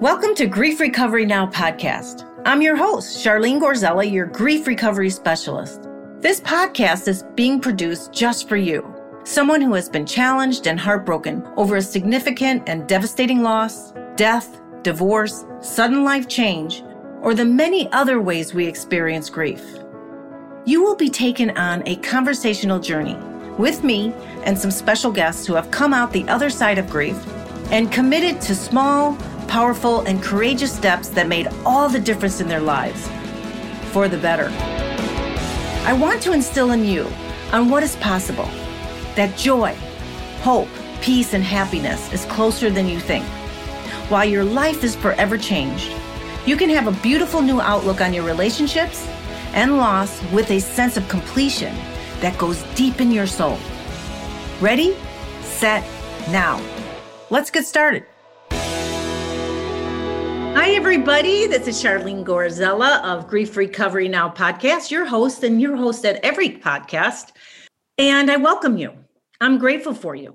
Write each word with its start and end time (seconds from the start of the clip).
Welcome 0.00 0.34
to 0.36 0.46
Grief 0.46 0.80
Recovery 0.80 1.26
Now 1.26 1.46
podcast. 1.46 2.26
I'm 2.46 2.62
your 2.62 2.74
host, 2.74 3.22
Charlene 3.22 3.60
Gorzella, 3.60 4.10
your 4.10 4.24
grief 4.24 4.66
recovery 4.66 5.10
specialist. 5.10 5.90
This 6.20 6.40
podcast 6.40 7.06
is 7.06 7.24
being 7.34 7.60
produced 7.60 8.10
just 8.10 8.48
for 8.48 8.56
you, 8.56 8.94
someone 9.24 9.60
who 9.60 9.74
has 9.74 9.90
been 9.90 10.06
challenged 10.06 10.66
and 10.66 10.80
heartbroken 10.80 11.46
over 11.58 11.76
a 11.76 11.82
significant 11.82 12.66
and 12.66 12.88
devastating 12.88 13.42
loss, 13.42 13.92
death, 14.16 14.62
divorce, 14.80 15.44
sudden 15.60 16.02
life 16.02 16.26
change, 16.26 16.82
or 17.20 17.34
the 17.34 17.44
many 17.44 17.86
other 17.92 18.22
ways 18.22 18.54
we 18.54 18.66
experience 18.66 19.28
grief. 19.28 19.62
You 20.64 20.82
will 20.82 20.96
be 20.96 21.10
taken 21.10 21.50
on 21.58 21.82
a 21.84 21.96
conversational 21.96 22.78
journey 22.78 23.16
with 23.58 23.84
me 23.84 24.14
and 24.44 24.58
some 24.58 24.70
special 24.70 25.12
guests 25.12 25.46
who 25.46 25.52
have 25.52 25.70
come 25.70 25.92
out 25.92 26.10
the 26.10 26.26
other 26.26 26.48
side 26.48 26.78
of 26.78 26.88
grief 26.88 27.18
and 27.70 27.92
committed 27.92 28.40
to 28.40 28.54
small, 28.54 29.14
powerful, 29.50 30.02
and 30.02 30.22
courageous 30.22 30.72
steps 30.72 31.08
that 31.08 31.26
made 31.26 31.48
all 31.66 31.88
the 31.88 31.98
difference 31.98 32.40
in 32.40 32.46
their 32.46 32.60
lives 32.60 33.08
for 33.90 34.08
the 34.08 34.16
better. 34.16 34.48
I 35.84 35.92
want 35.92 36.22
to 36.22 36.32
instill 36.32 36.70
in 36.70 36.84
you 36.84 37.08
on 37.52 37.68
what 37.68 37.82
is 37.82 37.96
possible 37.96 38.48
that 39.16 39.36
joy, 39.36 39.74
hope, 40.42 40.68
peace, 41.02 41.34
and 41.34 41.42
happiness 41.42 42.12
is 42.12 42.24
closer 42.26 42.70
than 42.70 42.86
you 42.86 43.00
think. 43.00 43.24
While 44.08 44.24
your 44.24 44.44
life 44.44 44.84
is 44.84 44.94
forever 44.94 45.36
changed, 45.36 45.92
you 46.46 46.56
can 46.56 46.70
have 46.70 46.86
a 46.86 47.02
beautiful 47.02 47.42
new 47.42 47.60
outlook 47.60 48.00
on 48.00 48.14
your 48.14 48.24
relationships 48.24 49.04
and 49.52 49.78
loss 49.78 50.22
with 50.30 50.48
a 50.52 50.60
sense 50.60 50.96
of 50.96 51.08
completion 51.08 51.74
that 52.20 52.38
goes 52.38 52.62
deep 52.76 53.00
in 53.00 53.10
your 53.10 53.26
soul. 53.26 53.58
Ready, 54.60 54.96
set, 55.42 55.84
now. 56.30 56.62
Let's 57.30 57.50
get 57.50 57.66
started. 57.66 58.04
Hi, 60.52 60.70
everybody. 60.72 61.46
This 61.46 61.68
is 61.68 61.82
Charlene 61.82 62.24
Gorzella 62.24 63.00
of 63.04 63.28
Grief 63.28 63.56
Recovery 63.56 64.08
Now 64.08 64.28
podcast, 64.28 64.90
your 64.90 65.06
host 65.06 65.44
and 65.44 65.60
your 65.60 65.76
host 65.76 66.04
at 66.04 66.22
every 66.24 66.50
podcast. 66.50 67.30
And 67.96 68.28
I 68.28 68.36
welcome 68.36 68.76
you. 68.76 68.92
I'm 69.40 69.58
grateful 69.58 69.94
for 69.94 70.16
you. 70.16 70.34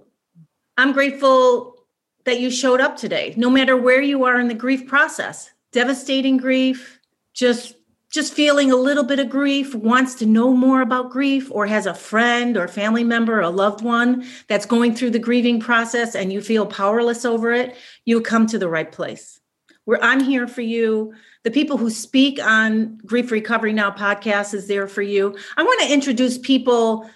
I'm 0.78 0.94
grateful 0.94 1.86
that 2.24 2.40
you 2.40 2.50
showed 2.50 2.80
up 2.80 2.96
today, 2.96 3.34
no 3.36 3.50
matter 3.50 3.76
where 3.76 4.02
you 4.02 4.24
are 4.24 4.40
in 4.40 4.48
the 4.48 4.54
grief 4.54 4.88
process. 4.88 5.52
Devastating 5.74 6.38
grief, 6.38 7.00
just 7.34 7.76
just 8.10 8.34
feeling 8.34 8.72
a 8.72 8.78
little 8.78 9.04
bit 9.04 9.20
of 9.20 9.30
grief, 9.30 9.76
wants 9.76 10.16
to 10.16 10.26
know 10.26 10.54
more 10.54 10.80
about 10.80 11.12
grief, 11.12 11.52
or 11.52 11.66
has 11.66 11.86
a 11.86 11.94
friend 11.94 12.56
or 12.56 12.70
family 12.70 13.04
member, 13.04 13.40
or 13.40 13.42
a 13.42 13.50
loved 13.50 13.84
one 13.84 14.26
that's 14.48 14.66
going 14.66 14.96
through 14.96 15.10
the 15.10 15.20
grieving 15.20 15.60
process 15.60 16.16
and 16.16 16.32
you 16.32 16.40
feel 16.40 16.66
powerless 16.66 17.26
over 17.26 17.52
it, 17.52 17.76
you 18.06 18.22
come 18.22 18.48
to 18.48 18.58
the 18.58 18.70
right 18.70 18.90
place. 18.90 19.42
Where 19.86 20.04
I'm 20.04 20.24
here 20.24 20.48
for 20.48 20.62
you. 20.62 21.14
The 21.44 21.52
people 21.52 21.78
who 21.78 21.90
speak 21.90 22.44
on 22.44 22.98
Grief 23.06 23.32
Recovery 23.32 23.72
Now 23.72 23.92
podcast 23.92 24.54
is 24.54 24.68
there 24.68 24.88
for 24.88 25.04
you. 25.04 25.38
I 25.58 25.64
want 25.64 25.82
to 25.82 25.94
introduce 25.94 26.38
people 26.38 27.10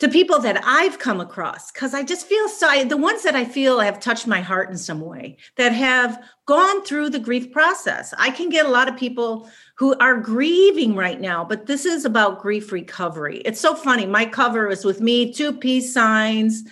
to 0.00 0.08
people 0.08 0.38
that 0.38 0.60
I've 0.64 0.98
come 0.98 1.20
across 1.20 1.70
because 1.70 1.92
I 1.92 2.02
just 2.02 2.26
feel 2.26 2.48
so 2.48 2.84
the 2.84 2.96
ones 2.96 3.22
that 3.22 3.36
I 3.36 3.44
feel 3.44 3.80
have 3.80 4.00
touched 4.00 4.26
my 4.26 4.40
heart 4.40 4.70
in 4.70 4.78
some 4.78 5.02
way 5.02 5.36
that 5.56 5.72
have 5.72 6.24
gone 6.46 6.82
through 6.84 7.10
the 7.10 7.18
grief 7.18 7.52
process. 7.52 8.14
I 8.16 8.30
can 8.30 8.48
get 8.48 8.64
a 8.64 8.70
lot 8.70 8.88
of 8.88 8.96
people 8.96 9.48
who 9.76 9.94
are 9.98 10.18
grieving 10.18 10.96
right 10.96 11.20
now, 11.20 11.44
but 11.44 11.66
this 11.66 11.84
is 11.84 12.06
about 12.06 12.40
grief 12.40 12.72
recovery. 12.72 13.42
It's 13.44 13.60
so 13.60 13.74
funny. 13.74 14.06
My 14.06 14.24
cover 14.24 14.68
is 14.68 14.86
with 14.86 15.02
me, 15.02 15.32
two 15.32 15.52
peace 15.52 15.92
signs, 15.92 16.64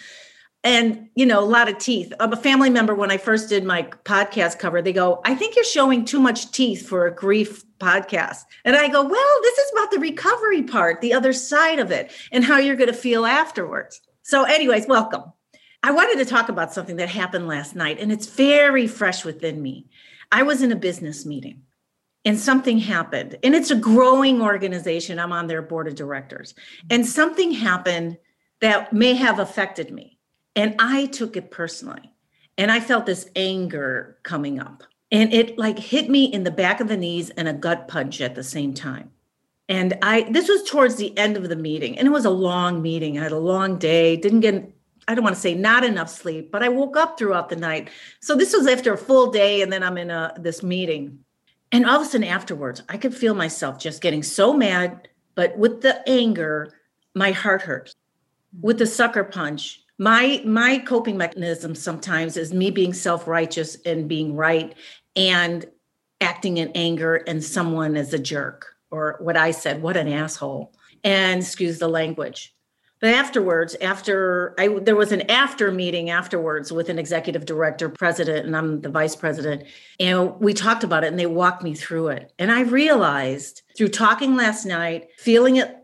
and 0.69 1.09
you 1.15 1.25
know 1.25 1.41
a 1.41 1.47
lot 1.47 1.71
of 1.71 1.79
teeth. 1.79 2.13
I'm 2.21 2.35
a 2.35 2.37
family 2.37 2.69
member 2.69 2.95
when 2.95 3.11
i 3.11 3.17
first 3.17 3.49
did 3.49 3.65
my 3.65 3.85
podcast 4.05 4.59
cover 4.59 4.83
they 4.83 4.93
go 4.93 5.21
i 5.25 5.35
think 5.35 5.57
you're 5.57 5.65
showing 5.65 6.05
too 6.05 6.21
much 6.21 6.51
teeth 6.53 6.87
for 6.87 7.07
a 7.07 7.15
grief 7.15 7.65
podcast. 7.79 8.43
And 8.67 8.77
i 8.77 8.89
go 8.89 9.03
well 9.03 9.41
this 9.43 9.59
is 9.59 9.73
about 9.73 9.91
the 9.91 9.99
recovery 9.99 10.63
part 10.63 11.01
the 11.01 11.15
other 11.15 11.33
side 11.33 11.79
of 11.79 11.91
it 11.91 12.13
and 12.33 12.45
how 12.45 12.59
you're 12.59 12.77
going 12.77 12.93
to 12.93 13.05
feel 13.09 13.25
afterwards. 13.25 14.01
So 14.23 14.45
anyways 14.45 14.87
welcome. 14.87 15.25
I 15.83 15.93
wanted 15.93 16.19
to 16.19 16.31
talk 16.31 16.51
about 16.51 16.75
something 16.75 16.97
that 16.97 17.09
happened 17.09 17.47
last 17.49 17.75
night 17.75 17.99
and 17.99 18.13
it's 18.13 18.27
very 18.27 18.87
fresh 18.87 19.25
within 19.25 19.63
me. 19.63 19.87
I 20.31 20.43
was 20.43 20.61
in 20.61 20.71
a 20.71 20.77
business 20.77 21.25
meeting 21.25 21.63
and 22.27 22.39
something 22.39 22.79
happened 22.79 23.39
and 23.43 23.55
it's 23.55 23.71
a 23.71 23.77
growing 23.77 24.43
organization. 24.43 25.19
I'm 25.19 25.33
on 25.33 25.47
their 25.47 25.63
board 25.63 25.89
of 25.89 25.95
directors. 25.95 26.55
And 26.91 27.07
something 27.07 27.53
happened 27.53 28.19
that 28.61 28.93
may 28.93 29.15
have 29.15 29.39
affected 29.39 29.91
me 29.91 30.18
and 30.59 30.75
I 30.81 31.07
took 31.07 31.37
it 31.37 31.53
personally. 31.53 32.13
And 32.59 32.73
I 32.73 32.81
felt 32.81 33.07
this 33.07 33.31
anger 33.37 34.19
coming 34.25 34.59
up. 34.59 34.83
And 35.13 35.33
it 35.33 35.57
like 35.57 35.79
hit 35.79 36.11
me 36.11 36.25
in 36.25 36.43
the 36.43 36.51
back 36.51 36.81
of 36.81 36.89
the 36.89 36.97
knees 36.97 37.31
and 37.31 37.47
a 37.47 37.53
gut 37.53 37.87
punch 37.87 38.21
at 38.21 38.35
the 38.35 38.43
same 38.43 38.75
time. 38.75 39.13
And 39.69 39.97
I 40.03 40.29
this 40.33 40.49
was 40.49 40.69
towards 40.69 40.97
the 40.97 41.17
end 41.17 41.37
of 41.37 41.49
the 41.49 41.55
meeting. 41.55 41.97
And 41.97 42.09
it 42.09 42.11
was 42.11 42.25
a 42.25 42.31
long 42.31 42.83
meeting. 42.83 43.19
I 43.19 43.23
had 43.23 43.33
a 43.33 43.39
long 43.39 43.79
day, 43.79 44.17
didn't 44.17 44.41
get 44.41 44.75
I 45.07 45.15
don't 45.15 45.23
want 45.23 45.37
to 45.37 45.41
say 45.41 45.55
not 45.55 45.85
enough 45.85 46.11
sleep, 46.11 46.51
but 46.51 46.65
I 46.65 46.69
woke 46.69 46.97
up 46.97 47.17
throughout 47.17 47.49
the 47.49 47.57
night. 47.57 47.89
So 48.21 48.35
this 48.35 48.53
was 48.53 48.67
after 48.67 48.93
a 48.93 48.99
full 48.99 49.31
day, 49.31 49.63
and 49.63 49.73
then 49.73 49.85
I'm 49.85 49.97
in 49.97 50.11
a 50.11 50.35
this 50.39 50.65
meeting. 50.65 51.21
And 51.71 51.87
all 51.87 52.01
of 52.01 52.03
a 52.03 52.05
sudden 52.05 52.27
afterwards, 52.27 52.83
I 52.89 52.97
could 52.97 53.15
feel 53.15 53.35
myself 53.35 53.79
just 53.79 54.03
getting 54.03 54.25
so 54.25 54.53
mad, 54.53 55.07
but 55.37 55.57
with 55.57 55.83
the 55.83 56.07
anger, 56.09 56.75
my 57.15 57.31
heart 57.31 57.63
hurt. 57.63 57.95
With 58.61 58.79
the 58.79 58.87
sucker 58.87 59.25
punch, 59.25 59.85
my 59.99 60.41
my 60.45 60.79
coping 60.79 61.17
mechanism 61.17 61.75
sometimes 61.75 62.37
is 62.37 62.53
me 62.53 62.71
being 62.71 62.93
self-righteous 62.93 63.77
and 63.85 64.09
being 64.09 64.35
right 64.35 64.75
and 65.17 65.67
acting 66.21 66.57
in 66.57 66.71
anger 66.75 67.17
and 67.17 67.43
someone 67.43 67.97
is 67.97 68.15
a 68.15 68.19
jerk 68.19 68.75
or 68.91 69.17
what 69.21 69.37
i 69.37 69.51
said 69.51 69.83
what 69.83 69.97
an 69.97 70.09
asshole 70.09 70.73
and 71.05 71.43
excuse 71.43 71.79
the 71.79 71.89
language. 71.89 72.55
But 73.01 73.11
afterwards 73.11 73.77
after 73.81 74.55
i 74.59 74.69
there 74.69 74.97
was 74.97 75.13
an 75.13 75.31
after 75.31 75.71
meeting 75.71 76.11
afterwards 76.11 76.73
with 76.73 76.89
an 76.89 76.99
executive 76.99 77.45
director 77.45 77.89
president 77.89 78.47
and 78.47 78.57
i'm 78.57 78.81
the 78.81 78.89
vice 78.89 79.15
president 79.17 79.65
and 80.01 80.39
we 80.41 80.53
talked 80.55 80.85
about 80.85 81.05
it 81.05 81.09
and 81.09 81.19
they 81.19 81.27
walked 81.27 81.63
me 81.63 81.75
through 81.75 82.09
it. 82.09 82.33
And 82.39 82.51
i 82.51 82.63
realized 82.63 83.63
through 83.77 83.89
talking 83.89 84.37
last 84.37 84.65
night 84.65 85.09
feeling 85.19 85.57
it 85.57 85.77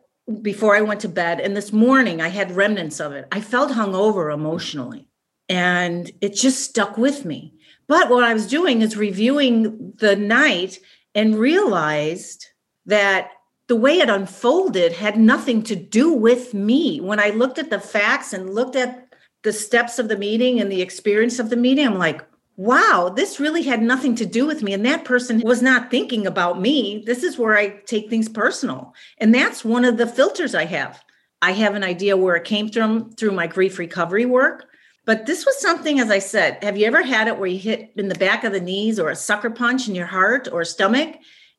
before 0.43 0.77
I 0.77 0.81
went 0.81 1.01
to 1.01 1.09
bed. 1.09 1.41
And 1.41 1.57
this 1.57 1.73
morning, 1.73 2.21
I 2.21 2.29
had 2.29 2.57
remnants 2.57 3.01
of 3.01 3.13
it. 3.13 3.27
I 3.31 3.41
felt 3.41 3.73
hungover 3.73 4.33
emotionally, 4.33 5.09
and 5.49 6.11
it 6.21 6.35
just 6.35 6.63
stuck 6.63 6.97
with 6.97 7.25
me. 7.25 7.55
But 7.87 8.09
what 8.09 8.25
I 8.25 8.33
was 8.33 8.47
doing 8.47 8.83
is 8.83 8.97
reviewing 8.97 9.93
the 9.99 10.17
night 10.17 10.79
and 11.15 11.39
realized 11.39 12.47
that 12.87 13.31
the 13.67 13.77
way 13.77 13.99
it 13.99 14.11
unfolded 14.11 14.93
had 14.93 15.19
nothing 15.19 15.63
to 15.65 15.77
do 15.77 16.13
with 16.13 16.55
me. 16.55 17.01
When 17.01 17.21
I 17.21 17.31
looked 17.31 17.59
at 17.59 17.71
the 17.71 17.81
facts 17.81 18.33
and 18.33 18.55
looked 18.55 18.77
at 18.77 19.15
the 19.43 19.53
steps 19.53 19.99
of 19.99 20.09
the 20.09 20.17
meeting 20.17 20.61
and 20.61 20.71
the 20.71 20.83
experience 20.83 21.39
of 21.39 21.51
the 21.51 21.57
meeting, 21.57 21.87
I'm 21.87 21.99
like, 21.99 22.27
wow, 22.57 23.13
this 23.15 23.41
really 23.41 23.63
had 23.63 23.83
nothing 23.83 24.15
to 24.17 24.27
do 24.27 24.47
with 24.47 24.63
me. 24.63 24.73
And 24.73 24.87
that 24.87 25.05
person 25.05 25.41
was 25.45 25.63
not 25.63 25.91
thinking 25.91 26.27
about 26.27 26.61
me. 26.61 27.03
This 27.07 27.23
is 27.23 27.39
where 27.39 27.57
I 27.57 27.81
take 27.87 28.09
things 28.09 28.29
personal. 28.29 28.95
And 29.19 29.35
that's 29.35 29.65
one 29.65 29.85
of 29.85 29.97
the 29.97 30.07
filters 30.07 30.55
I 30.55 30.65
have. 30.67 31.03
I 31.43 31.53
have 31.53 31.75
an 31.75 31.85
idea 31.85 32.17
where 32.17 32.37
it 32.37 32.45
came 32.45 32.71
from 32.71 33.11
through 33.13 33.33
my 33.33 33.47
grief 33.47 33.79
recovery 33.79 34.25
work. 34.25 34.67
But 35.05 35.27
this 35.27 35.45
was 35.45 35.61
something, 35.61 36.01
as 36.01 36.11
I 36.11 36.19
said, 36.19 36.63
have 36.65 36.79
you 36.79 36.87
ever 36.87 37.03
had 37.03 37.29
it 37.29 37.39
where 37.39 37.49
you 37.49 37.59
hit 37.59 37.93
in 37.97 38.09
the 38.09 38.15
back 38.15 38.45
of 38.45 38.53
the 38.53 38.61
knees 38.61 38.99
or 38.99 39.11
a 39.11 39.17
sucker 39.17 39.51
punch 39.51 39.87
in 39.87 39.95
your 39.95 40.07
heart 40.07 40.49
or 40.51 40.65
stomach? 40.65 41.17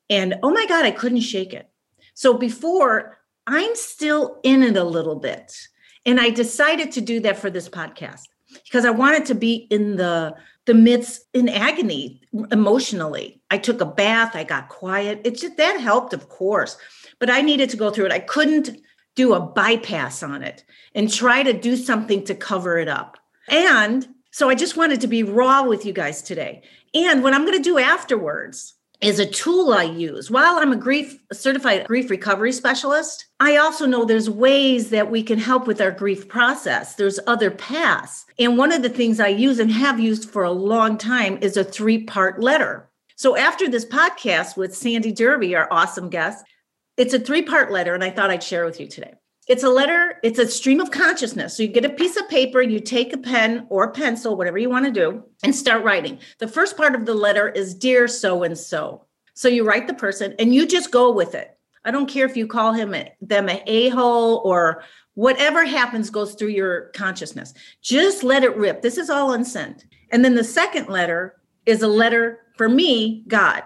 And 0.10 0.36
oh 0.42 0.52
my 0.52 0.66
God, 0.66 0.86
I 0.86 0.92
couldn't 0.92 1.20
shake 1.20 1.54
it. 1.54 1.70
So 2.16 2.36
before, 2.36 3.20
I'm 3.46 3.76
still 3.76 4.40
in 4.44 4.64
it 4.64 4.78
a 4.78 4.84
little 4.84 5.18
bit. 5.18 5.56
And 6.06 6.20
I 6.20 6.30
decided 6.30 6.92
to 6.94 7.02
do 7.02 7.20
that 7.20 7.38
for 7.38 7.50
this 7.50 7.70
podcast 7.70 8.26
because 8.64 8.86
I 8.86 8.92
wanted 8.92 9.26
to 9.26 9.36
be 9.36 9.68
in 9.70 9.98
the 9.98 10.36
the 10.66 10.74
midst 10.74 11.28
in 11.34 11.48
agony 11.48 12.22
emotionally. 12.52 13.40
I 13.52 13.60
took 13.60 13.82
a 13.82 13.86
bath, 13.86 14.36
I 14.36 14.44
got 14.44 14.70
quiet. 14.70 15.22
It 15.24 15.38
just 15.38 15.58
that 15.58 15.80
helped, 15.80 16.14
of 16.14 16.28
course. 16.30 16.78
But 17.20 17.30
I 17.30 17.42
needed 17.42 17.70
to 17.70 17.78
go 17.78 17.92
through 17.92 18.08
it. 18.08 18.12
I 18.12 18.20
couldn't 18.20 18.72
do 19.16 19.34
a 19.34 19.40
bypass 19.40 20.24
on 20.24 20.44
it 20.44 20.64
and 20.94 21.12
try 21.12 21.44
to 21.44 21.54
do 21.54 21.78
something 21.78 22.24
to 22.26 22.36
cover 22.36 22.78
it 22.78 22.88
up. 22.88 23.18
And 23.48 24.08
so 24.32 24.50
I 24.50 24.56
just 24.56 24.76
wanted 24.76 25.02
to 25.02 25.08
be 25.08 25.24
raw 25.24 25.64
with 25.64 25.86
you 25.86 25.94
guys 25.94 26.22
today. 26.22 26.64
And 26.94 27.24
what 27.24 27.34
I'm 27.34 27.46
going 27.46 27.58
to 27.58 27.64
do 27.64 27.78
afterwards 27.78 28.74
is 29.02 29.20
a 29.20 29.26
tool 29.26 29.74
I 29.74 29.84
use. 29.84 30.32
While 30.32 30.58
I'm 30.58 30.72
a 30.72 30.78
grief 30.78 31.20
certified 31.32 31.88
grief 31.88 32.10
recovery 32.10 32.52
specialist, 32.52 33.26
I 33.40 33.58
also 33.58 33.86
know 33.86 34.06
there's 34.06 34.30
ways 34.30 34.90
that 34.90 35.12
we 35.12 35.24
can 35.24 35.38
help 35.38 35.68
with 35.68 35.82
our 35.82 35.92
grief 35.92 36.28
process. 36.28 36.96
There's 36.96 37.20
other 37.28 37.52
paths. 37.52 38.26
And 38.40 38.58
one 38.58 38.72
of 38.72 38.82
the 38.82 38.90
things 38.90 39.20
I 39.20 39.28
use 39.28 39.60
and 39.60 39.72
have 39.72 40.00
used 40.00 40.30
for 40.30 40.44
a 40.44 40.52
long 40.52 40.98
time 40.98 41.38
is 41.42 41.58
a 41.58 41.64
three-part 41.64 42.42
letter. 42.42 42.90
So 43.16 43.38
after 43.38 43.70
this 43.70 43.86
podcast 43.86 44.58
with 44.58 44.76
Sandy 44.76 45.12
Derby, 45.12 45.56
our 45.56 45.68
awesome 45.72 46.10
guest, 46.10 46.46
it's 46.98 47.14
a 47.14 47.20
three-part 47.20 47.72
letter 47.72 47.94
and 47.94 48.04
I 48.04 48.10
thought 48.10 48.32
I'd 48.32 48.44
share 48.44 48.66
with 48.66 48.80
you 48.80 48.88
today. 48.88 49.14
It's 49.48 49.64
a 49.64 49.70
letter, 49.70 50.20
it's 50.24 50.40
a 50.40 50.48
stream 50.48 50.80
of 50.80 50.90
consciousness. 50.90 51.56
So 51.56 51.64
you 51.64 51.70
get 51.70 51.86
a 51.86 51.90
piece 51.90 52.18
of 52.18 52.28
paper, 52.30 52.62
you 52.62 52.80
take 52.80 53.14
a 53.14 53.18
pen 53.18 53.68
or 53.70 53.84
a 53.84 53.92
pencil, 53.92 54.36
whatever 54.36 54.58
you 54.58 54.72
want 54.72 54.86
to 54.86 54.92
do, 54.92 55.24
and 55.44 55.56
start 55.56 55.84
writing. 55.84 56.18
The 56.40 56.48
first 56.48 56.76
part 56.76 56.96
of 56.96 57.06
the 57.06 57.14
letter 57.14 57.50
is 57.50 57.76
Dear 57.76 58.08
so 58.08 58.42
and 58.44 58.58
so. 58.58 59.06
So 59.36 59.48
you 59.48 59.64
write 59.64 59.86
the 59.86 59.94
person 59.94 60.34
and 60.40 60.56
you 60.56 60.66
just 60.66 60.92
go 60.92 61.12
with 61.12 61.36
it. 61.36 61.58
I 61.84 61.92
don't 61.92 62.10
care 62.10 62.26
if 62.26 62.36
you 62.36 62.48
call 62.48 62.74
him 62.74 62.96
a, 62.96 63.14
them 63.22 63.48
a 63.48 63.62
a-hole 63.68 64.42
or 64.44 64.84
whatever 65.14 65.64
happens 65.64 66.10
goes 66.10 66.34
through 66.34 66.50
your 66.50 66.90
consciousness. 66.96 67.54
Just 67.82 68.24
let 68.24 68.44
it 68.44 68.56
rip. 68.58 68.82
This 68.82 68.98
is 68.98 69.12
all 69.12 69.34
unsent. 69.34 69.86
And 70.12 70.26
then 70.26 70.34
the 70.34 70.44
second 70.44 70.90
letter 70.90 71.36
is 71.68 71.84
a 71.84 71.88
letter 71.88 72.40
for 72.58 72.68
me, 72.68 73.24
God. 73.28 73.64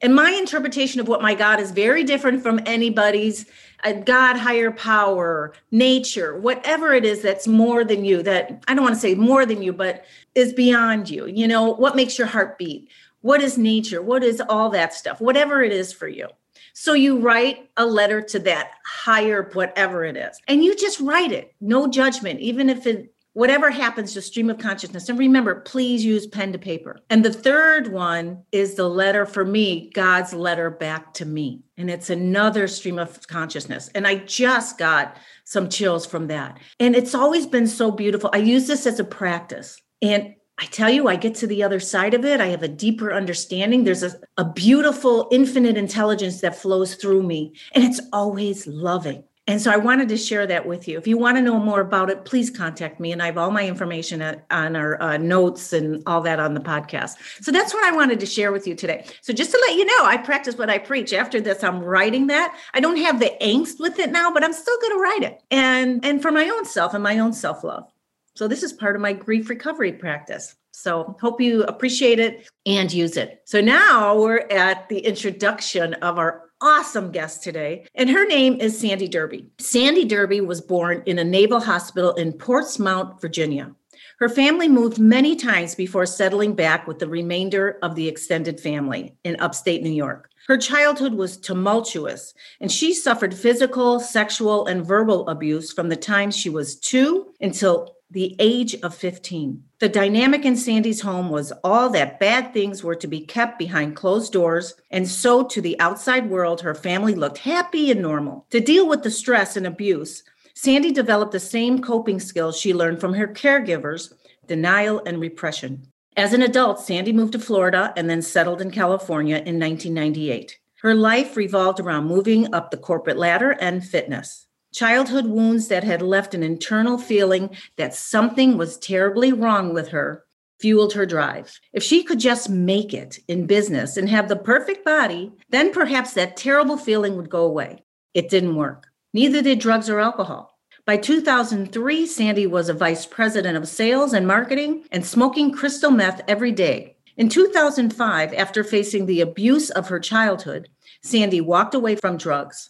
And 0.00 0.14
my 0.14 0.30
interpretation 0.30 1.00
of 1.00 1.08
what 1.08 1.22
my 1.22 1.34
God 1.34 1.60
is 1.60 1.70
very 1.70 2.04
different 2.04 2.42
from 2.42 2.60
anybody's 2.64 3.46
a 3.84 3.94
God, 3.94 4.36
higher 4.36 4.70
power, 4.70 5.52
nature, 5.70 6.38
whatever 6.38 6.92
it 6.92 7.04
is 7.04 7.22
that's 7.22 7.46
more 7.46 7.84
than 7.84 8.04
you, 8.04 8.22
that 8.22 8.62
I 8.68 8.74
don't 8.74 8.84
want 8.84 8.94
to 8.94 9.00
say 9.00 9.14
more 9.14 9.46
than 9.46 9.62
you, 9.62 9.72
but 9.72 10.04
is 10.34 10.52
beyond 10.52 11.08
you. 11.10 11.26
You 11.26 11.48
know, 11.48 11.64
what 11.70 11.96
makes 11.96 12.18
your 12.18 12.26
heart 12.26 12.58
beat? 12.58 12.88
What 13.22 13.42
is 13.42 13.58
nature? 13.58 14.02
What 14.02 14.22
is 14.22 14.42
all 14.48 14.70
that 14.70 14.94
stuff? 14.94 15.20
Whatever 15.20 15.62
it 15.62 15.72
is 15.72 15.92
for 15.92 16.08
you. 16.08 16.28
So 16.72 16.94
you 16.94 17.18
write 17.18 17.68
a 17.76 17.84
letter 17.84 18.22
to 18.22 18.38
that 18.40 18.72
higher, 18.86 19.50
whatever 19.52 20.04
it 20.04 20.16
is, 20.16 20.40
and 20.46 20.64
you 20.64 20.74
just 20.76 21.00
write 21.00 21.32
it, 21.32 21.54
no 21.60 21.88
judgment, 21.88 22.40
even 22.40 22.70
if 22.70 22.86
it 22.86 23.12
whatever 23.32 23.70
happens 23.70 24.12
to 24.12 24.22
stream 24.22 24.50
of 24.50 24.58
consciousness. 24.58 25.08
And 25.08 25.18
remember 25.18 25.60
please 25.60 26.04
use 26.04 26.26
pen 26.26 26.52
to 26.52 26.58
paper. 26.58 27.00
And 27.10 27.24
the 27.24 27.32
third 27.32 27.92
one 27.92 28.42
is 28.52 28.74
the 28.74 28.88
letter 28.88 29.26
for 29.26 29.44
me 29.44 29.90
god's 29.94 30.32
letter 30.32 30.70
back 30.70 31.14
to 31.14 31.24
me. 31.24 31.62
And 31.76 31.90
it's 31.90 32.10
another 32.10 32.68
stream 32.68 32.98
of 32.98 33.26
consciousness. 33.28 33.88
And 33.94 34.06
i 34.06 34.16
just 34.16 34.78
got 34.78 35.16
some 35.44 35.68
chills 35.68 36.06
from 36.06 36.28
that. 36.28 36.58
And 36.78 36.94
it's 36.94 37.14
always 37.14 37.46
been 37.46 37.66
so 37.66 37.90
beautiful. 37.90 38.30
I 38.32 38.38
use 38.38 38.66
this 38.66 38.86
as 38.86 39.00
a 39.00 39.04
practice. 39.04 39.80
And 40.02 40.34
I 40.60 40.66
tell 40.66 40.90
you, 40.90 41.08
I 41.08 41.16
get 41.16 41.34
to 41.36 41.46
the 41.46 41.62
other 41.62 41.80
side 41.80 42.12
of 42.12 42.24
it. 42.26 42.38
I 42.38 42.48
have 42.48 42.62
a 42.62 42.68
deeper 42.68 43.14
understanding. 43.14 43.84
There's 43.84 44.02
a, 44.02 44.12
a 44.36 44.44
beautiful, 44.44 45.26
infinite 45.32 45.78
intelligence 45.78 46.42
that 46.42 46.54
flows 46.54 46.96
through 46.96 47.22
me, 47.22 47.54
and 47.72 47.82
it's 47.82 48.00
always 48.12 48.66
loving. 48.66 49.24
And 49.50 49.60
so 49.60 49.72
I 49.72 49.78
wanted 49.78 50.08
to 50.10 50.16
share 50.16 50.46
that 50.46 50.64
with 50.64 50.86
you. 50.86 50.96
If 50.96 51.08
you 51.08 51.18
want 51.18 51.36
to 51.36 51.42
know 51.42 51.58
more 51.58 51.80
about 51.80 52.08
it, 52.08 52.24
please 52.24 52.50
contact 52.50 53.00
me. 53.00 53.10
And 53.10 53.20
I 53.20 53.26
have 53.26 53.36
all 53.36 53.50
my 53.50 53.66
information 53.66 54.22
on 54.22 54.76
our 54.76 55.02
uh, 55.02 55.16
notes 55.16 55.72
and 55.72 56.04
all 56.06 56.20
that 56.20 56.38
on 56.38 56.54
the 56.54 56.60
podcast. 56.60 57.16
So 57.42 57.50
that's 57.50 57.74
what 57.74 57.84
I 57.84 57.90
wanted 57.90 58.20
to 58.20 58.26
share 58.26 58.52
with 58.52 58.68
you 58.68 58.76
today. 58.76 59.04
So 59.22 59.32
just 59.32 59.50
to 59.50 59.58
let 59.66 59.76
you 59.76 59.84
know, 59.84 60.04
I 60.04 60.18
practice 60.18 60.56
what 60.56 60.70
I 60.70 60.78
preach. 60.78 61.12
After 61.12 61.40
this, 61.40 61.64
I'm 61.64 61.80
writing 61.82 62.28
that. 62.28 62.56
I 62.74 62.80
don't 62.80 62.98
have 62.98 63.18
the 63.18 63.32
angst 63.42 63.80
with 63.80 63.98
it 63.98 64.12
now, 64.12 64.32
but 64.32 64.44
I'm 64.44 64.52
still 64.52 64.78
going 64.80 64.92
to 64.92 65.02
write 65.02 65.22
it. 65.24 65.42
And 65.50 66.04
and 66.04 66.22
for 66.22 66.30
my 66.30 66.48
own 66.48 66.64
self 66.64 66.94
and 66.94 67.02
my 67.02 67.18
own 67.18 67.32
self 67.32 67.64
love. 67.64 67.90
So 68.36 68.46
this 68.46 68.62
is 68.62 68.72
part 68.72 68.94
of 68.94 69.02
my 69.02 69.14
grief 69.14 69.50
recovery 69.50 69.92
practice. 69.92 70.54
So 70.70 71.16
hope 71.20 71.40
you 71.40 71.64
appreciate 71.64 72.20
it 72.20 72.48
and 72.66 72.92
use 72.92 73.16
it. 73.16 73.42
So 73.46 73.60
now 73.60 74.16
we're 74.16 74.46
at 74.48 74.88
the 74.88 75.00
introduction 75.00 75.94
of 75.94 76.18
our 76.18 76.49
awesome 76.60 77.10
guest 77.10 77.42
today, 77.42 77.86
and 77.94 78.10
her 78.10 78.26
name 78.26 78.60
is 78.60 78.78
Sandy 78.78 79.08
Derby. 79.08 79.46
Sandy 79.58 80.04
Derby 80.04 80.40
was 80.40 80.60
born 80.60 81.02
in 81.06 81.18
a 81.18 81.24
naval 81.24 81.60
hospital 81.60 82.12
in 82.14 82.32
Portsmouth, 82.32 83.20
Virginia. 83.20 83.74
Her 84.18 84.28
family 84.28 84.68
moved 84.68 84.98
many 84.98 85.34
times 85.34 85.74
before 85.74 86.04
settling 86.04 86.54
back 86.54 86.86
with 86.86 86.98
the 86.98 87.08
remainder 87.08 87.78
of 87.82 87.94
the 87.94 88.06
extended 88.06 88.60
family 88.60 89.14
in 89.24 89.40
upstate 89.40 89.82
New 89.82 89.90
York. 89.90 90.30
Her 90.46 90.58
childhood 90.58 91.14
was 91.14 91.38
tumultuous, 91.38 92.34
and 92.60 92.70
she 92.70 92.92
suffered 92.92 93.34
physical, 93.34 94.00
sexual, 94.00 94.66
and 94.66 94.84
verbal 94.84 95.26
abuse 95.28 95.72
from 95.72 95.88
the 95.88 95.96
time 95.96 96.30
she 96.30 96.50
was 96.50 96.76
two 96.76 97.32
until 97.40 97.96
the 98.10 98.34
age 98.38 98.74
of 98.82 98.94
15. 98.94 99.62
The 99.78 99.88
dynamic 99.88 100.44
in 100.44 100.56
Sandy's 100.56 101.00
home 101.00 101.30
was 101.30 101.52
all 101.62 101.90
that 101.90 102.18
bad 102.18 102.52
things 102.52 102.82
were 102.82 102.96
to 102.96 103.06
be 103.06 103.20
kept 103.20 103.58
behind 103.58 103.96
closed 103.96 104.32
doors, 104.32 104.74
and 104.90 105.08
so 105.08 105.44
to 105.44 105.60
the 105.60 105.78
outside 105.78 106.28
world, 106.28 106.60
her 106.60 106.74
family 106.74 107.14
looked 107.14 107.38
happy 107.38 107.90
and 107.90 108.02
normal. 108.02 108.46
To 108.50 108.60
deal 108.60 108.88
with 108.88 109.04
the 109.04 109.10
stress 109.10 109.56
and 109.56 109.66
abuse, 109.66 110.24
Sandy 110.54 110.90
developed 110.90 111.32
the 111.32 111.40
same 111.40 111.80
coping 111.80 112.18
skills 112.18 112.58
she 112.58 112.74
learned 112.74 113.00
from 113.00 113.14
her 113.14 113.28
caregivers 113.28 114.12
denial 114.46 115.00
and 115.06 115.20
repression. 115.20 115.86
As 116.16 116.32
an 116.32 116.42
adult, 116.42 116.80
Sandy 116.80 117.12
moved 117.12 117.32
to 117.32 117.38
Florida 117.38 117.92
and 117.96 118.10
then 118.10 118.20
settled 118.20 118.60
in 118.60 118.72
California 118.72 119.36
in 119.36 119.60
1998. 119.60 120.58
Her 120.82 120.94
life 120.94 121.36
revolved 121.36 121.78
around 121.78 122.06
moving 122.06 122.52
up 122.52 122.70
the 122.70 122.76
corporate 122.76 123.16
ladder 123.16 123.52
and 123.52 123.86
fitness. 123.86 124.48
Childhood 124.72 125.26
wounds 125.26 125.68
that 125.68 125.84
had 125.84 126.00
left 126.00 126.34
an 126.34 126.42
internal 126.42 126.96
feeling 126.96 127.50
that 127.76 127.94
something 127.94 128.56
was 128.56 128.78
terribly 128.78 129.32
wrong 129.32 129.74
with 129.74 129.88
her 129.88 130.24
fueled 130.60 130.92
her 130.92 131.06
drive. 131.06 131.58
If 131.72 131.82
she 131.82 132.04
could 132.04 132.20
just 132.20 132.50
make 132.50 132.92
it 132.92 133.18
in 133.26 133.46
business 133.46 133.96
and 133.96 134.08
have 134.08 134.28
the 134.28 134.36
perfect 134.36 134.84
body, 134.84 135.32
then 135.48 135.72
perhaps 135.72 136.12
that 136.12 136.36
terrible 136.36 136.76
feeling 136.76 137.16
would 137.16 137.30
go 137.30 137.44
away. 137.44 137.82
It 138.14 138.28
didn't 138.28 138.56
work. 138.56 138.88
Neither 139.12 139.42
did 139.42 139.58
drugs 139.58 139.88
or 139.88 139.98
alcohol. 139.98 140.58
By 140.84 140.98
2003, 140.98 142.06
Sandy 142.06 142.46
was 142.46 142.68
a 142.68 142.74
vice 142.74 143.06
president 143.06 143.56
of 143.56 143.68
sales 143.68 144.12
and 144.12 144.26
marketing 144.26 144.84
and 144.92 145.04
smoking 145.04 145.52
crystal 145.52 145.90
meth 145.90 146.22
every 146.28 146.52
day. 146.52 146.96
In 147.16 147.28
2005, 147.28 148.34
after 148.34 148.62
facing 148.62 149.06
the 149.06 149.20
abuse 149.20 149.70
of 149.70 149.88
her 149.88 150.00
childhood, 150.00 150.68
Sandy 151.02 151.40
walked 151.40 151.74
away 151.74 151.96
from 151.96 152.16
drugs. 152.16 152.69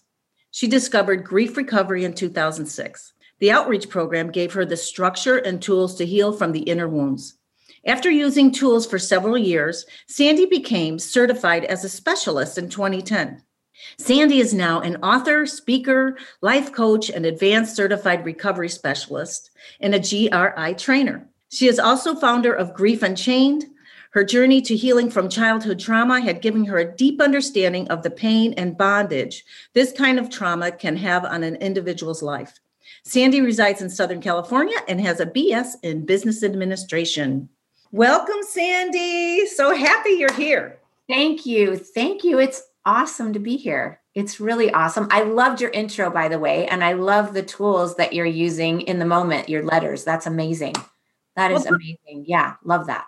She 0.50 0.66
discovered 0.66 1.24
grief 1.24 1.56
recovery 1.56 2.04
in 2.04 2.14
2006. 2.14 3.12
The 3.38 3.50
outreach 3.50 3.88
program 3.88 4.30
gave 4.30 4.52
her 4.52 4.64
the 4.64 4.76
structure 4.76 5.38
and 5.38 5.62
tools 5.62 5.96
to 5.96 6.06
heal 6.06 6.32
from 6.32 6.52
the 6.52 6.60
inner 6.60 6.88
wounds. 6.88 7.38
After 7.86 8.10
using 8.10 8.52
tools 8.52 8.86
for 8.86 8.98
several 8.98 9.38
years, 9.38 9.86
Sandy 10.06 10.44
became 10.44 10.98
certified 10.98 11.64
as 11.64 11.84
a 11.84 11.88
specialist 11.88 12.58
in 12.58 12.68
2010. 12.68 13.42
Sandy 13.96 14.40
is 14.40 14.52
now 14.52 14.80
an 14.80 14.96
author, 14.96 15.46
speaker, 15.46 16.18
life 16.42 16.72
coach, 16.72 17.08
and 17.08 17.24
advanced 17.24 17.74
certified 17.74 18.26
recovery 18.26 18.68
specialist, 18.68 19.50
and 19.80 19.94
a 19.94 19.98
GRI 19.98 20.74
trainer. 20.74 21.26
She 21.50 21.66
is 21.66 21.78
also 21.78 22.14
founder 22.14 22.52
of 22.52 22.74
Grief 22.74 23.02
Unchained, 23.02 23.64
her 24.10 24.24
journey 24.24 24.60
to 24.62 24.76
healing 24.76 25.10
from 25.10 25.28
childhood 25.28 25.78
trauma 25.78 26.20
had 26.20 26.42
given 26.42 26.64
her 26.64 26.78
a 26.78 26.96
deep 26.96 27.20
understanding 27.20 27.88
of 27.88 28.02
the 28.02 28.10
pain 28.10 28.52
and 28.54 28.76
bondage 28.76 29.44
this 29.72 29.92
kind 29.92 30.18
of 30.18 30.30
trauma 30.30 30.70
can 30.72 30.96
have 30.96 31.24
on 31.24 31.42
an 31.42 31.56
individual's 31.56 32.22
life. 32.22 32.58
Sandy 33.04 33.40
resides 33.40 33.80
in 33.80 33.88
Southern 33.88 34.20
California 34.20 34.76
and 34.88 35.00
has 35.00 35.20
a 35.20 35.26
BS 35.26 35.74
in 35.82 36.04
business 36.04 36.42
administration. 36.42 37.48
Welcome, 37.92 38.42
Sandy. 38.48 39.46
So 39.46 39.74
happy 39.74 40.10
you're 40.10 40.32
here. 40.34 40.78
Thank 41.08 41.46
you. 41.46 41.76
Thank 41.76 42.22
you. 42.24 42.38
It's 42.38 42.62
awesome 42.84 43.32
to 43.32 43.38
be 43.38 43.56
here. 43.56 44.00
It's 44.14 44.40
really 44.40 44.72
awesome. 44.72 45.08
I 45.10 45.22
loved 45.22 45.60
your 45.60 45.70
intro, 45.70 46.10
by 46.10 46.28
the 46.28 46.38
way, 46.38 46.66
and 46.66 46.82
I 46.82 46.94
love 46.94 47.32
the 47.32 47.42
tools 47.42 47.96
that 47.96 48.12
you're 48.12 48.26
using 48.26 48.80
in 48.82 48.98
the 48.98 49.04
moment, 49.04 49.48
your 49.48 49.64
letters. 49.64 50.04
That's 50.04 50.26
amazing. 50.26 50.74
That 51.36 51.52
is 51.52 51.64
amazing. 51.64 52.24
Yeah, 52.26 52.54
love 52.64 52.86
that. 52.88 53.06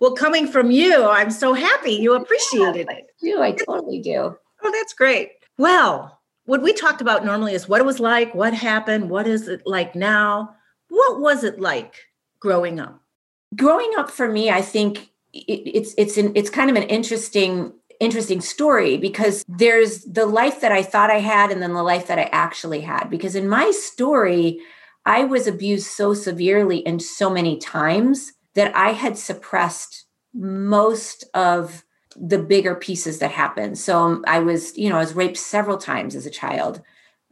Well, 0.00 0.14
coming 0.14 0.46
from 0.46 0.70
you, 0.70 1.04
I'm 1.04 1.30
so 1.30 1.54
happy 1.54 1.92
you 1.92 2.14
appreciated 2.14 2.86
yeah, 2.88 2.96
it. 2.96 3.04
I 3.04 3.24
do. 3.24 3.42
I 3.42 3.52
totally 3.52 4.00
do. 4.00 4.36
Oh, 4.62 4.72
that's 4.72 4.94
great. 4.94 5.30
Well, 5.58 6.20
what 6.46 6.62
we 6.62 6.72
talked 6.72 7.00
about 7.00 7.24
normally 7.24 7.54
is 7.54 7.68
what 7.68 7.80
it 7.80 7.86
was 7.86 8.00
like, 8.00 8.34
what 8.34 8.54
happened, 8.54 9.10
what 9.10 9.26
is 9.26 9.48
it 9.48 9.62
like 9.66 9.94
now? 9.94 10.54
What 10.88 11.20
was 11.20 11.44
it 11.44 11.60
like 11.60 11.94
growing 12.40 12.80
up? 12.80 13.00
Growing 13.56 13.92
up 13.96 14.10
for 14.10 14.30
me, 14.30 14.50
I 14.50 14.60
think 14.60 15.10
it's 15.32 15.94
it's 15.98 16.16
an 16.16 16.32
it's 16.34 16.50
kind 16.50 16.70
of 16.70 16.76
an 16.76 16.84
interesting 16.84 17.72
interesting 18.00 18.40
story 18.40 18.96
because 18.96 19.44
there's 19.48 20.04
the 20.04 20.26
life 20.26 20.60
that 20.60 20.72
I 20.72 20.82
thought 20.82 21.10
I 21.10 21.20
had 21.20 21.50
and 21.50 21.62
then 21.62 21.72
the 21.72 21.82
life 21.82 22.06
that 22.08 22.18
I 22.18 22.24
actually 22.32 22.80
had. 22.80 23.08
Because 23.08 23.34
in 23.34 23.48
my 23.48 23.70
story, 23.70 24.60
I 25.06 25.24
was 25.24 25.46
abused 25.46 25.86
so 25.86 26.14
severely 26.14 26.84
and 26.86 27.00
so 27.00 27.30
many 27.30 27.58
times 27.58 28.32
that 28.54 28.74
I 28.76 28.90
had 28.90 29.18
suppressed 29.18 30.04
most 30.32 31.24
of 31.34 31.84
the 32.16 32.38
bigger 32.38 32.74
pieces 32.74 33.18
that 33.18 33.30
happened. 33.32 33.78
So 33.78 33.98
um, 33.98 34.24
I 34.26 34.38
was, 34.38 34.76
you 34.76 34.88
know, 34.88 34.96
I 34.96 35.00
was 35.00 35.14
raped 35.14 35.36
several 35.36 35.78
times 35.78 36.14
as 36.14 36.26
a 36.26 36.30
child. 36.30 36.80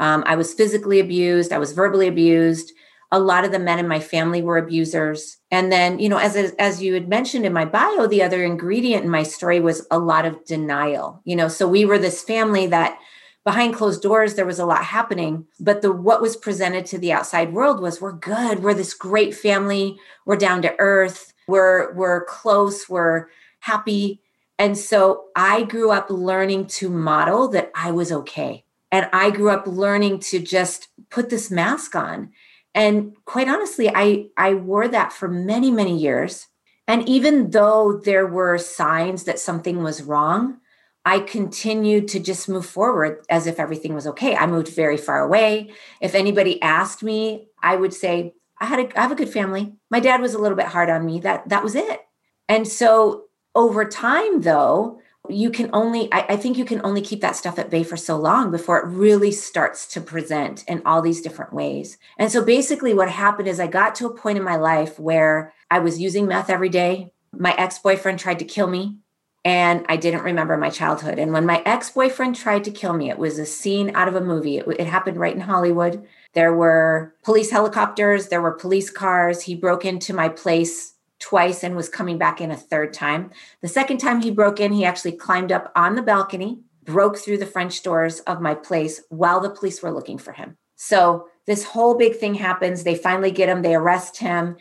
Um, 0.01 0.25
I 0.27 0.35
was 0.35 0.55
physically 0.55 0.99
abused. 0.99 1.53
I 1.53 1.59
was 1.59 1.73
verbally 1.73 2.09
abused. 2.09 2.73
A 3.13 3.21
lot 3.21 3.45
of 3.45 3.53
the 3.53 3.59
men 3.59 3.79
in 3.79 3.87
my 3.87 4.01
family 4.01 4.43
were 4.43 4.59
abusers. 4.59 5.37
And 5.51 5.71
then, 5.71 5.99
you 5.99 6.09
know, 6.09 6.17
as 6.17 6.35
as 6.59 6.83
you 6.83 6.95
had 6.95 7.09
mentioned 7.09 7.45
in 7.45 7.53
my 7.53 7.65
bio, 7.65 8.07
the 8.07 8.23
other 8.23 8.43
ingredient 8.43 9.05
in 9.05 9.11
my 9.11 9.23
story 9.23 9.61
was 9.61 9.87
a 9.91 9.99
lot 9.99 10.25
of 10.25 10.45
denial. 10.45 11.21
You 11.25 11.37
know, 11.37 11.49
so 11.49 11.69
we 11.69 11.85
were 11.85 11.99
this 11.99 12.23
family 12.23 12.67
that 12.69 12.99
behind 13.45 13.75
closed 13.75 14.03
doors 14.03 14.35
there 14.35 14.47
was 14.47 14.59
a 14.59 14.67
lot 14.67 14.85
happening 14.85 15.47
but 15.59 15.83
the 15.83 15.93
what 15.93 16.23
was 16.23 16.37
presented 16.37 16.87
to 16.87 16.99
the 16.99 17.13
outside 17.13 17.53
world 17.53 17.81
was 17.81 18.01
we're 18.01 18.13
good. 18.13 18.63
We're 18.63 18.75
this 18.75 18.95
great 18.95 19.35
family. 19.35 19.99
We're 20.25 20.37
down 20.37 20.63
to 20.63 20.75
earth. 20.79 21.33
We're 21.49 21.93
we're 21.95 22.25
close. 22.25 22.89
We're 22.89 23.29
happy. 23.61 24.21
And 24.59 24.77
so 24.79 25.25
i 25.35 25.63
grew 25.63 25.91
up 25.91 26.09
learning 26.11 26.67
to 26.67 26.89
model 26.89 27.49
that 27.49 27.71
i 27.75 27.91
was 27.91 28.13
okay. 28.13 28.65
And 28.93 29.09
I 29.11 29.31
grew 29.31 29.49
up 29.49 29.67
learning 29.67 30.21
to 30.21 30.39
just 30.39 30.89
put 31.11 31.31
this 31.31 31.51
mask 31.51 31.97
on. 31.97 32.31
And 32.75 33.15
quite 33.25 33.49
honestly, 33.49 33.91
I, 33.93 34.27
I 34.37 34.53
wore 34.53 34.87
that 34.87 35.15
for 35.15 35.29
many, 35.29 35.71
many 35.71 35.97
years. 35.97 36.49
And 36.87 37.09
even 37.09 37.51
though 37.51 38.01
there 38.05 38.27
were 38.27 38.59
signs 38.59 39.25
that 39.25 39.39
something 39.39 39.83
was 39.83 40.03
wrong, 40.03 40.59
I 41.05 41.19
continued 41.19 42.09
to 42.09 42.21
just 42.21 42.49
move 42.49 42.67
forward 42.67 43.25
as 43.29 43.47
if 43.47 43.59
everything 43.59 43.95
was 43.95 44.07
okay. 44.07 44.37
I 44.37 44.47
moved 44.47 44.69
very 44.69 44.97
far 44.97 45.23
away. 45.23 45.73
If 46.01 46.15
anybody 46.15 46.63
asked 46.63 47.03
me, 47.03 47.49
I 47.63 47.77
would 47.77 47.93
say, 47.93 48.35
I 48.61 48.67
had 48.67 48.79
a, 48.79 48.99
I 48.99 49.03
have 49.03 49.13
a 49.13 49.17
good 49.17 49.29
family. 49.29 49.73
My 49.91 49.99
dad 49.99 50.21
was 50.21 50.35
a 50.35 50.39
little 50.39 50.57
bit 50.57 50.67
hard 50.67 50.91
on 50.91 51.05
me. 51.05 51.21
That 51.21 51.49
that 51.49 51.65
was 51.65 51.75
it. 51.75 52.01
And 52.49 52.69
so 52.69 53.25
over 53.55 53.85
time, 53.85 54.43
though, 54.43 55.01
you 55.29 55.51
can 55.51 55.71
only 55.73 56.13
I, 56.13 56.27
I, 56.31 56.37
think 56.37 56.59
you 56.59 56.65
can 56.65 56.81
only 56.85 57.01
keep 57.01 57.21
that 57.21 57.37
stuff 57.37 57.59
at 57.59 57.71
bay 57.71 57.85
for 57.85 57.97
so 57.97 58.17
long 58.17 58.51
before 58.51 58.79
it 58.79 58.87
really 58.87 59.31
starts 59.31 59.87
to 59.89 60.01
present 60.01 60.65
in 60.67 60.83
all 60.85 61.01
these 61.01 61.21
different 61.21 61.53
ways 61.53 61.97
and 62.19 62.31
so 62.31 62.45
basically 62.45 62.93
what 62.93 63.09
happened 63.09 63.47
is 63.47 63.61
i 63.61 63.69
got 63.69 63.95
to 63.95 64.07
a 64.07 64.15
point 64.15 64.37
in 64.37 64.43
my 64.43 64.57
life 64.57 64.99
where 64.99 65.53
i 65.71 65.79
was 65.79 66.01
using 66.01 66.27
meth 66.27 66.51
every 66.51 66.69
day 66.69 67.13
my 67.33 67.55
ex-boyfriend 67.57 68.19
tried 68.19 68.41
to 68.41 68.45
kill 68.45 68.67
me 68.67 68.97
and 69.45 69.85
i 69.89 69.97
didn't 69.97 70.23
remember 70.23 70.57
my 70.57 70.71
childhood 70.71 71.19
and 71.19 71.33
when 71.33 71.47
my 71.47 71.63
ex-boyfriend 71.65 72.35
tried 72.37 72.65
to 72.65 72.71
kill 72.71 72.93
me 72.93 73.11
it 73.11 73.19
was 73.19 73.39
a 73.39 73.47
scene 73.47 73.91
out 73.95 74.09
of 74.09 74.15
a 74.15 74.21
movie 74.21 74.59
it, 74.59 74.67
it 74.79 74.87
happened 74.87 75.19
right 75.19 75.35
in 75.35 75.41
hollywood 75.41 76.07
there 76.35 76.55
were 76.55 77.15
police 77.23 77.51
helicopters 77.51 78.29
there 78.29 78.43
were 78.43 78.53
police 78.53 78.91
cars 78.91 79.43
he 79.43 79.55
broke 79.55 79.85
into 79.85 80.15
my 80.15 80.29
place 80.29 80.93
twice 81.23 81.63
and 81.63 81.77
was 81.77 81.89
coming 81.89 82.19
back 82.19 82.41
in 82.41 82.51
a 82.51 82.57
third 82.57 82.93
time. 82.93 83.31
The 83.63 83.69
second 83.69 83.99
time 83.99 84.21
he 84.21 84.31
broke 84.31 84.59
in, 84.59 84.73
he 84.73 84.85
actually 84.85 85.13
climbed 85.13 85.53
up 85.53 85.71
on 85.77 85.95
the 85.95 86.03
balcony, 86.03 86.59
broke 86.85 87.17
through 87.17 87.39
the 87.39 87.47
French 87.47 87.83
doors 87.83 88.21
of 88.21 88.41
my 88.41 88.55
place 88.55 89.01
while 89.09 89.41
the 89.41 89.51
police 89.51 89.83
were 89.83 89.93
looking 89.93 90.19
for 90.19 90.33
him. 90.33 90.57
So 90.75 91.29
this 91.47 91.65
whole 91.65 91.97
big 91.97 92.17
thing 92.17 92.35
happens. 92.35 92.83
They 92.83 92.97
finally 92.97 93.31
get 93.31 93.49
him, 93.49 93.63
they 93.63 93.77
arrest 93.77 94.19
him. 94.19 94.57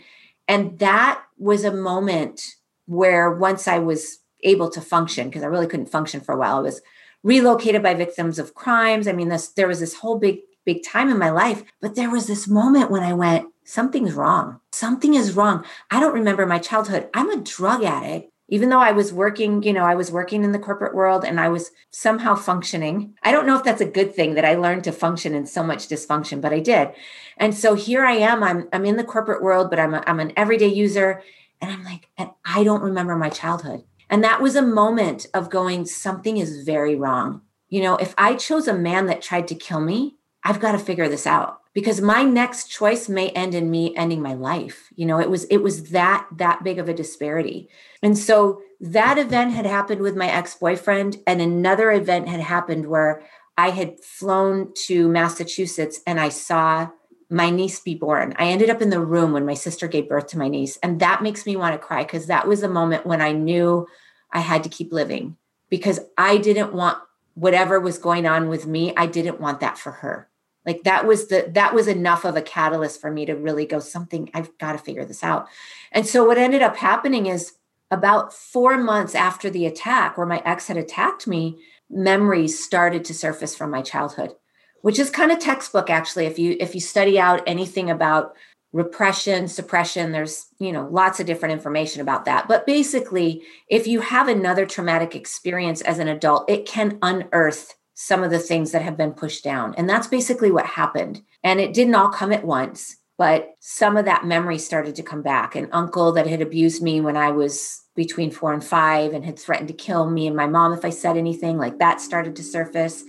And 0.47 0.77
that 0.79 1.23
was 1.37 1.63
a 1.63 1.73
moment 1.73 2.41
where 2.85 3.31
once 3.31 3.67
I 3.67 3.79
was 3.79 4.19
able 4.43 4.69
to 4.71 4.81
function, 4.81 5.27
because 5.27 5.43
I 5.43 5.47
really 5.47 5.67
couldn't 5.67 5.91
function 5.91 6.21
for 6.21 6.33
a 6.33 6.37
while, 6.37 6.57
I 6.57 6.61
was 6.61 6.81
relocated 7.23 7.83
by 7.83 7.93
victims 7.93 8.39
of 8.39 8.53
crimes. 8.53 9.07
I 9.07 9.13
mean, 9.13 9.29
this 9.29 9.49
there 9.49 9.67
was 9.67 9.79
this 9.79 9.95
whole 9.95 10.17
big, 10.17 10.39
big 10.65 10.83
time 10.83 11.09
in 11.09 11.17
my 11.17 11.29
life. 11.29 11.63
But 11.81 11.95
there 11.95 12.09
was 12.09 12.27
this 12.27 12.47
moment 12.47 12.91
when 12.91 13.03
I 13.03 13.13
went, 13.13 13.47
something's 13.63 14.13
wrong. 14.13 14.59
Something 14.71 15.13
is 15.13 15.35
wrong. 15.35 15.65
I 15.89 15.99
don't 15.99 16.13
remember 16.13 16.45
my 16.45 16.59
childhood. 16.59 17.09
I'm 17.13 17.29
a 17.29 17.41
drug 17.41 17.83
addict. 17.83 18.29
Even 18.49 18.67
though 18.67 18.79
I 18.79 18.91
was 18.91 19.13
working, 19.13 19.63
you 19.63 19.71
know, 19.71 19.85
I 19.85 19.95
was 19.95 20.11
working 20.11 20.43
in 20.43 20.51
the 20.51 20.59
corporate 20.59 20.93
world 20.93 21.23
and 21.23 21.39
I 21.39 21.47
was 21.47 21.71
somehow 21.89 22.35
functioning. 22.35 23.13
I 23.23 23.31
don't 23.31 23.47
know 23.47 23.55
if 23.55 23.63
that's 23.63 23.79
a 23.79 23.85
good 23.85 24.13
thing 24.13 24.33
that 24.33 24.43
I 24.43 24.55
learned 24.55 24.83
to 24.83 24.91
function 24.91 25.33
in 25.33 25.45
so 25.45 25.63
much 25.63 25.87
dysfunction, 25.87 26.41
but 26.41 26.51
I 26.51 26.59
did. 26.59 26.89
And 27.37 27.55
so 27.55 27.75
here 27.75 28.03
I 28.03 28.13
am. 28.13 28.43
I'm 28.43 28.67
I'm 28.73 28.83
in 28.83 28.97
the 28.97 29.05
corporate 29.05 29.41
world, 29.41 29.69
but 29.69 29.79
I'm 29.79 29.93
a, 29.93 30.03
I'm 30.05 30.19
an 30.19 30.33
everyday 30.35 30.67
user 30.67 31.23
and 31.61 31.71
I'm 31.71 31.85
like 31.85 32.09
and 32.17 32.31
I 32.43 32.65
don't 32.65 32.83
remember 32.83 33.15
my 33.15 33.29
childhood. 33.29 33.85
And 34.11 34.23
that 34.23 34.41
was 34.41 34.55
a 34.55 34.61
moment 34.61 35.25
of 35.33 35.49
going 35.49 35.85
something 35.85 36.37
is 36.37 36.63
very 36.63 36.95
wrong. 36.95 37.41
You 37.69 37.81
know, 37.81 37.95
if 37.95 38.13
I 38.17 38.35
chose 38.35 38.67
a 38.67 38.73
man 38.73 39.07
that 39.07 39.21
tried 39.21 39.47
to 39.47 39.55
kill 39.55 39.79
me, 39.79 40.17
I've 40.43 40.59
got 40.59 40.73
to 40.73 40.77
figure 40.77 41.07
this 41.07 41.25
out 41.25 41.61
because 41.73 42.01
my 42.01 42.23
next 42.23 42.67
choice 42.67 43.07
may 43.07 43.29
end 43.29 43.55
in 43.55 43.71
me 43.71 43.95
ending 43.95 44.21
my 44.21 44.33
life. 44.33 44.91
You 44.95 45.05
know 45.05 45.19
it 45.19 45.29
was 45.29 45.45
it 45.45 45.57
was 45.57 45.91
that 45.91 46.27
that 46.35 46.63
big 46.63 46.79
of 46.79 46.89
a 46.89 46.93
disparity. 46.93 47.69
And 48.03 48.17
so 48.17 48.61
that 48.81 49.17
event 49.17 49.53
had 49.53 49.65
happened 49.65 50.01
with 50.01 50.15
my 50.15 50.29
ex-boyfriend 50.29 51.17
and 51.27 51.41
another 51.41 51.91
event 51.91 52.27
had 52.27 52.39
happened 52.39 52.87
where 52.87 53.23
i 53.57 53.69
had 53.69 53.99
flown 54.03 54.73
to 54.73 55.07
massachusetts 55.07 55.99
and 56.07 56.19
i 56.19 56.29
saw 56.29 56.89
my 57.29 57.49
niece 57.49 57.79
be 57.79 57.95
born. 57.95 58.35
I 58.37 58.47
ended 58.47 58.69
up 58.69 58.81
in 58.81 58.89
the 58.89 58.99
room 58.99 59.31
when 59.31 59.45
my 59.45 59.53
sister 59.53 59.87
gave 59.87 60.09
birth 60.09 60.27
to 60.27 60.37
my 60.37 60.49
niece 60.49 60.77
and 60.81 60.99
that 60.99 61.21
makes 61.21 61.45
me 61.45 61.55
want 61.55 61.73
to 61.73 61.87
cry 61.87 62.03
because 62.03 62.25
that 62.25 62.47
was 62.47 62.63
a 62.63 62.67
moment 62.67 63.05
when 63.05 63.21
i 63.21 63.31
knew 63.31 63.87
i 64.33 64.39
had 64.39 64.63
to 64.63 64.69
keep 64.69 64.91
living 64.91 65.37
because 65.69 65.99
i 66.17 66.37
didn't 66.37 66.73
want 66.73 66.97
whatever 67.33 67.79
was 67.79 67.97
going 67.97 68.25
on 68.25 68.49
with 68.49 68.65
me 68.65 68.93
i 68.97 69.05
didn't 69.05 69.39
want 69.39 69.59
that 69.59 69.77
for 69.77 69.91
her. 69.91 70.27
Like 70.65 70.83
that 70.83 71.07
was 71.07 71.27
the 71.27 71.49
that 71.53 71.73
was 71.73 71.87
enough 71.87 72.23
of 72.23 72.35
a 72.35 72.41
catalyst 72.41 73.01
for 73.01 73.11
me 73.11 73.25
to 73.25 73.33
really 73.33 73.65
go 73.65 73.79
something 73.79 74.29
i've 74.33 74.55
got 74.57 74.73
to 74.73 74.77
figure 74.77 75.05
this 75.05 75.23
out. 75.23 75.47
And 75.91 76.05
so 76.05 76.23
what 76.23 76.37
ended 76.37 76.61
up 76.61 76.77
happening 76.77 77.25
is 77.25 77.53
about 77.89 78.33
four 78.33 78.77
months 78.77 79.15
after 79.15 79.49
the 79.49 79.65
attack 79.65 80.17
where 80.17 80.27
my 80.27 80.41
ex 80.45 80.67
had 80.67 80.77
attacked 80.77 81.27
me 81.27 81.57
memories 81.89 82.63
started 82.63 83.03
to 83.05 83.13
surface 83.13 83.55
from 83.55 83.69
my 83.69 83.81
childhood 83.81 84.33
which 84.81 84.97
is 84.97 85.09
kind 85.09 85.31
of 85.31 85.39
textbook 85.39 85.89
actually 85.89 86.25
if 86.25 86.39
you 86.39 86.55
if 86.59 86.73
you 86.73 86.79
study 86.79 87.19
out 87.19 87.43
anything 87.45 87.89
about 87.89 88.33
repression 88.73 89.47
suppression 89.49 90.13
there's 90.13 90.47
you 90.59 90.71
know 90.71 90.87
lots 90.91 91.19
of 91.19 91.25
different 91.25 91.51
information 91.51 92.01
about 92.01 92.23
that 92.23 92.47
but 92.47 92.65
basically 92.65 93.41
if 93.67 93.85
you 93.85 93.99
have 93.99 94.29
another 94.29 94.65
traumatic 94.65 95.13
experience 95.13 95.81
as 95.81 95.99
an 95.99 96.07
adult 96.07 96.49
it 96.49 96.65
can 96.65 96.97
unearth 97.01 97.75
some 98.01 98.23
of 98.23 98.31
the 98.31 98.39
things 98.39 98.71
that 98.71 98.81
have 98.81 98.97
been 98.97 99.13
pushed 99.13 99.43
down. 99.43 99.75
And 99.77 99.87
that's 99.87 100.07
basically 100.07 100.49
what 100.49 100.65
happened. 100.65 101.21
And 101.43 101.59
it 101.59 101.71
didn't 101.71 101.93
all 101.93 102.09
come 102.09 102.31
at 102.31 102.43
once, 102.43 102.97
but 103.15 103.53
some 103.59 103.95
of 103.95 104.05
that 104.05 104.25
memory 104.25 104.57
started 104.57 104.95
to 104.95 105.03
come 105.03 105.21
back. 105.21 105.55
An 105.55 105.69
uncle 105.71 106.11
that 106.13 106.25
had 106.25 106.41
abused 106.41 106.81
me 106.81 106.99
when 106.99 107.15
I 107.15 107.29
was 107.29 107.83
between 107.95 108.31
four 108.31 108.53
and 108.53 108.63
five 108.63 109.13
and 109.13 109.23
had 109.23 109.37
threatened 109.37 109.67
to 109.67 109.75
kill 109.75 110.09
me 110.09 110.25
and 110.25 110.35
my 110.35 110.47
mom 110.47 110.73
if 110.73 110.83
I 110.83 110.89
said 110.89 111.15
anything, 111.15 111.59
like 111.59 111.77
that 111.77 112.01
started 112.01 112.35
to 112.37 112.43
surface. 112.43 113.03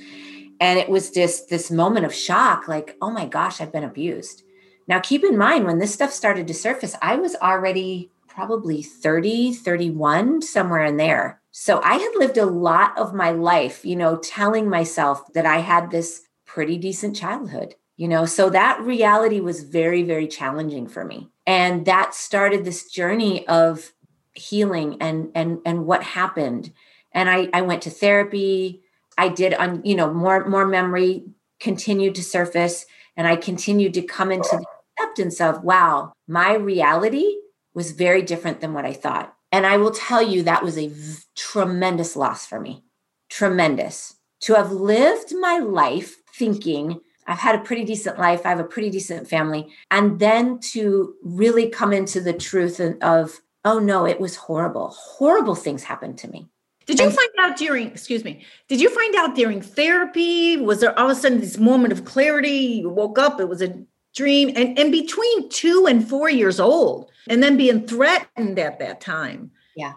And 0.60 0.78
it 0.78 0.90
was 0.90 1.10
just 1.10 1.48
this 1.48 1.70
moment 1.70 2.04
of 2.04 2.14
shock 2.14 2.68
like, 2.68 2.94
oh 3.00 3.10
my 3.10 3.24
gosh, 3.24 3.62
I've 3.62 3.72
been 3.72 3.84
abused. 3.84 4.41
Now, 4.88 5.00
keep 5.00 5.24
in 5.24 5.38
mind, 5.38 5.66
when 5.66 5.78
this 5.78 5.94
stuff 5.94 6.12
started 6.12 6.46
to 6.48 6.54
surface, 6.54 6.96
I 7.00 7.16
was 7.16 7.36
already 7.36 8.10
probably 8.28 8.82
30, 8.82 9.52
31, 9.52 10.42
somewhere 10.42 10.84
in 10.84 10.96
there. 10.96 11.40
So 11.50 11.80
I 11.84 11.94
had 11.94 12.12
lived 12.16 12.38
a 12.38 12.46
lot 12.46 12.96
of 12.96 13.14
my 13.14 13.30
life, 13.30 13.84
you 13.84 13.94
know, 13.94 14.16
telling 14.16 14.68
myself 14.68 15.32
that 15.34 15.44
I 15.44 15.58
had 15.58 15.90
this 15.90 16.22
pretty 16.46 16.78
decent 16.78 17.14
childhood, 17.14 17.74
you 17.96 18.08
know. 18.08 18.24
So 18.24 18.48
that 18.50 18.80
reality 18.80 19.40
was 19.40 19.62
very, 19.62 20.02
very 20.02 20.26
challenging 20.26 20.88
for 20.88 21.04
me. 21.04 21.28
And 21.46 21.84
that 21.84 22.14
started 22.14 22.64
this 22.64 22.90
journey 22.90 23.46
of 23.48 23.92
healing 24.34 24.96
and 25.00 25.30
and 25.34 25.58
and 25.66 25.84
what 25.84 26.02
happened. 26.02 26.72
And 27.12 27.28
I 27.28 27.48
I 27.52 27.60
went 27.62 27.82
to 27.82 27.90
therapy. 27.90 28.82
I 29.18 29.28
did 29.28 29.52
on, 29.52 29.82
you 29.84 29.94
know, 29.94 30.12
more 30.12 30.48
more 30.48 30.66
memory 30.66 31.24
continued 31.60 32.14
to 32.14 32.22
surface 32.22 32.86
and 33.16 33.26
I 33.26 33.36
continued 33.36 33.94
to 33.94 34.02
come 34.02 34.32
into 34.32 34.48
the 34.56 34.66
acceptance 34.98 35.40
of 35.40 35.62
wow, 35.62 36.12
my 36.26 36.54
reality 36.54 37.36
was 37.74 37.92
very 37.92 38.22
different 38.22 38.60
than 38.60 38.74
what 38.74 38.84
I 38.84 38.92
thought. 38.92 39.34
And 39.50 39.66
I 39.66 39.76
will 39.76 39.90
tell 39.90 40.22
you 40.22 40.42
that 40.42 40.62
was 40.62 40.78
a 40.78 40.88
v- 40.88 41.18
tremendous 41.36 42.16
loss 42.16 42.46
for 42.46 42.60
me. 42.60 42.84
Tremendous. 43.30 44.16
To 44.42 44.54
have 44.54 44.72
lived 44.72 45.34
my 45.38 45.58
life 45.58 46.16
thinking 46.34 47.00
I've 47.26 47.38
had 47.38 47.54
a 47.54 47.62
pretty 47.62 47.84
decent 47.84 48.18
life, 48.18 48.44
I 48.44 48.48
have 48.48 48.60
a 48.60 48.64
pretty 48.64 48.90
decent 48.90 49.28
family, 49.28 49.68
and 49.90 50.18
then 50.18 50.58
to 50.72 51.14
really 51.22 51.68
come 51.68 51.92
into 51.92 52.20
the 52.20 52.32
truth 52.32 52.80
of, 53.00 53.40
oh 53.64 53.78
no, 53.78 54.06
it 54.06 54.20
was 54.20 54.36
horrible. 54.36 54.88
Horrible 54.88 55.54
things 55.54 55.84
happened 55.84 56.18
to 56.18 56.28
me. 56.28 56.48
Did 56.86 56.98
you 56.98 57.06
and, 57.06 57.14
find 57.14 57.28
out 57.38 57.56
during, 57.56 57.88
excuse 57.88 58.24
me, 58.24 58.44
did 58.68 58.80
you 58.80 58.90
find 58.90 59.14
out 59.16 59.34
during 59.34 59.60
therapy? 59.60 60.56
Was 60.56 60.80
there 60.80 60.98
all 60.98 61.10
of 61.10 61.16
a 61.16 61.20
sudden 61.20 61.40
this 61.40 61.58
moment 61.58 61.92
of 61.92 62.04
clarity? 62.04 62.80
You 62.82 62.88
woke 62.88 63.18
up, 63.18 63.40
it 63.40 63.48
was 63.48 63.62
a 63.62 63.82
dream, 64.14 64.48
and, 64.56 64.78
and 64.78 64.92
between 64.92 65.48
two 65.48 65.86
and 65.88 66.06
four 66.06 66.28
years 66.28 66.60
old, 66.60 67.10
and 67.28 67.42
then 67.42 67.56
being 67.56 67.86
threatened 67.86 68.58
at 68.58 68.78
that 68.78 69.00
time. 69.00 69.50
Yeah. 69.76 69.94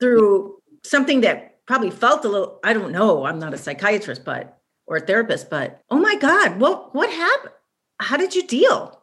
Through 0.00 0.58
something 0.84 1.22
that 1.22 1.64
probably 1.66 1.90
felt 1.90 2.24
a 2.24 2.28
little, 2.28 2.60
I 2.64 2.72
don't 2.72 2.92
know, 2.92 3.24
I'm 3.24 3.38
not 3.38 3.54
a 3.54 3.58
psychiatrist, 3.58 4.24
but 4.24 4.58
or 4.86 4.96
a 4.96 5.00
therapist, 5.00 5.48
but 5.48 5.80
oh 5.90 5.98
my 5.98 6.16
God, 6.16 6.60
what 6.60 6.94
what 6.94 7.10
happened? 7.10 7.54
How 8.00 8.16
did 8.16 8.34
you 8.34 8.46
deal? 8.46 9.00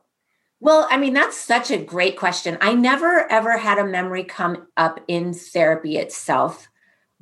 Well, 0.60 0.88
I 0.92 0.98
mean, 0.98 1.14
that's 1.14 1.38
such 1.38 1.72
a 1.72 1.78
great 1.78 2.18
question. 2.18 2.58
I 2.60 2.74
never 2.74 3.32
ever 3.32 3.58
had 3.58 3.78
a 3.78 3.86
memory 3.86 4.24
come 4.24 4.68
up 4.76 5.00
in 5.08 5.34
therapy 5.34 5.98
itself. 5.98 6.68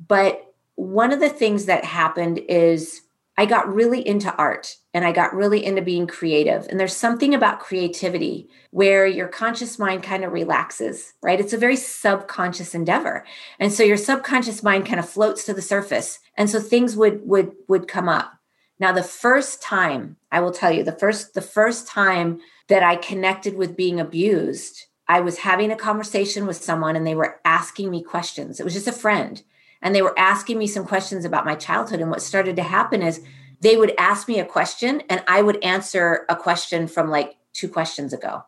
But 0.06 0.54
one 0.74 1.12
of 1.12 1.20
the 1.20 1.28
things 1.28 1.66
that 1.66 1.84
happened 1.84 2.38
is 2.48 3.02
I 3.38 3.46
got 3.46 3.72
really 3.72 4.04
into 4.06 4.34
art 4.34 4.76
and 4.92 5.04
I 5.04 5.12
got 5.12 5.32
really 5.32 5.64
into 5.64 5.80
being 5.80 6.08
creative. 6.08 6.66
And 6.68 6.78
there's 6.78 6.96
something 6.96 7.34
about 7.34 7.60
creativity 7.60 8.48
where 8.72 9.06
your 9.06 9.28
conscious 9.28 9.78
mind 9.78 10.02
kind 10.02 10.24
of 10.24 10.32
relaxes, 10.32 11.14
right? 11.22 11.38
It's 11.38 11.52
a 11.52 11.58
very 11.58 11.76
subconscious 11.76 12.74
endeavor. 12.74 13.24
And 13.60 13.72
so 13.72 13.84
your 13.84 13.96
subconscious 13.96 14.64
mind 14.64 14.86
kind 14.86 14.98
of 14.98 15.08
floats 15.08 15.44
to 15.44 15.54
the 15.54 15.62
surface. 15.62 16.18
And 16.36 16.50
so 16.50 16.58
things 16.58 16.96
would 16.96 17.26
would 17.28 17.52
would 17.68 17.86
come 17.86 18.08
up. 18.08 18.32
Now 18.80 18.90
the 18.90 19.04
first 19.04 19.62
time, 19.62 20.16
I 20.32 20.40
will 20.40 20.52
tell 20.52 20.72
you, 20.72 20.82
the 20.82 20.90
first 20.90 21.34
the 21.34 21.40
first 21.40 21.86
time 21.86 22.40
that 22.66 22.82
I 22.82 22.96
connected 22.96 23.56
with 23.56 23.76
being 23.76 24.00
abused, 24.00 24.86
I 25.06 25.20
was 25.20 25.38
having 25.38 25.70
a 25.70 25.76
conversation 25.76 26.44
with 26.44 26.56
someone 26.56 26.96
and 26.96 27.06
they 27.06 27.14
were 27.14 27.40
asking 27.44 27.90
me 27.90 28.02
questions. 28.02 28.58
It 28.58 28.64
was 28.64 28.74
just 28.74 28.88
a 28.88 28.92
friend 28.92 29.42
and 29.82 29.94
they 29.94 30.02
were 30.02 30.18
asking 30.18 30.58
me 30.58 30.66
some 30.66 30.84
questions 30.84 31.24
about 31.24 31.46
my 31.46 31.54
childhood 31.54 32.00
and 32.00 32.10
what 32.10 32.22
started 32.22 32.56
to 32.56 32.62
happen 32.62 33.02
is 33.02 33.22
they 33.60 33.76
would 33.76 33.94
ask 33.98 34.28
me 34.28 34.38
a 34.38 34.44
question 34.44 35.02
and 35.08 35.22
I 35.26 35.42
would 35.42 35.62
answer 35.64 36.24
a 36.28 36.36
question 36.36 36.86
from 36.88 37.10
like 37.10 37.36
two 37.52 37.68
questions 37.68 38.12
ago. 38.12 38.44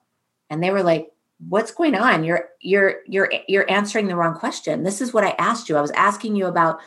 And 0.49 0.63
they 0.63 0.71
were 0.71 0.83
like, 0.83 1.11
what's 1.49 1.73
going 1.73 1.95
on? 1.95 2.25
You're 2.25 2.49
you're 2.61 2.97
you're 3.07 3.33
you're 3.49 3.71
answering 3.71 4.09
the 4.09 4.17
wrong 4.17 4.35
question. 4.35 4.83
This 4.83 5.01
is 5.01 5.13
what 5.13 5.25
I 5.25 5.35
asked 5.39 5.69
you. 5.69 5.77
I 5.77 5.81
was 5.81 5.91
asking 5.93 6.37
you 6.37 6.47
about 6.47 6.81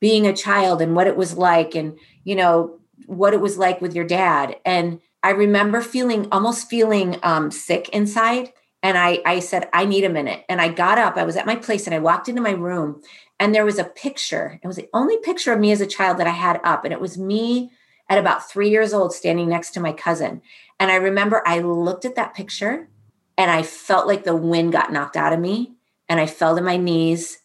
being 0.00 0.26
a 0.26 0.36
child 0.36 0.82
and 0.82 0.96
what 0.96 1.06
it 1.06 1.16
was 1.16 1.36
like 1.36 1.74
and 1.74 1.98
you 2.24 2.34
know 2.34 2.80
what 3.06 3.34
it 3.34 3.40
was 3.40 3.58
like 3.58 3.80
with 3.80 3.94
your 3.94 4.06
dad. 4.06 4.56
And 4.64 5.00
I 5.22 5.30
remember 5.30 5.80
feeling 5.80 6.28
almost 6.32 6.68
feeling 6.68 7.18
um, 7.22 7.50
sick 7.50 7.88
inside. 7.90 8.52
And 8.82 8.96
I, 8.96 9.20
I 9.26 9.40
said, 9.40 9.68
I 9.74 9.84
need 9.84 10.04
a 10.04 10.08
minute. 10.08 10.44
And 10.48 10.60
I 10.60 10.68
got 10.68 10.96
up. 10.96 11.16
I 11.16 11.24
was 11.24 11.36
at 11.36 11.44
my 11.44 11.56
place 11.56 11.86
and 11.86 11.94
I 11.94 11.98
walked 11.98 12.30
into 12.30 12.40
my 12.40 12.52
room 12.52 13.02
and 13.40 13.52
there 13.52 13.64
was 13.64 13.78
a 13.78 13.84
picture. 13.84 14.60
It 14.62 14.66
was 14.68 14.76
the 14.76 14.88
only 14.94 15.16
picture 15.16 15.52
of 15.52 15.58
me 15.58 15.72
as 15.72 15.80
a 15.80 15.86
child 15.86 16.18
that 16.18 16.28
I 16.28 16.30
had 16.30 16.60
up. 16.62 16.84
And 16.84 16.92
it 16.92 17.00
was 17.00 17.18
me 17.18 17.72
at 18.08 18.18
about 18.18 18.48
three 18.48 18.70
years 18.70 18.92
old 18.92 19.12
standing 19.12 19.48
next 19.48 19.70
to 19.72 19.80
my 19.80 19.92
cousin. 19.92 20.42
And 20.78 20.92
I 20.92 20.96
remember 20.96 21.42
I 21.44 21.58
looked 21.58 22.04
at 22.04 22.14
that 22.14 22.34
picture 22.34 22.88
and 23.36 23.50
I 23.50 23.62
felt 23.62 24.06
like 24.06 24.22
the 24.22 24.36
wind 24.36 24.70
got 24.70 24.92
knocked 24.92 25.16
out 25.16 25.32
of 25.32 25.40
me. 25.40 25.72
And 26.08 26.20
I 26.20 26.26
fell 26.26 26.54
to 26.54 26.62
my 26.62 26.76
knees 26.76 27.38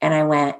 and 0.00 0.14
I 0.14 0.22
went, 0.22 0.56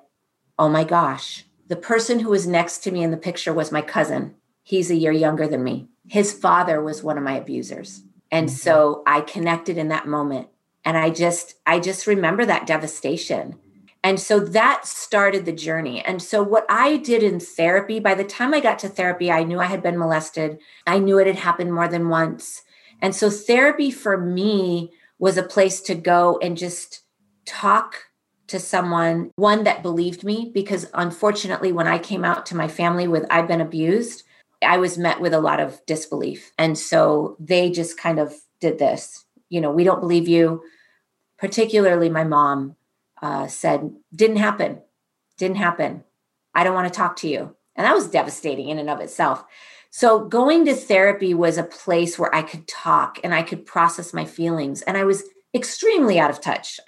Oh 0.58 0.68
my 0.68 0.82
gosh. 0.82 1.44
The 1.68 1.76
person 1.76 2.20
who 2.20 2.30
was 2.30 2.46
next 2.46 2.78
to 2.78 2.90
me 2.90 3.02
in 3.02 3.12
the 3.12 3.16
picture 3.16 3.52
was 3.52 3.70
my 3.70 3.82
cousin. 3.82 4.34
He's 4.64 4.90
a 4.90 4.96
year 4.96 5.12
younger 5.12 5.46
than 5.46 5.62
me 5.62 5.88
his 6.08 6.32
father 6.32 6.82
was 6.82 7.02
one 7.02 7.16
of 7.16 7.24
my 7.24 7.36
abusers. 7.36 8.02
And 8.30 8.48
mm-hmm. 8.48 8.56
so 8.56 9.02
I 9.06 9.20
connected 9.20 9.78
in 9.78 9.88
that 9.88 10.06
moment. 10.06 10.48
And 10.84 10.96
I 10.96 11.10
just, 11.10 11.54
I 11.66 11.78
just 11.78 12.06
remember 12.06 12.44
that 12.44 12.66
devastation. 12.66 13.58
And 14.04 14.18
so 14.18 14.40
that 14.40 14.84
started 14.86 15.44
the 15.44 15.52
journey. 15.52 16.04
And 16.04 16.20
so, 16.20 16.42
what 16.42 16.66
I 16.68 16.96
did 16.96 17.22
in 17.22 17.38
therapy, 17.38 18.00
by 18.00 18.14
the 18.14 18.24
time 18.24 18.52
I 18.52 18.60
got 18.60 18.78
to 18.80 18.88
therapy, 18.88 19.30
I 19.30 19.44
knew 19.44 19.60
I 19.60 19.66
had 19.66 19.82
been 19.82 19.98
molested. 19.98 20.58
I 20.86 20.98
knew 20.98 21.18
it 21.18 21.28
had 21.28 21.36
happened 21.36 21.72
more 21.72 21.88
than 21.88 22.08
once. 22.08 22.62
And 23.00 23.14
so, 23.14 23.30
therapy 23.30 23.90
for 23.90 24.18
me 24.18 24.92
was 25.18 25.36
a 25.36 25.42
place 25.42 25.80
to 25.82 25.94
go 25.94 26.38
and 26.42 26.56
just 26.56 27.02
talk 27.46 28.06
to 28.48 28.58
someone, 28.58 29.30
one 29.36 29.64
that 29.64 29.82
believed 29.82 30.24
me, 30.24 30.50
because 30.52 30.90
unfortunately, 30.94 31.70
when 31.70 31.86
I 31.86 31.98
came 31.98 32.24
out 32.24 32.44
to 32.46 32.56
my 32.56 32.66
family 32.66 33.06
with 33.06 33.24
I've 33.30 33.46
been 33.46 33.60
abused, 33.60 34.24
I 34.64 34.78
was 34.78 34.98
met 34.98 35.20
with 35.20 35.32
a 35.32 35.40
lot 35.40 35.60
of 35.60 35.80
disbelief. 35.86 36.50
And 36.58 36.76
so 36.76 37.36
they 37.38 37.70
just 37.70 37.98
kind 37.98 38.18
of 38.18 38.34
did 38.60 38.80
this. 38.80 39.24
You 39.48 39.60
know, 39.60 39.70
we 39.70 39.84
don't 39.84 40.00
believe 40.00 40.26
you. 40.26 40.62
Particularly, 41.38 42.08
my 42.08 42.24
mom 42.24 42.76
uh, 43.22 43.46
said, 43.46 43.90
didn't 44.14 44.36
happen. 44.36 44.82
Didn't 45.38 45.56
happen. 45.56 46.04
I 46.54 46.64
don't 46.64 46.74
want 46.74 46.92
to 46.92 46.96
talk 46.96 47.16
to 47.16 47.28
you. 47.28 47.56
And 47.76 47.86
that 47.86 47.94
was 47.94 48.10
devastating 48.10 48.68
in 48.68 48.78
and 48.78 48.90
of 48.90 49.00
itself. 49.00 49.44
So, 49.90 50.26
going 50.26 50.64
to 50.66 50.74
therapy 50.74 51.34
was 51.34 51.58
a 51.58 51.62
place 51.62 52.18
where 52.18 52.34
I 52.34 52.42
could 52.42 52.66
talk 52.66 53.18
and 53.22 53.34
I 53.34 53.42
could 53.42 53.66
process 53.66 54.12
my 54.12 54.24
feelings. 54.24 54.82
And 54.82 54.96
I 54.96 55.04
was 55.04 55.22
extremely 55.54 56.18
out 56.18 56.30
of 56.30 56.40
touch, 56.40 56.80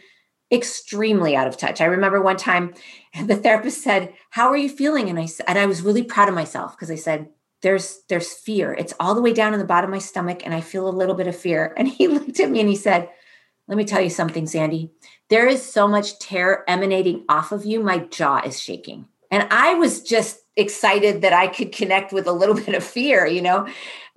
extremely 0.50 1.36
out 1.36 1.46
of 1.46 1.56
touch. 1.56 1.80
I 1.80 1.86
remember 1.86 2.20
one 2.20 2.36
time 2.36 2.74
the 3.24 3.36
therapist 3.36 3.82
said, 3.82 4.12
How 4.30 4.48
are 4.48 4.56
you 4.56 4.68
feeling? 4.68 5.08
And 5.08 5.18
I, 5.18 5.28
and 5.46 5.58
I 5.58 5.66
was 5.66 5.82
really 5.82 6.02
proud 6.02 6.28
of 6.28 6.34
myself 6.34 6.72
because 6.72 6.90
I 6.90 6.96
said, 6.96 7.28
there's 7.64 8.02
there's 8.10 8.32
fear 8.32 8.74
it's 8.74 8.92
all 9.00 9.14
the 9.14 9.22
way 9.22 9.32
down 9.32 9.54
in 9.54 9.58
the 9.58 9.64
bottom 9.64 9.88
of 9.88 9.94
my 9.94 9.98
stomach 9.98 10.42
and 10.44 10.54
i 10.54 10.60
feel 10.60 10.86
a 10.86 10.90
little 10.90 11.14
bit 11.14 11.26
of 11.26 11.34
fear 11.34 11.74
and 11.76 11.88
he 11.88 12.06
looked 12.08 12.38
at 12.38 12.50
me 12.50 12.60
and 12.60 12.68
he 12.68 12.76
said 12.76 13.08
let 13.66 13.78
me 13.78 13.84
tell 13.84 14.02
you 14.02 14.10
something 14.10 14.46
sandy 14.46 14.92
there 15.30 15.46
is 15.46 15.64
so 15.64 15.88
much 15.88 16.18
terror 16.18 16.64
emanating 16.68 17.24
off 17.28 17.52
of 17.52 17.64
you 17.64 17.82
my 17.82 17.98
jaw 17.98 18.40
is 18.44 18.60
shaking. 18.60 19.06
And 19.30 19.48
i 19.50 19.74
was 19.74 20.02
just 20.02 20.40
excited 20.56 21.22
that 21.22 21.32
i 21.32 21.48
could 21.48 21.72
connect 21.72 22.12
with 22.12 22.26
a 22.26 22.32
little 22.32 22.54
bit 22.66 22.74
of 22.74 22.84
fear 22.84 23.26
you 23.26 23.42
know? 23.42 23.66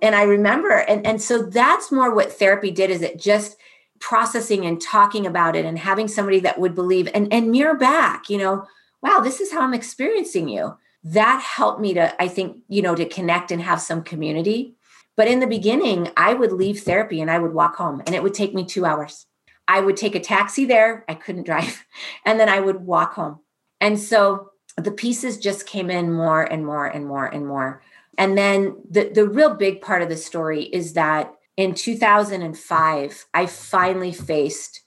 And 0.00 0.14
i 0.14 0.22
remember 0.22 0.70
and 0.70 1.06
and 1.06 1.20
so 1.20 1.42
that's 1.42 1.90
more 1.90 2.14
what 2.14 2.32
therapy 2.32 2.70
did 2.70 2.90
is 2.90 3.02
it 3.02 3.18
just 3.18 3.56
processing 4.00 4.64
and 4.64 4.80
talking 4.80 5.26
about 5.26 5.56
it 5.56 5.64
and 5.64 5.78
having 5.78 6.06
somebody 6.06 6.40
that 6.40 6.58
would 6.58 6.74
believe 6.74 7.08
and 7.14 7.32
and 7.32 7.50
mirror 7.50 7.74
back 7.74 8.30
you 8.30 8.38
know 8.38 8.64
wow 9.02 9.20
this 9.20 9.40
is 9.40 9.52
how 9.52 9.60
i'm 9.60 9.74
experiencing 9.74 10.48
you. 10.48 10.76
That 11.04 11.40
helped 11.40 11.80
me 11.80 11.94
to 11.94 12.22
i 12.22 12.28
think 12.28 12.58
you 12.68 12.82
know 12.82 12.94
to 12.94 13.08
connect 13.08 13.50
and 13.50 13.62
have 13.62 13.80
some 13.80 14.02
community. 14.02 14.74
But 15.16 15.26
in 15.26 15.40
the 15.40 15.48
beginning 15.48 16.10
i 16.16 16.34
would 16.34 16.52
leave 16.52 16.80
therapy 16.80 17.20
and 17.20 17.30
i 17.30 17.38
would 17.38 17.54
walk 17.54 17.74
home 17.76 18.02
and 18.06 18.14
it 18.14 18.22
would 18.22 18.34
take 18.34 18.54
me 18.54 18.64
two 18.64 18.84
hours 18.84 19.26
i 19.68 19.80
would 19.80 19.96
take 19.96 20.14
a 20.14 20.20
taxi 20.20 20.64
there 20.64 21.04
i 21.08 21.14
couldn't 21.14 21.46
drive 21.46 21.84
and 22.24 22.40
then 22.40 22.48
i 22.48 22.60
would 22.60 22.80
walk 22.84 23.14
home 23.14 23.38
and 23.80 23.98
so 23.98 24.50
the 24.76 24.90
pieces 24.90 25.38
just 25.38 25.66
came 25.66 25.90
in 25.90 26.12
more 26.12 26.42
and 26.42 26.64
more 26.64 26.86
and 26.86 27.06
more 27.06 27.26
and 27.26 27.46
more 27.46 27.82
and 28.16 28.36
then 28.36 28.76
the, 28.90 29.10
the 29.14 29.28
real 29.28 29.54
big 29.54 29.80
part 29.80 30.02
of 30.02 30.08
the 30.08 30.16
story 30.16 30.64
is 30.64 30.94
that 30.94 31.32
in 31.56 31.74
2005 31.74 33.26
i 33.34 33.46
finally 33.46 34.12
faced 34.12 34.80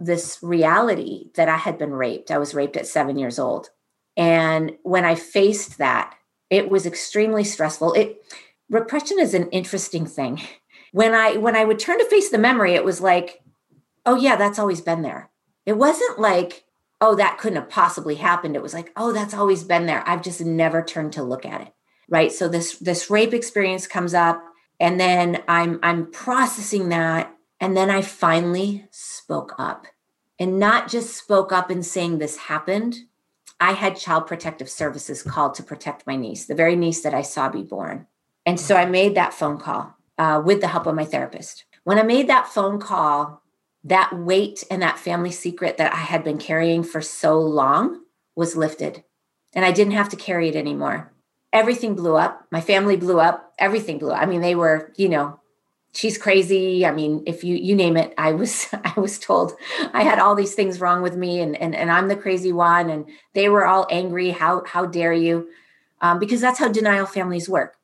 this 0.00 0.38
reality 0.42 1.30
that 1.34 1.48
i 1.48 1.56
had 1.56 1.78
been 1.78 1.92
raped 1.92 2.30
i 2.30 2.38
was 2.38 2.54
raped 2.54 2.76
at 2.76 2.86
seven 2.86 3.18
years 3.18 3.38
old 3.38 3.70
and 4.16 4.72
when 4.82 5.04
I 5.04 5.14
faced 5.14 5.78
that, 5.78 6.14
it 6.50 6.70
was 6.70 6.86
extremely 6.86 7.44
stressful. 7.44 7.94
It 7.94 8.22
repression 8.68 9.18
is 9.18 9.34
an 9.34 9.48
interesting 9.50 10.06
thing. 10.06 10.42
When 10.92 11.14
I 11.14 11.36
when 11.36 11.56
I 11.56 11.64
would 11.64 11.78
turn 11.78 11.98
to 11.98 12.04
face 12.04 12.30
the 12.30 12.38
memory, 12.38 12.74
it 12.74 12.84
was 12.84 13.00
like, 13.00 13.40
oh 14.06 14.16
yeah, 14.16 14.36
that's 14.36 14.58
always 14.58 14.80
been 14.80 15.02
there. 15.02 15.30
It 15.66 15.76
wasn't 15.76 16.18
like, 16.18 16.64
oh, 17.00 17.14
that 17.16 17.38
couldn't 17.38 17.60
have 17.60 17.70
possibly 17.70 18.16
happened. 18.16 18.56
It 18.56 18.62
was 18.62 18.74
like, 18.74 18.92
oh, 18.96 19.12
that's 19.12 19.34
always 19.34 19.64
been 19.64 19.86
there. 19.86 20.06
I've 20.06 20.22
just 20.22 20.40
never 20.40 20.82
turned 20.82 21.12
to 21.14 21.22
look 21.22 21.44
at 21.44 21.60
it. 21.60 21.74
Right. 22.08 22.32
So 22.32 22.48
this 22.48 22.76
this 22.78 23.10
rape 23.10 23.32
experience 23.32 23.86
comes 23.86 24.12
up 24.12 24.42
and 24.80 24.98
then 24.98 25.42
I'm 25.48 25.78
I'm 25.82 26.10
processing 26.10 26.88
that. 26.90 27.34
And 27.60 27.76
then 27.76 27.90
I 27.90 28.02
finally 28.02 28.86
spoke 28.90 29.54
up. 29.58 29.86
And 30.38 30.58
not 30.58 30.88
just 30.88 31.16
spoke 31.16 31.52
up 31.52 31.70
and 31.70 31.86
saying 31.86 32.18
this 32.18 32.36
happened, 32.36 32.96
I 33.60 33.72
had 33.72 33.96
Child 33.96 34.26
Protective 34.26 34.68
Services 34.68 35.22
called 35.22 35.54
to 35.54 35.62
protect 35.62 36.04
my 36.04 36.16
niece, 36.16 36.46
the 36.46 36.54
very 36.56 36.74
niece 36.74 37.02
that 37.02 37.14
I 37.14 37.22
saw 37.22 37.48
be 37.48 37.62
born. 37.62 38.08
And 38.44 38.58
so 38.58 38.74
I 38.74 38.86
made 38.86 39.14
that 39.14 39.32
phone 39.32 39.58
call 39.58 39.94
uh, 40.18 40.42
with 40.44 40.60
the 40.60 40.66
help 40.66 40.86
of 40.86 40.96
my 40.96 41.04
therapist. 41.04 41.64
When 41.84 41.98
I 41.98 42.02
made 42.02 42.28
that 42.28 42.48
phone 42.48 42.80
call, 42.80 43.41
that 43.84 44.16
weight 44.16 44.64
and 44.70 44.82
that 44.82 44.98
family 44.98 45.30
secret 45.30 45.76
that 45.78 45.92
I 45.92 45.98
had 45.98 46.22
been 46.22 46.38
carrying 46.38 46.82
for 46.82 47.00
so 47.00 47.40
long 47.40 48.02
was 48.36 48.56
lifted. 48.56 49.04
And 49.54 49.64
I 49.64 49.72
didn't 49.72 49.94
have 49.94 50.08
to 50.10 50.16
carry 50.16 50.48
it 50.48 50.56
anymore. 50.56 51.12
Everything 51.52 51.94
blew 51.94 52.16
up. 52.16 52.46
My 52.50 52.60
family 52.60 52.96
blew 52.96 53.20
up. 53.20 53.52
Everything 53.58 53.98
blew 53.98 54.12
up. 54.12 54.22
I 54.22 54.26
mean, 54.26 54.40
they 54.40 54.54
were, 54.54 54.92
you 54.96 55.08
know, 55.08 55.40
she's 55.94 56.18
crazy 56.18 56.86
i 56.86 56.90
mean 56.90 57.22
if 57.26 57.44
you 57.44 57.54
you 57.54 57.74
name 57.74 57.96
it 57.96 58.12
i 58.18 58.32
was 58.32 58.66
i 58.84 58.98
was 58.98 59.18
told 59.18 59.52
i 59.92 60.02
had 60.02 60.18
all 60.18 60.34
these 60.34 60.54
things 60.54 60.80
wrong 60.80 61.02
with 61.02 61.16
me 61.16 61.40
and 61.40 61.56
and, 61.56 61.74
and 61.74 61.90
i'm 61.90 62.08
the 62.08 62.16
crazy 62.16 62.52
one 62.52 62.90
and 62.90 63.06
they 63.34 63.48
were 63.48 63.66
all 63.66 63.86
angry 63.90 64.30
how 64.30 64.62
how 64.66 64.86
dare 64.86 65.12
you 65.12 65.48
um, 66.00 66.18
because 66.18 66.40
that's 66.40 66.58
how 66.58 66.68
denial 66.68 67.06
families 67.06 67.48
work 67.48 67.76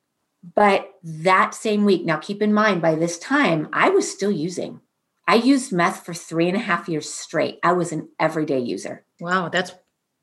but 0.55 0.91
that 1.03 1.53
same 1.53 1.85
week 1.85 2.05
now 2.05 2.17
keep 2.17 2.41
in 2.41 2.53
mind 2.53 2.81
by 2.81 2.95
this 2.95 3.17
time 3.19 3.69
i 3.73 3.89
was 3.89 4.09
still 4.09 4.31
using 4.31 4.81
i 5.29 5.35
used 5.35 5.71
meth 5.71 6.05
for 6.05 6.13
three 6.13 6.47
and 6.47 6.57
a 6.57 6.65
half 6.69 6.89
years 6.89 7.09
straight. 7.09 7.59
I 7.63 7.73
was 7.73 7.91
an 7.91 8.09
everyday 8.19 8.59
user. 8.59 9.05
Wow 9.19 9.49
that's 9.49 9.71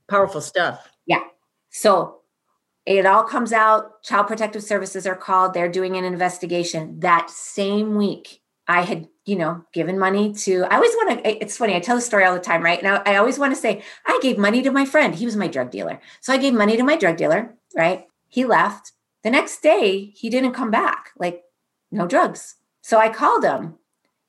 powerful 0.09 0.41
stuff. 0.41 0.89
Yeah. 1.07 1.23
So 1.71 2.21
it 2.85 3.07
all 3.07 3.25
comes 3.25 3.53
out. 3.53 4.03
Child 4.03 4.27
protective 4.29 4.63
services 4.63 5.07
are 5.07 5.17
called. 5.17 5.55
They're 5.55 5.69
doing 5.69 5.97
an 5.97 6.05
investigation. 6.05 7.01
That 7.01 7.31
same 7.31 7.97
week 7.97 8.43
i 8.69 8.83
had 8.83 9.09
you 9.25 9.37
know 9.37 9.65
given 9.73 9.97
money 9.99 10.33
to 10.33 10.65
i 10.65 10.75
always 10.75 10.91
want 10.97 11.23
to 11.23 11.43
it's 11.43 11.57
funny 11.57 11.75
i 11.77 11.81
tell 11.81 11.97
the 11.97 12.03
story 12.03 12.25
all 12.25 12.35
the 12.35 12.41
time 12.41 12.63
right? 12.63 12.83
Now 12.83 13.03
i 13.07 13.17
always 13.17 13.39
want 13.39 13.55
to 13.55 13.61
say 13.61 13.83
i 14.05 14.19
gave 14.23 14.39
money 14.39 14.63
to 14.63 14.71
my 14.71 14.85
friend. 14.85 15.15
He 15.15 15.25
was 15.25 15.37
my 15.37 15.47
drug 15.47 15.71
dealer. 15.71 16.01
So 16.21 16.33
i 16.33 16.37
gave 16.37 16.55
money 16.55 16.77
to 16.77 16.83
my 16.83 16.97
drug 16.97 17.17
dealer 17.17 17.55
right? 17.77 18.07
He 18.29 18.45
left. 18.45 18.93
The 19.23 19.31
next 19.31 19.63
day 19.63 20.13
he 20.17 20.31
didn't 20.31 20.53
come 20.53 20.71
back. 20.71 21.11
Like 21.17 21.43
no 21.91 22.07
drugs. 22.07 22.57
So 22.83 22.99
i 22.99 23.09
called 23.09 23.45
him 23.45 23.75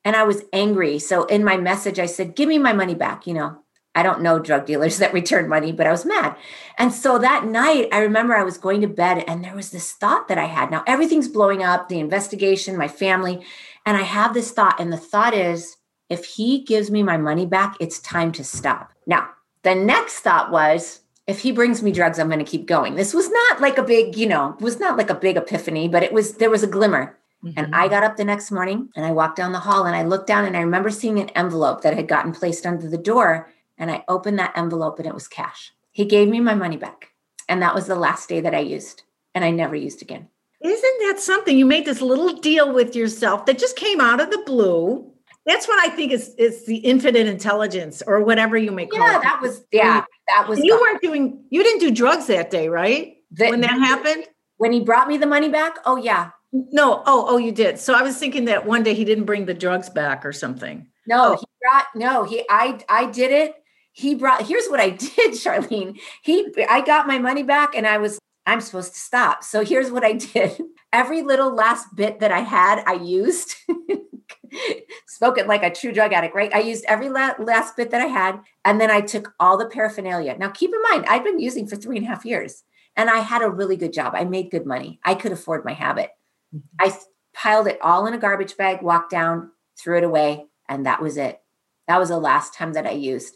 and 0.08 0.16
i 0.16 0.24
was 0.24 0.44
angry 0.54 0.98
so 0.98 1.26
in 1.26 1.44
my 1.44 1.58
message 1.58 2.00
i 2.00 2.06
said 2.06 2.36
give 2.36 2.48
me 2.48 2.58
my 2.58 2.74
money 2.74 2.96
back 2.96 3.28
you 3.28 3.34
know 3.34 3.58
I 3.98 4.04
don't 4.04 4.22
know 4.22 4.38
drug 4.38 4.68
dealers 4.68 4.98
that 5.00 5.12
return 5.12 5.50
money, 5.50 5.72
but 5.72 5.88
I 5.88 5.92
was 5.92 6.06
mad. 6.06 6.36
And 6.78 6.94
so 6.94 7.18
that 7.18 7.46
night, 7.46 7.90
I 7.92 7.98
remember 7.98 8.36
I 8.36 8.44
was 8.44 8.60
going 8.60 8.82
to 8.82 8.88
bed 8.88 9.24
and 9.28 9.44
there 9.44 9.56
was 9.56 9.72
this 9.72 9.92
thought 9.92 10.28
that 10.28 10.38
I 10.38 10.46
had. 10.46 10.70
Now, 10.70 10.84
everything's 10.86 11.28
blowing 11.28 11.64
up 11.64 11.90
the 11.90 12.00
investigation, 12.00 12.78
my 12.78 12.88
family. 12.88 13.44
And 13.88 13.98
I 13.98 14.04
have 14.04 14.36
this 14.36 14.52
thought. 14.52 14.80
And 14.80 14.94
the 14.94 14.98
thought 14.98 15.34
is 15.34 15.78
if 16.10 16.26
he 16.26 16.64
gives 16.64 16.92
me 16.92 17.02
my 17.02 17.18
money 17.18 17.48
back, 17.48 17.76
it's 17.80 18.00
time 18.00 18.32
to 18.34 18.44
stop. 18.44 18.94
Now, 19.08 19.30
the 19.64 19.74
next 19.74 20.20
thought 20.20 20.52
was, 20.52 21.02
if 21.26 21.40
he 21.42 21.52
brings 21.52 21.82
me 21.82 21.92
drugs, 21.92 22.20
I'm 22.20 22.30
going 22.30 22.40
to 22.40 22.46
keep 22.46 22.68
going. 22.68 22.96
This 22.96 23.14
was 23.14 23.30
not 23.30 23.60
like 23.60 23.78
a 23.78 23.84
big, 23.84 24.16
you 24.16 24.28
know, 24.28 24.56
was 24.62 24.80
not 24.80 24.98
like 24.98 25.10
a 25.10 25.16
big 25.16 25.36
epiphany, 25.36 25.90
but 25.90 26.04
it 26.04 26.14
was, 26.14 26.36
there 26.36 26.50
was 26.50 26.64
a 26.64 26.68
glimmer. 26.68 27.18
Mm-hmm. 27.44 27.58
And 27.58 27.76
I 27.76 27.88
got 27.88 28.04
up 28.04 28.18
the 28.18 28.26
next 28.26 28.52
morning 28.52 28.90
and 28.96 29.06
I 29.06 29.12
walked 29.12 29.38
down 29.38 29.52
the 29.52 29.60
hall 29.60 29.86
and 29.86 29.96
I 29.96 30.04
looked 30.04 30.28
down 30.28 30.46
and 30.46 30.58
I 30.58 30.62
remember 30.62 30.90
seeing 30.90 31.20
an 31.20 31.30
envelope 31.30 31.82
that 31.82 31.96
had 31.96 32.08
gotten 32.08 32.32
placed 32.32 32.66
under 32.66 32.90
the 32.90 32.98
door 32.98 33.52
and 33.78 33.92
I 33.92 34.04
opened 34.08 34.40
that 34.40 34.58
envelope 34.58 34.98
and 34.98 35.08
it 35.08 35.14
was 35.14 35.28
cash. 35.28 35.72
He 35.92 36.06
gave 36.06 36.28
me 36.30 36.40
my 36.40 36.56
money 36.56 36.78
back. 36.78 37.12
And 37.48 37.62
that 37.62 37.76
was 37.76 37.86
the 37.88 37.96
last 37.96 38.28
day 38.28 38.42
that 38.42 38.56
I 38.56 38.60
used. 38.60 39.04
and 39.36 39.46
I 39.46 39.52
never 39.52 39.76
used 39.76 40.02
again. 40.02 40.28
Isn't 40.62 41.00
that 41.02 41.20
something? 41.20 41.56
You 41.56 41.66
made 41.68 41.86
this 41.86 42.02
little 42.02 42.34
deal 42.34 42.74
with 42.74 42.96
yourself 42.96 43.46
that 43.46 43.60
just 43.60 43.76
came 43.76 44.02
out 44.02 44.20
of 44.20 44.32
the 44.32 44.42
blue. 44.48 45.12
That's 45.46 45.68
what 45.68 45.80
I 45.80 45.90
think 45.96 46.12
is 46.12 46.34
is 46.40 46.66
the 46.66 46.78
infinite 46.78 47.28
intelligence 47.28 48.02
or 48.08 48.24
whatever 48.24 48.58
you 48.58 48.72
may 48.72 48.88
call 48.88 49.00
yeah, 49.00 49.18
it. 49.18 49.22
that 49.22 49.40
was 49.42 49.64
yeah, 49.72 50.04
that 50.28 50.50
was 50.50 50.58
And 50.58 50.66
you 50.66 50.76
weren't 50.76 51.02
doing 51.04 51.44
you 51.52 51.62
didn't 51.62 51.80
do 51.82 51.92
drugs 51.92 52.26
that 52.28 52.50
day, 52.50 52.68
right? 52.68 53.18
the- 53.32 53.50
when 53.52 53.62
that 53.62 53.78
happened? 53.80 54.26
when 54.58 54.72
he 54.74 54.80
brought 54.80 55.08
me 55.08 55.18
the 55.18 55.28
money 55.28 55.50
back. 55.50 55.78
Oh 55.86 55.98
yeah. 55.98 56.32
No. 56.52 57.04
Oh, 57.06 57.26
oh, 57.28 57.38
you 57.38 57.52
did. 57.52 57.78
So 57.80 57.94
I 57.94 58.02
was 58.02 58.18
thinking 58.18 58.46
that 58.46 58.66
one 58.66 58.84
day 58.84 58.94
he 58.94 59.06
didn't 59.06 59.26
bring 59.26 59.46
the 59.46 59.54
drugs 59.54 59.90
back 59.90 60.26
or 60.26 60.32
something. 60.34 60.88
No, 61.08 61.34
Oh. 61.34 61.38
he 61.38 61.46
brought 61.62 61.86
no, 61.96 62.24
he 62.24 62.44
I 62.50 62.80
I 62.90 63.06
did 63.12 63.32
it. 63.32 63.56
He 63.94 64.16
brought 64.16 64.46
here's 64.46 64.68
what 64.68 64.80
I 64.80 64.90
did, 64.92 65.32
Charlene. 65.34 66.00
He 66.24 66.48
I 66.70 66.82
got 66.82 67.08
my 67.08 67.20
money 67.20 67.44
back 67.44 67.76
and 67.76 67.86
I 67.88 67.98
was 67.98 68.20
I'm 68.46 68.62
supposed 68.62 68.94
to 68.94 69.00
stop. 69.00 69.44
So 69.44 69.64
here's 69.66 69.92
what 69.92 70.04
I 70.06 70.14
did. 70.14 70.62
Every 70.94 71.22
little 71.22 71.54
last 71.54 71.94
bit 71.96 72.20
that 72.22 72.32
I 72.32 72.40
had, 72.40 72.82
I 72.88 72.94
used. 72.94 73.56
Spoken 75.08 75.48
like 75.48 75.64
a 75.64 75.70
true 75.74 75.92
drug 75.92 76.14
addict, 76.14 76.34
right? 76.36 76.54
I 76.54 76.60
used 76.60 76.86
every 76.88 77.10
la- 77.10 77.34
last 77.40 77.76
bit 77.76 77.92
that 77.92 78.02
I 78.02 78.06
had, 78.06 78.40
and 78.64 78.80
then 78.80 78.90
I 78.90 79.02
took 79.02 79.34
all 79.40 79.58
the 79.58 79.66
paraphernalia. 79.66 80.38
Now, 80.38 80.50
keep 80.50 80.72
in 80.74 80.82
mind, 80.90 81.06
I'd 81.08 81.24
been 81.24 81.40
using 81.40 81.68
for 81.68 81.76
three 81.76 81.98
and 81.98 82.06
a 82.06 82.10
half 82.10 82.24
years, 82.26 82.64
and 82.96 83.10
I 83.10 83.20
had 83.20 83.42
a 83.42 83.50
really 83.50 83.76
good 83.76 83.92
job. 83.94 84.14
I 84.16 84.24
made 84.24 84.50
good 84.50 84.66
money. 84.66 85.00
I 85.04 85.16
could 85.16 85.32
afford 85.34 85.66
my 85.66 85.74
habit. 85.74 86.12
I 86.80 86.96
piled 87.34 87.68
it 87.68 87.80
all 87.82 88.08
in 88.08 88.14
a 88.14 88.18
garbage 88.18 88.58
bag, 88.58 88.82
walked 88.82 89.12
down, 89.12 89.52
threw 89.78 89.98
it 89.98 90.04
away, 90.04 90.46
and 90.68 90.86
that 90.86 91.02
was 91.02 91.18
it. 91.18 91.40
That 91.88 92.00
was 92.00 92.10
the 92.10 92.20
last 92.20 92.54
time 92.54 92.74
that 92.74 92.86
I 92.86 92.92
used. 92.92 93.36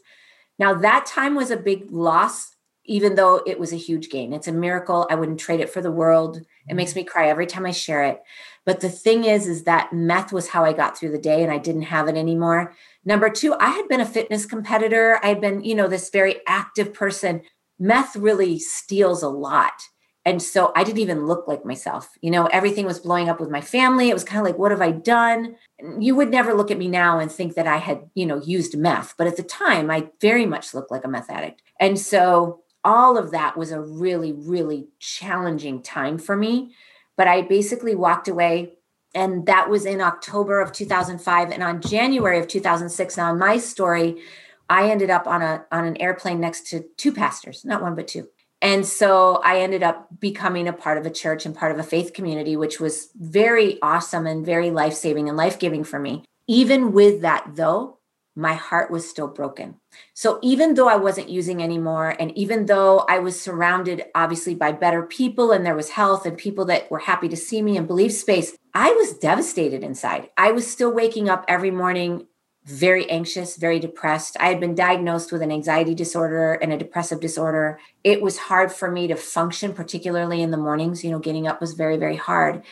Now, 0.60 0.74
that 0.76 1.06
time 1.06 1.36
was 1.36 1.52
a 1.52 1.58
big 1.58 1.92
loss, 1.92 2.56
even 2.86 3.16
though 3.16 3.42
it 3.46 3.60
was 3.60 3.72
a 3.72 3.78
huge 3.78 4.10
gain. 4.10 4.34
It's 4.34 4.48
a 4.48 4.52
miracle. 4.52 5.08
I 5.10 5.16
wouldn't 5.16 5.40
trade 5.40 5.60
it 5.60 5.70
for 5.70 5.82
the 5.82 5.92
world. 5.92 6.42
It 6.68 6.76
makes 6.76 6.96
me 6.96 7.04
cry 7.04 7.30
every 7.30 7.48
time 7.48 7.66
I 7.66 7.72
share 7.72 8.04
it. 8.04 8.22
But 8.66 8.80
the 8.80 8.90
thing 8.90 9.26
is, 9.26 9.48
is 9.48 9.64
that 9.64 9.94
meth 9.94 10.32
was 10.32 10.50
how 10.50 10.64
I 10.64 10.74
got 10.74 10.98
through 10.98 11.12
the 11.12 11.18
day 11.18 11.44
and 11.44 11.52
I 11.52 11.58
didn't 11.58 11.84
have 11.84 12.08
it 12.08 12.16
anymore. 12.16 12.76
Number 13.06 13.30
two, 13.30 13.56
I 13.60 13.70
had 13.70 13.88
been 13.88 14.02
a 14.02 14.06
fitness 14.06 14.46
competitor. 14.46 15.20
I 15.24 15.28
had 15.30 15.42
been, 15.42 15.64
you 15.64 15.74
know, 15.74 15.88
this 15.88 16.10
very 16.10 16.42
active 16.48 16.94
person. 16.94 17.42
Meth 17.80 18.16
really 18.16 18.60
steals 18.60 19.24
a 19.24 19.30
lot. 19.30 19.82
And 20.24 20.42
so 20.42 20.72
I 20.76 20.84
didn't 20.84 21.00
even 21.00 21.26
look 21.26 21.48
like 21.48 21.66
myself. 21.66 22.10
You 22.22 22.30
know, 22.30 22.46
everything 22.48 22.86
was 22.86 23.00
blowing 23.00 23.28
up 23.28 23.40
with 23.40 23.50
my 23.50 23.62
family. 23.62 24.10
It 24.10 24.14
was 24.14 24.24
kind 24.24 24.40
of 24.40 24.46
like, 24.46 24.60
what 24.60 24.72
have 24.72 24.82
I 24.82 24.92
done? 24.92 25.56
You 26.00 26.16
would 26.16 26.30
never 26.30 26.54
look 26.54 26.70
at 26.70 26.78
me 26.78 26.88
now 26.88 27.18
and 27.18 27.32
think 27.32 27.56
that 27.56 27.66
I 27.66 27.78
had, 27.78 28.10
you 28.14 28.28
know, 28.28 28.40
used 28.42 28.78
meth. 28.78 29.16
But 29.18 29.28
at 29.28 29.38
the 29.38 29.44
time, 29.44 29.90
I 29.90 30.10
very 30.22 30.46
much 30.46 30.74
looked 30.74 30.92
like 30.92 31.04
a 31.06 31.08
meth 31.08 31.32
addict. 31.32 31.64
And 31.80 31.98
so 31.98 32.62
all 32.84 33.18
of 33.18 33.32
that 33.32 33.58
was 33.58 33.72
a 33.72 33.82
really, 33.82 34.32
really 34.32 34.90
challenging 35.00 35.82
time 35.82 36.20
for 36.20 36.36
me. 36.36 36.76
But 37.18 37.28
I 37.28 37.42
basically 37.42 37.96
walked 37.96 38.28
away. 38.28 38.74
And 39.14 39.46
that 39.48 39.70
was 39.70 39.86
in 39.86 40.02
October 40.02 40.62
of 40.62 40.72
2005. 40.72 41.50
And 41.50 41.64
on 41.64 41.82
January 41.82 42.40
of 42.40 42.48
2006, 42.48 43.18
now 43.18 43.32
in 43.34 43.40
my 43.40 43.58
story, 43.58 44.22
I 44.70 44.90
ended 44.90 45.10
up 45.10 45.28
on 45.28 45.42
a 45.42 45.66
on 45.70 45.84
an 45.84 45.98
airplane 45.98 46.40
next 46.40 46.68
to 46.68 46.86
two 46.96 47.12
pastors, 47.12 47.66
not 47.66 47.82
one 47.82 47.94
but 47.94 48.08
two. 48.08 48.30
And 48.62 48.86
so 48.86 49.42
I 49.44 49.60
ended 49.60 49.82
up 49.82 50.08
becoming 50.20 50.68
a 50.68 50.74
part 50.74 50.98
of 50.98 51.06
a 51.06 51.12
church 51.12 51.46
and 51.46 51.56
part 51.56 51.72
of 51.72 51.80
a 51.80 51.84
faith 51.84 52.14
community, 52.14 52.56
which 52.56 52.80
was 52.80 53.10
very 53.16 53.82
awesome 53.82 54.28
and 54.28 54.46
very 54.46 54.70
life 54.70 54.94
saving 54.94 55.28
and 55.28 55.38
life 55.38 55.58
giving 55.58 55.84
for 55.84 56.00
me. 56.00 56.24
Even 56.48 56.92
with 56.92 57.22
that, 57.22 57.56
though, 57.56 57.98
my 58.36 58.54
heart 58.54 58.90
was 58.90 59.10
still 59.10 59.28
broken. 59.28 59.76
So 60.14 60.40
even 60.42 60.76
though 60.76 60.88
I 60.88 60.96
wasn't 60.96 61.30
using 61.30 61.62
anymore, 61.62 62.16
and 62.18 62.36
even 62.38 62.66
though 62.66 63.00
I 63.10 63.20
was 63.20 63.40
surrounded 63.40 64.06
obviously 64.16 64.56
by 64.56 64.72
better 64.72 65.04
people 65.04 65.52
and 65.52 65.66
there 65.66 65.76
was 65.76 65.90
health 65.90 66.26
and 66.26 66.38
people 66.38 66.66
that 66.66 66.90
were 66.90 67.00
happy 67.00 67.28
to 67.30 67.36
see 67.36 67.62
me 67.62 67.76
and 67.76 67.88
believe 67.88 68.14
space, 68.14 68.56
I 68.74 68.94
was 68.94 69.18
devastated 69.18 69.84
inside. 69.84 70.30
I 70.38 70.54
was 70.54 70.70
still 70.70 70.94
waking 70.94 71.30
up 71.30 71.44
every 71.48 71.72
morning 71.72 72.28
very 72.66 73.10
anxious, 73.10 73.58
very 73.58 73.80
depressed. 73.80 74.38
I 74.40 74.50
had 74.50 74.60
been 74.60 74.76
diagnosed 74.76 75.32
with 75.32 75.42
an 75.42 75.52
anxiety 75.52 75.96
disorder 75.96 76.54
and 76.54 76.72
a 76.72 76.78
depressive 76.78 77.20
disorder. 77.20 77.80
It 78.04 78.22
was 78.22 78.38
hard 78.38 78.72
for 78.72 78.92
me 78.92 79.08
to 79.08 79.16
function, 79.16 79.74
particularly 79.74 80.42
in 80.42 80.52
the 80.52 80.58
mornings. 80.58 81.04
You 81.04 81.12
know, 81.12 81.20
getting 81.20 81.48
up 81.48 81.60
was 81.60 81.74
very, 81.74 81.98
very 81.98 82.18
hard. 82.18 82.64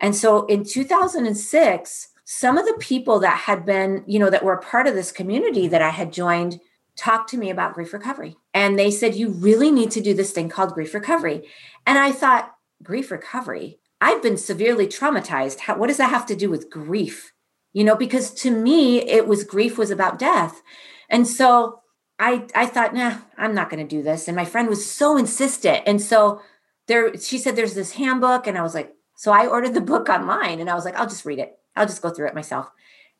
And 0.00 0.14
so 0.14 0.46
in 0.46 0.64
2006, 0.64 2.08
some 2.24 2.56
of 2.56 2.66
the 2.66 2.76
people 2.78 3.18
that 3.20 3.38
had 3.38 3.66
been, 3.66 4.04
you 4.06 4.18
know, 4.18 4.30
that 4.30 4.44
were 4.44 4.56
part 4.56 4.86
of 4.86 4.94
this 4.94 5.12
community 5.12 5.66
that 5.68 5.82
I 5.82 5.90
had 5.90 6.12
joined 6.12 6.60
talked 6.96 7.30
to 7.30 7.38
me 7.38 7.50
about 7.50 7.74
grief 7.74 7.92
recovery. 7.92 8.36
And 8.54 8.78
they 8.78 8.90
said, 8.90 9.14
You 9.14 9.30
really 9.30 9.70
need 9.70 9.90
to 9.92 10.00
do 10.00 10.14
this 10.14 10.30
thing 10.30 10.48
called 10.48 10.74
grief 10.74 10.94
recovery. 10.94 11.48
And 11.86 11.98
I 11.98 12.12
thought, 12.12 12.54
Grief 12.82 13.10
recovery? 13.10 13.78
I've 14.00 14.22
been 14.22 14.36
severely 14.36 14.88
traumatized. 14.88 15.60
How, 15.60 15.78
what 15.78 15.86
does 15.86 15.98
that 15.98 16.10
have 16.10 16.26
to 16.26 16.36
do 16.36 16.50
with 16.50 16.70
grief? 16.70 17.32
You 17.72 17.84
know, 17.84 17.96
because 17.96 18.30
to 18.34 18.50
me, 18.50 19.00
it 19.00 19.26
was 19.26 19.44
grief 19.44 19.78
was 19.78 19.90
about 19.90 20.18
death. 20.18 20.62
And 21.08 21.26
so 21.26 21.80
I, 22.18 22.46
I 22.54 22.66
thought, 22.66 22.94
nah, 22.94 23.18
I'm 23.38 23.54
not 23.54 23.70
going 23.70 23.86
to 23.86 23.96
do 23.96 24.02
this. 24.02 24.28
And 24.28 24.36
my 24.36 24.44
friend 24.44 24.68
was 24.68 24.88
so 24.88 25.16
insistent. 25.16 25.82
And 25.86 26.00
so 26.00 26.40
there, 26.86 27.16
she 27.18 27.38
said, 27.38 27.56
there's 27.56 27.74
this 27.74 27.92
handbook. 27.92 28.46
And 28.46 28.58
I 28.58 28.62
was 28.62 28.74
like, 28.74 28.94
so 29.16 29.32
I 29.32 29.46
ordered 29.46 29.74
the 29.74 29.80
book 29.80 30.08
online 30.08 30.60
and 30.60 30.68
I 30.68 30.74
was 30.74 30.84
like, 30.84 30.96
I'll 30.96 31.08
just 31.08 31.24
read 31.24 31.38
it. 31.38 31.58
I'll 31.74 31.86
just 31.86 32.02
go 32.02 32.10
through 32.10 32.28
it 32.28 32.34
myself. 32.34 32.70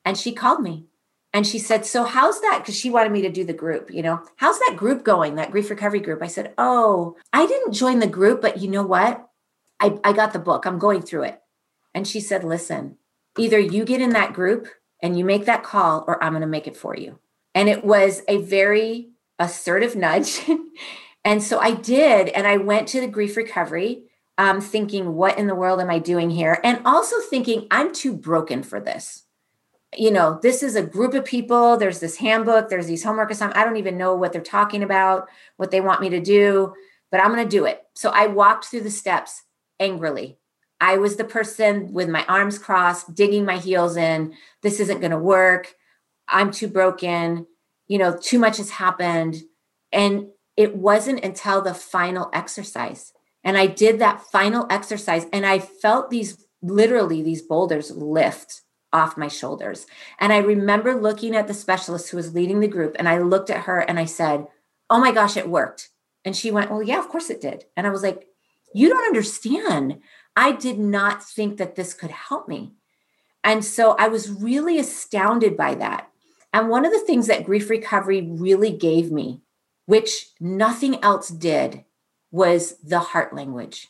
And 0.04 0.18
she 0.18 0.32
called 0.32 0.60
me 0.60 0.86
and 1.32 1.46
she 1.46 1.58
said, 1.58 1.86
So 1.86 2.04
how's 2.04 2.40
that? 2.40 2.58
Because 2.60 2.76
she 2.76 2.90
wanted 2.90 3.12
me 3.12 3.22
to 3.22 3.30
do 3.30 3.44
the 3.44 3.52
group, 3.52 3.90
you 3.92 4.02
know, 4.02 4.20
how's 4.36 4.58
that 4.58 4.76
group 4.76 5.04
going, 5.04 5.36
that 5.36 5.50
grief 5.50 5.70
recovery 5.70 6.00
group? 6.00 6.22
I 6.22 6.26
said, 6.26 6.52
Oh, 6.58 7.16
I 7.32 7.46
didn't 7.46 7.72
join 7.72 8.00
the 8.00 8.06
group, 8.06 8.42
but 8.42 8.58
you 8.58 8.68
know 8.68 8.82
what? 8.82 9.26
I, 9.80 9.98
I 10.04 10.12
got 10.12 10.32
the 10.32 10.38
book. 10.38 10.66
I'm 10.66 10.78
going 10.78 11.02
through 11.02 11.24
it. 11.24 11.40
And 11.94 12.06
she 12.06 12.20
said, 12.20 12.44
Listen, 12.44 12.98
either 13.38 13.58
you 13.58 13.84
get 13.84 14.00
in 14.00 14.10
that 14.10 14.32
group 14.32 14.68
and 15.02 15.18
you 15.18 15.24
make 15.24 15.46
that 15.46 15.64
call, 15.64 16.04
or 16.06 16.22
I'm 16.22 16.32
going 16.32 16.42
to 16.42 16.46
make 16.46 16.66
it 16.66 16.76
for 16.76 16.96
you. 16.96 17.18
And 17.54 17.68
it 17.68 17.84
was 17.84 18.22
a 18.28 18.38
very 18.38 19.10
assertive 19.38 19.96
nudge. 19.96 20.40
and 21.24 21.42
so 21.42 21.58
I 21.58 21.72
did. 21.72 22.28
And 22.28 22.46
I 22.46 22.56
went 22.56 22.88
to 22.88 23.00
the 23.00 23.08
grief 23.08 23.36
recovery 23.36 24.04
um, 24.38 24.60
thinking, 24.60 25.14
what 25.14 25.38
in 25.38 25.46
the 25.46 25.54
world 25.54 25.80
am 25.80 25.90
I 25.90 25.98
doing 25.98 26.30
here? 26.30 26.58
And 26.64 26.80
also 26.84 27.16
thinking, 27.20 27.66
I'm 27.70 27.92
too 27.92 28.14
broken 28.14 28.62
for 28.62 28.80
this. 28.80 29.24
You 29.94 30.10
know, 30.10 30.38
this 30.42 30.62
is 30.62 30.74
a 30.74 30.82
group 30.82 31.12
of 31.12 31.24
people. 31.24 31.76
There's 31.76 32.00
this 32.00 32.16
handbook, 32.16 32.70
there's 32.70 32.86
these 32.86 33.04
homework 33.04 33.30
assignments. 33.30 33.58
I 33.58 33.64
don't 33.64 33.76
even 33.76 33.98
know 33.98 34.14
what 34.14 34.32
they're 34.32 34.40
talking 34.40 34.82
about, 34.82 35.28
what 35.58 35.70
they 35.70 35.82
want 35.82 36.00
me 36.00 36.08
to 36.10 36.20
do, 36.20 36.72
but 37.10 37.20
I'm 37.20 37.30
going 37.32 37.44
to 37.44 37.56
do 37.56 37.66
it. 37.66 37.82
So 37.94 38.10
I 38.10 38.26
walked 38.28 38.66
through 38.66 38.80
the 38.80 38.90
steps 38.90 39.42
angrily. 39.78 40.38
I 40.82 40.98
was 40.98 41.16
the 41.16 41.24
person 41.24 41.92
with 41.92 42.08
my 42.08 42.24
arms 42.26 42.58
crossed, 42.58 43.14
digging 43.14 43.44
my 43.44 43.56
heels 43.56 43.96
in. 43.96 44.34
This 44.62 44.80
isn't 44.80 45.00
going 45.00 45.12
to 45.12 45.18
work. 45.18 45.74
I'm 46.28 46.50
too 46.50 46.68
broken. 46.68 47.46
You 47.86 47.98
know, 47.98 48.16
too 48.20 48.38
much 48.38 48.56
has 48.56 48.70
happened. 48.70 49.36
And 49.92 50.26
it 50.56 50.76
wasn't 50.76 51.24
until 51.24 51.62
the 51.62 51.74
final 51.74 52.30
exercise 52.32 53.12
and 53.44 53.58
I 53.58 53.66
did 53.66 53.98
that 53.98 54.22
final 54.22 54.66
exercise 54.70 55.26
and 55.32 55.44
I 55.44 55.58
felt 55.58 56.10
these 56.10 56.46
literally 56.62 57.22
these 57.22 57.42
boulders 57.42 57.90
lift 57.90 58.62
off 58.92 59.16
my 59.16 59.28
shoulders. 59.28 59.86
And 60.20 60.32
I 60.32 60.38
remember 60.38 60.94
looking 60.94 61.34
at 61.34 61.48
the 61.48 61.54
specialist 61.54 62.10
who 62.10 62.16
was 62.18 62.34
leading 62.34 62.60
the 62.60 62.68
group 62.68 62.94
and 62.98 63.08
I 63.08 63.18
looked 63.18 63.50
at 63.50 63.64
her 63.64 63.80
and 63.80 63.98
I 63.98 64.04
said, 64.04 64.46
Oh 64.90 65.00
my 65.00 65.12
gosh, 65.12 65.36
it 65.36 65.48
worked. 65.48 65.90
And 66.24 66.36
she 66.36 66.50
went, 66.50 66.70
Well, 66.70 66.82
yeah, 66.82 66.98
of 66.98 67.08
course 67.08 67.30
it 67.30 67.40
did. 67.40 67.64
And 67.76 67.86
I 67.86 67.90
was 67.90 68.02
like, 68.02 68.26
You 68.74 68.88
don't 68.88 69.06
understand. 69.06 70.00
I 70.36 70.52
did 70.52 70.78
not 70.78 71.22
think 71.22 71.58
that 71.58 71.76
this 71.76 71.94
could 71.94 72.10
help 72.10 72.48
me. 72.48 72.72
And 73.44 73.64
so 73.64 73.96
I 73.98 74.08
was 74.08 74.30
really 74.30 74.78
astounded 74.78 75.56
by 75.56 75.74
that. 75.76 76.08
And 76.52 76.68
one 76.68 76.84
of 76.84 76.92
the 76.92 77.00
things 77.00 77.26
that 77.26 77.44
grief 77.44 77.70
recovery 77.70 78.22
really 78.22 78.70
gave 78.70 79.10
me, 79.10 79.40
which 79.86 80.28
nothing 80.40 81.02
else 81.02 81.28
did, 81.28 81.84
was 82.30 82.76
the 82.78 83.00
heart 83.00 83.34
language. 83.34 83.88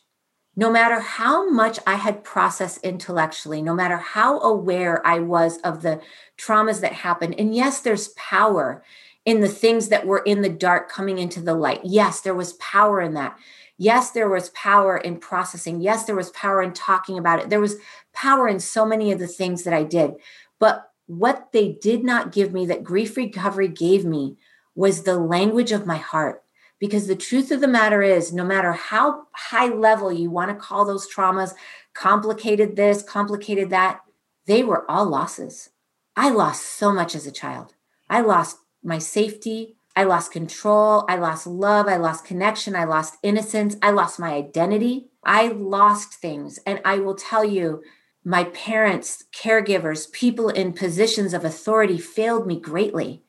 No 0.55 0.71
matter 0.71 0.99
how 0.99 1.49
much 1.49 1.79
I 1.87 1.95
had 1.95 2.23
processed 2.23 2.83
intellectually, 2.83 3.61
no 3.61 3.73
matter 3.73 3.97
how 3.97 4.39
aware 4.41 5.05
I 5.05 5.19
was 5.19 5.57
of 5.59 5.81
the 5.81 6.01
traumas 6.37 6.81
that 6.81 6.93
happened, 6.93 7.35
and 7.39 7.55
yes, 7.55 7.79
there's 7.79 8.09
power 8.09 8.83
in 9.25 9.39
the 9.39 9.47
things 9.47 9.89
that 9.89 10.05
were 10.05 10.19
in 10.19 10.41
the 10.41 10.49
dark 10.49 10.89
coming 10.89 11.17
into 11.17 11.41
the 11.41 11.55
light. 11.55 11.81
Yes, 11.83 12.21
there 12.21 12.35
was 12.35 12.53
power 12.53 13.01
in 13.01 13.13
that. 13.13 13.37
Yes, 13.83 14.11
there 14.11 14.29
was 14.29 14.49
power 14.51 14.95
in 14.95 15.17
processing. 15.17 15.81
Yes, 15.81 16.05
there 16.05 16.15
was 16.15 16.29
power 16.29 16.63
in 16.63 16.71
talking 16.71 17.17
about 17.17 17.39
it. 17.41 17.49
There 17.49 17.59
was 17.59 17.75
power 18.13 18.47
in 18.47 18.61
so 18.61 18.85
many 18.85 19.11
of 19.11 19.19
the 19.19 19.27
things 19.27 19.63
that 19.63 19.73
I 19.73 19.83
did. 19.83 20.13
But 20.57 20.89
what 21.07 21.51
they 21.51 21.73
did 21.81 22.01
not 22.01 22.31
give 22.31 22.53
me, 22.53 22.65
that 22.67 22.85
grief 22.85 23.17
recovery 23.17 23.67
gave 23.67 24.05
me, 24.05 24.37
was 24.73 25.03
the 25.03 25.19
language 25.19 25.73
of 25.73 25.85
my 25.85 25.97
heart. 25.97 26.43
Because 26.79 27.07
the 27.07 27.15
truth 27.17 27.51
of 27.51 27.59
the 27.59 27.67
matter 27.67 28.01
is, 28.01 28.31
no 28.31 28.45
matter 28.45 28.71
how 28.71 29.23
high 29.33 29.67
level 29.67 30.13
you 30.13 30.29
want 30.29 30.49
to 30.49 30.55
call 30.55 30.85
those 30.85 31.13
traumas, 31.13 31.53
complicated 31.93 32.77
this, 32.77 33.03
complicated 33.03 33.69
that, 33.71 33.99
they 34.45 34.63
were 34.63 34.89
all 34.89 35.05
losses. 35.05 35.71
I 36.15 36.29
lost 36.29 36.63
so 36.63 36.93
much 36.93 37.15
as 37.15 37.27
a 37.27 37.31
child. 37.33 37.73
I 38.09 38.21
lost 38.21 38.59
my 38.81 38.99
safety. 38.99 39.75
I 39.95 40.03
lost 40.05 40.31
control. 40.31 41.05
I 41.07 41.17
lost 41.17 41.45
love. 41.45 41.87
I 41.87 41.97
lost 41.97 42.25
connection. 42.25 42.75
I 42.75 42.85
lost 42.85 43.17
innocence. 43.21 43.75
I 43.81 43.91
lost 43.91 44.19
my 44.19 44.33
identity. 44.33 45.09
I 45.23 45.49
lost 45.49 46.15
things. 46.15 46.59
And 46.65 46.81
I 46.83 46.97
will 46.97 47.15
tell 47.15 47.45
you, 47.45 47.83
my 48.25 48.45
parents, 48.45 49.25
caregivers, 49.35 50.11
people 50.11 50.49
in 50.49 50.73
positions 50.73 51.33
of 51.33 51.45
authority 51.45 51.97
failed 51.97 52.47
me 52.47 52.59
greatly. 52.59 53.23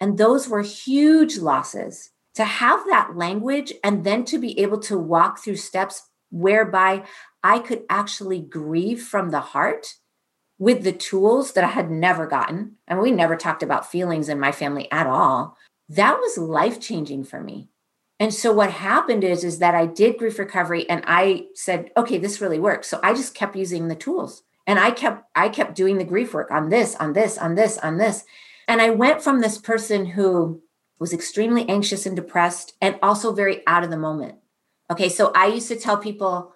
And 0.00 0.18
those 0.18 0.48
were 0.48 0.62
huge 0.62 1.38
losses. 1.38 2.10
To 2.34 2.44
have 2.44 2.84
that 2.88 3.16
language 3.16 3.72
and 3.84 4.04
then 4.04 4.24
to 4.24 4.38
be 4.38 4.58
able 4.58 4.80
to 4.80 4.98
walk 4.98 5.38
through 5.38 5.56
steps 5.56 6.10
whereby 6.30 7.04
I 7.44 7.60
could 7.60 7.84
actually 7.88 8.40
grieve 8.40 9.02
from 9.02 9.30
the 9.30 9.40
heart 9.40 9.94
with 10.58 10.82
the 10.82 10.92
tools 10.92 11.52
that 11.52 11.64
I 11.64 11.68
had 11.68 11.90
never 11.90 12.26
gotten. 12.26 12.76
And 12.88 13.00
we 13.00 13.12
never 13.12 13.36
talked 13.36 13.62
about 13.62 13.90
feelings 13.90 14.28
in 14.28 14.40
my 14.40 14.50
family 14.50 14.90
at 14.90 15.06
all. 15.06 15.56
That 15.88 16.18
was 16.18 16.38
life 16.38 16.80
changing 16.80 17.24
for 17.24 17.40
me. 17.40 17.68
And 18.20 18.32
so 18.32 18.52
what 18.52 18.70
happened 18.70 19.24
is 19.24 19.44
is 19.44 19.58
that 19.58 19.74
I 19.74 19.86
did 19.86 20.18
grief 20.18 20.38
recovery 20.38 20.88
and 20.88 21.02
I 21.06 21.46
said, 21.54 21.90
okay, 21.96 22.18
this 22.18 22.40
really 22.40 22.60
works. 22.60 22.88
So 22.88 23.00
I 23.02 23.12
just 23.12 23.34
kept 23.34 23.56
using 23.56 23.88
the 23.88 23.94
tools. 23.94 24.44
And 24.66 24.78
I 24.78 24.92
kept 24.92 25.24
I 25.34 25.48
kept 25.48 25.74
doing 25.74 25.98
the 25.98 26.04
grief 26.04 26.32
work 26.32 26.50
on 26.50 26.70
this, 26.70 26.94
on 26.96 27.12
this, 27.12 27.36
on 27.36 27.54
this, 27.54 27.76
on 27.78 27.98
this. 27.98 28.24
And 28.66 28.80
I 28.80 28.90
went 28.90 29.22
from 29.22 29.40
this 29.40 29.58
person 29.58 30.06
who 30.06 30.62
was 30.98 31.12
extremely 31.12 31.68
anxious 31.68 32.06
and 32.06 32.16
depressed 32.16 32.74
and 32.80 32.98
also 33.02 33.32
very 33.32 33.62
out 33.66 33.84
of 33.84 33.90
the 33.90 33.98
moment. 33.98 34.36
Okay, 34.90 35.08
so 35.08 35.32
I 35.34 35.46
used 35.46 35.68
to 35.68 35.76
tell 35.76 35.98
people 35.98 36.52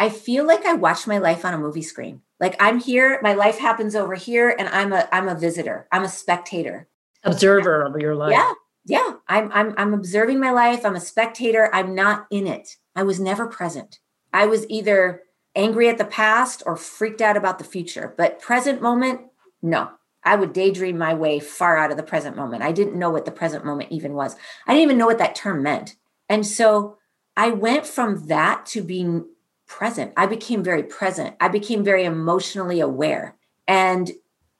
I 0.00 0.10
feel 0.10 0.46
like 0.46 0.64
I 0.66 0.74
watch 0.74 1.06
my 1.06 1.18
life 1.18 1.44
on 1.44 1.54
a 1.54 1.58
movie 1.58 1.82
screen. 1.82 2.22
Like 2.38 2.56
I'm 2.60 2.80
here, 2.80 3.18
my 3.22 3.34
life 3.34 3.58
happens 3.58 3.96
over 3.96 4.14
here 4.14 4.54
and 4.56 4.68
I'm 4.68 4.92
a 4.92 5.08
I'm 5.10 5.28
a 5.28 5.34
visitor. 5.34 5.88
I'm 5.90 6.04
a 6.04 6.08
spectator. 6.08 6.87
Observer 7.24 7.82
of 7.82 8.00
your 8.00 8.14
life. 8.14 8.32
Yeah 8.32 8.52
yeah. 8.88 9.12
I'm, 9.28 9.52
I'm 9.52 9.74
i'm 9.76 9.94
observing 9.94 10.40
my 10.40 10.50
life. 10.50 10.84
I'm 10.84 10.96
a 10.96 11.00
spectator. 11.00 11.70
I'm 11.72 11.94
not 11.94 12.26
in 12.30 12.46
it. 12.46 12.76
I 12.96 13.02
was 13.02 13.20
never 13.20 13.46
present. 13.46 14.00
I 14.32 14.46
was 14.46 14.66
either 14.68 15.22
angry 15.54 15.88
at 15.88 15.98
the 15.98 16.04
past 16.04 16.62
or 16.66 16.76
freaked 16.76 17.20
out 17.20 17.36
about 17.36 17.58
the 17.58 17.64
future 17.64 18.14
but 18.16 18.40
present 18.40 18.82
moment 18.82 19.20
no. 19.62 19.90
I 20.24 20.36
would 20.36 20.52
daydream 20.52 20.98
my 20.98 21.14
way 21.14 21.38
far 21.38 21.76
out 21.76 21.90
of 21.90 21.96
the 21.96 22.02
present 22.02 22.36
moment. 22.36 22.62
I 22.62 22.72
didn't 22.72 22.98
know 22.98 23.08
what 23.08 23.24
the 23.24 23.30
present 23.30 23.64
moment 23.64 23.92
even 23.92 24.14
was. 24.14 24.36
I 24.66 24.72
didn't 24.72 24.82
even 24.82 24.98
know 24.98 25.06
what 25.06 25.18
that 25.18 25.34
term 25.34 25.62
meant. 25.62 25.96
And 26.28 26.46
so 26.46 26.96
i 27.36 27.50
went 27.50 27.86
from 27.86 28.26
that 28.26 28.66
to 28.66 28.82
being 28.82 29.26
present. 29.66 30.12
I 30.16 30.26
became 30.26 30.64
very 30.64 30.82
present. 30.82 31.36
I 31.40 31.48
became 31.48 31.84
very 31.84 32.04
emotionally 32.04 32.80
aware. 32.80 33.36
And 33.66 34.12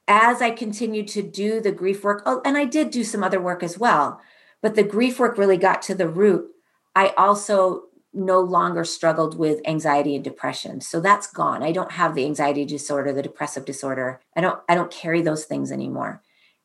as 0.08 0.40
I 0.40 0.50
continued 0.50 1.06
to 1.08 1.22
do 1.22 1.60
the 1.60 1.70
grief 1.70 2.02
work, 2.02 2.22
oh, 2.24 2.40
and 2.44 2.56
I 2.56 2.64
did 2.64 2.90
do 2.90 3.04
some 3.04 3.22
other 3.22 3.40
work 3.40 3.62
as 3.62 3.78
well, 3.78 4.20
but 4.62 4.74
the 4.74 4.82
grief 4.82 5.20
work 5.20 5.36
really 5.36 5.58
got 5.58 5.82
to 5.82 5.94
the 5.94 6.08
root. 6.08 6.50
I 6.96 7.12
also 7.16 7.84
no 8.14 8.40
longer 8.40 8.84
struggled 8.84 9.38
with 9.38 9.60
anxiety 9.66 10.14
and 10.14 10.24
depression. 10.24 10.80
So 10.80 10.98
that's 10.98 11.30
gone. 11.30 11.62
I 11.62 11.72
don't 11.72 11.92
have 11.92 12.14
the 12.14 12.24
anxiety 12.24 12.64
disorder, 12.64 13.12
the 13.12 13.22
depressive 13.22 13.66
disorder. 13.66 14.20
I 14.34 14.40
don't 14.40 14.58
I 14.68 14.74
don't 14.74 14.90
carry 14.90 15.20
those 15.20 15.44
things 15.44 15.70
anymore. 15.70 16.22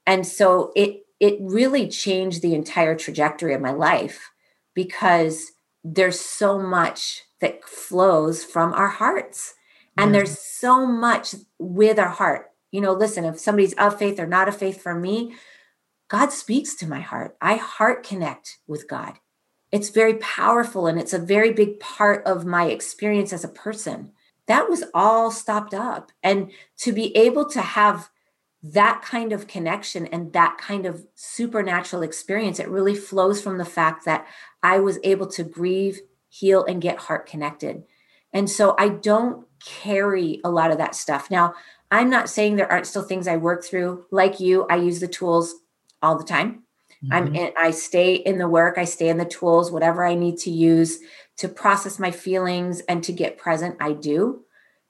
And 0.08 0.26
so 0.26 0.72
it 0.76 1.06
it 1.20 1.38
really 1.42 1.88
changed 1.88 2.42
the 2.42 2.56
entire 2.56 2.96
trajectory 2.96 3.54
of 3.54 3.62
my 3.62 3.72
life 3.72 4.32
because 4.74 5.52
there's 5.84 6.20
so 6.20 6.58
much 6.58 7.24
that 7.42 7.64
flows 7.66 8.44
from 8.44 8.74
our 8.74 8.88
hearts. 8.88 9.54
And 9.98 10.06
mm-hmm. 10.06 10.14
there's 10.14 10.40
so 10.40 10.88
much 10.88 11.36
with 11.60 12.00
our 12.00 12.10
heart 12.10 12.53
you 12.74 12.82
know, 12.82 12.92
listen, 12.92 13.24
if 13.24 13.40
somebody's 13.40 13.74
of 13.74 14.00
faith 14.00 14.20
or 14.20 14.26
not 14.26 14.48
of 14.48 14.58
faith 14.58 14.82
for 14.82 14.96
me, 14.96 15.36
God 16.10 16.32
speaks 16.32 16.74
to 16.78 16.90
my 16.90 17.02
heart. 17.02 17.38
I 17.40 17.56
heart 17.56 18.04
connect 18.04 18.58
with 18.66 18.90
God. 18.90 19.20
It's 19.72 19.90
very 19.90 20.16
powerful 20.16 20.88
and 20.88 21.00
it's 21.00 21.14
a 21.14 21.20
very 21.20 21.54
big 21.54 21.80
part 21.80 22.26
of 22.26 22.46
my 22.46 22.66
experience 22.66 23.32
as 23.32 23.44
a 23.44 23.48
person. 23.48 24.12
That 24.48 24.72
was 24.72 24.84
all 24.92 25.30
stopped 25.30 25.76
up. 25.76 26.12
And 26.24 26.52
to 26.78 26.92
be 26.92 27.16
able 27.16 27.48
to 27.52 27.62
have 27.62 28.10
that 28.64 29.04
kind 29.04 29.34
of 29.34 29.46
connection 29.46 30.08
and 30.08 30.34
that 30.34 30.58
kind 30.58 30.88
of 30.88 31.06
supernatural 31.14 32.02
experience, 32.02 32.60
it 32.60 32.70
really 32.70 32.96
flows 32.96 33.40
from 33.40 33.60
the 33.60 33.66
fact 33.66 34.06
that 34.06 34.26
I 34.64 34.80
was 34.80 34.98
able 35.04 35.28
to 35.28 35.44
grieve, 35.44 36.02
heal, 36.28 36.66
and 36.66 36.82
get 36.82 36.98
heart 36.98 37.28
connected. 37.28 37.84
And 38.34 38.50
so 38.50 38.74
I 38.80 38.90
don't 38.90 39.46
carry 39.64 40.42
a 40.44 40.50
lot 40.50 40.72
of 40.72 40.80
that 40.80 40.96
stuff. 40.96 41.30
Now, 41.30 41.54
I'm 41.94 42.10
not 42.10 42.28
saying 42.28 42.56
there 42.56 42.72
aren't 42.72 42.88
still 42.88 43.04
things 43.04 43.28
I 43.28 43.38
work 43.38 43.64
through. 43.64 44.06
Like 44.10 44.40
you, 44.40 44.66
I 44.68 44.78
use 44.78 45.00
the 45.00 45.08
tools 45.08 45.54
all 46.02 46.18
the 46.18 46.24
time. 46.24 46.64
Mm-hmm. 47.04 47.14
I'm 47.14 47.36
in, 47.36 47.54
I 47.56 47.70
stay 47.70 48.16
in 48.16 48.40
the 48.40 48.50
work, 48.50 48.80
I 48.80 48.86
stay 48.86 49.10
in 49.10 49.20
the 49.20 49.26
tools, 49.26 49.72
whatever 49.72 50.04
I 50.04 50.16
need 50.16 50.40
to 50.40 50.50
use 50.50 50.98
to 51.38 51.48
process 51.48 52.00
my 52.00 52.10
feelings 52.10 52.80
and 52.82 53.04
to 53.04 53.12
get 53.12 53.38
present, 53.38 53.78
I 53.80 53.94
do. 53.94 54.44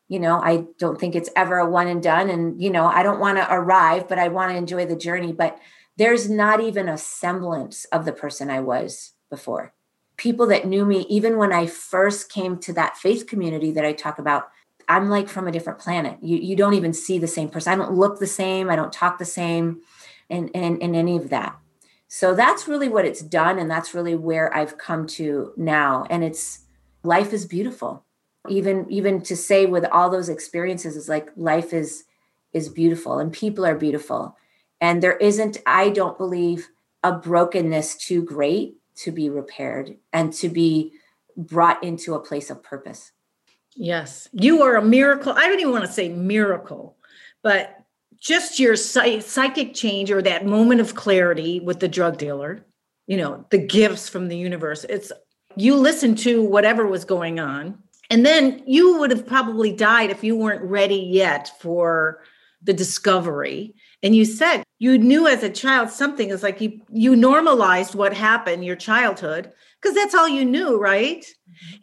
You 0.08 0.20
know, 0.20 0.40
I 0.40 0.66
don't 0.80 0.98
think 0.98 1.14
it's 1.14 1.30
ever 1.36 1.58
a 1.58 1.70
one 1.70 1.90
and 1.90 2.02
done. 2.02 2.30
And, 2.30 2.62
you 2.62 2.70
know, 2.70 2.86
I 2.86 3.04
don't 3.04 3.20
want 3.20 3.38
to 3.38 3.54
arrive, 3.54 4.08
but 4.08 4.18
I 4.18 4.30
want 4.30 4.52
to 4.52 4.58
enjoy 4.58 4.86
the 4.86 4.96
journey. 4.96 5.34
But 5.34 5.60
there's 5.98 6.30
not 6.30 6.62
even 6.62 6.88
a 6.88 6.98
semblance 6.98 7.84
of 7.86 8.06
the 8.06 8.14
person 8.14 8.50
I 8.50 8.62
was 8.62 9.12
before. 9.30 9.74
People 10.16 10.48
that 10.48 10.68
knew 10.68 10.86
me, 10.86 11.06
even 11.10 11.36
when 11.36 11.52
I 11.52 11.66
first 11.66 12.32
came 12.32 12.60
to 12.60 12.72
that 12.74 12.96
faith 12.96 13.28
community 13.28 13.72
that 13.72 13.84
I 13.84 13.92
talk 13.92 14.20
about, 14.20 14.48
I'm 14.88 15.10
like 15.10 15.30
from 15.30 15.48
a 15.48 15.52
different 15.52 15.80
planet. 15.80 16.18
You 16.22 16.38
you 16.38 16.56
don't 16.56 16.74
even 16.74 16.94
see 16.94 17.20
the 17.20 17.28
same 17.28 17.50
person. 17.50 17.74
I 17.74 17.76
don't 17.76 17.96
look 17.96 18.20
the 18.20 18.28
same. 18.28 18.70
I 18.70 18.76
don't 18.76 18.94
talk 18.94 19.18
the 19.18 19.26
same, 19.26 19.82
and 20.30 20.50
and 20.54 20.82
and 20.82 20.96
any 20.96 21.18
of 21.18 21.30
that. 21.30 21.58
So 22.08 22.36
that's 22.36 22.68
really 22.68 22.90
what 22.90 23.06
it's 23.06 23.22
done, 23.22 23.58
and 23.58 23.70
that's 23.70 23.94
really 23.94 24.16
where 24.16 24.56
I've 24.56 24.78
come 24.78 25.08
to 25.08 25.54
now. 25.58 26.06
And 26.10 26.24
it's 26.24 26.66
life 27.04 27.34
is 27.34 27.46
beautiful. 27.46 28.06
Even 28.50 28.86
even 28.90 29.22
to 29.24 29.36
say 29.36 29.66
with 29.66 29.86
all 29.86 30.10
those 30.10 30.30
experiences 30.30 30.96
is 30.96 31.10
like 31.10 31.30
life 31.36 31.74
is 31.74 32.04
is 32.52 32.70
beautiful, 32.70 33.20
and 33.20 33.32
people 33.32 33.66
are 33.66 33.76
beautiful, 33.76 34.38
and 34.80 35.02
there 35.02 35.18
isn't. 35.18 35.58
I 35.66 35.90
don't 35.90 36.18
believe 36.18 36.70
a 37.04 37.12
brokenness 37.12 37.98
too 37.98 38.24
great 38.24 38.78
to 38.96 39.12
be 39.12 39.30
repaired 39.30 39.98
and 40.12 40.32
to 40.34 40.50
be 40.50 40.94
brought 41.36 41.84
into 41.84 42.14
a 42.14 42.20
place 42.20 42.50
of 42.50 42.64
purpose. 42.64 43.12
Yes, 43.76 44.30
you 44.32 44.62
are 44.64 44.76
a 44.76 44.84
miracle. 44.84 45.34
I 45.34 45.48
don't 45.48 45.60
even 45.60 45.72
want 45.72 45.86
to 45.86 45.92
say 45.92 46.10
miracle, 46.10 46.98
but 47.42 47.80
just 48.20 48.60
your 48.60 48.76
psychic 48.76 49.74
change 49.74 50.10
or 50.10 50.22
that 50.22 50.46
moment 50.46 50.80
of 50.80 50.96
clarity 50.96 51.60
with 51.60 51.80
the 51.80 51.88
drug 51.88 52.18
dealer, 52.18 52.66
you 53.08 53.18
know, 53.18 53.46
the 53.50 53.58
gifts 53.58 54.08
from 54.08 54.30
the 54.30 54.38
universe. 54.38 54.86
It's 54.88 55.12
you 55.56 55.76
listen 55.76 56.16
to 56.18 56.44
whatever 56.44 56.88
was 56.88 57.04
going 57.04 57.40
on, 57.40 57.78
and 58.10 58.26
then 58.26 58.64
you 58.66 58.98
would 59.00 59.12
have 59.12 59.28
probably 59.28 59.74
died 59.74 60.10
if 60.10 60.24
you 60.24 60.36
weren't 60.36 60.64
ready 60.64 60.96
yet 60.96 61.52
for 61.60 62.24
the 62.62 62.74
discovery. 62.74 63.76
And 64.02 64.16
you 64.16 64.26
said 64.26 64.64
you 64.80 64.98
knew 64.98 65.28
as 65.28 65.44
a 65.44 65.50
child 65.50 65.90
something 65.90 66.30
is 66.30 66.44
like 66.44 66.62
you 66.62 66.82
you 66.92 67.16
normalized 67.16 67.96
what 67.96 68.14
happened 68.14 68.64
your 68.64 68.76
childhood 68.76 69.52
because 69.82 69.96
that's 69.96 70.16
all 70.16 70.30
you 70.30 70.46
knew, 70.46 70.80
right? 70.80 71.26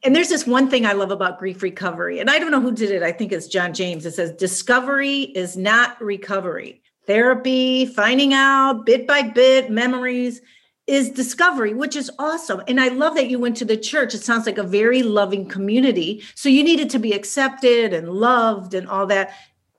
And 0.02 0.14
there's 0.14 0.28
this 0.28 0.46
one 0.46 0.70
thing 0.70 0.86
I 0.86 0.92
love 0.92 1.10
about 1.10 1.38
grief 1.38 1.62
recovery, 1.62 2.18
and 2.18 2.30
I 2.30 2.38
don't 2.38 2.50
know 2.50 2.60
who 2.60 2.72
did 2.72 2.90
it. 2.90 3.02
I 3.02 3.12
think 3.12 3.32
it's 3.32 3.46
John 3.46 3.72
James. 3.72 4.06
It 4.06 4.12
says, 4.12 4.32
Discovery 4.32 5.22
is 5.22 5.56
not 5.56 6.00
recovery. 6.00 6.82
Therapy, 7.06 7.86
finding 7.86 8.34
out 8.34 8.86
bit 8.86 9.06
by 9.06 9.22
bit, 9.22 9.70
memories 9.70 10.40
is 10.86 11.10
discovery, 11.10 11.72
which 11.72 11.94
is 11.94 12.10
awesome. 12.18 12.62
And 12.66 12.80
I 12.80 12.88
love 12.88 13.14
that 13.14 13.30
you 13.30 13.38
went 13.38 13.56
to 13.58 13.64
the 13.64 13.76
church. 13.76 14.12
It 14.12 14.24
sounds 14.24 14.44
like 14.44 14.58
a 14.58 14.64
very 14.64 15.02
loving 15.02 15.46
community. 15.46 16.22
So 16.34 16.48
you 16.48 16.64
needed 16.64 16.90
to 16.90 16.98
be 16.98 17.12
accepted 17.12 17.94
and 17.94 18.08
loved 18.08 18.74
and 18.74 18.88
all 18.88 19.06
that 19.06 19.32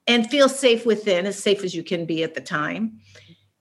and 0.08 0.30
feel 0.30 0.48
safe 0.48 0.86
within, 0.86 1.26
as 1.26 1.38
safe 1.42 1.64
as 1.64 1.76
you 1.76 1.84
can 1.84 2.06
be 2.06 2.24
at 2.24 2.34
the 2.34 2.42
time. 2.42 3.00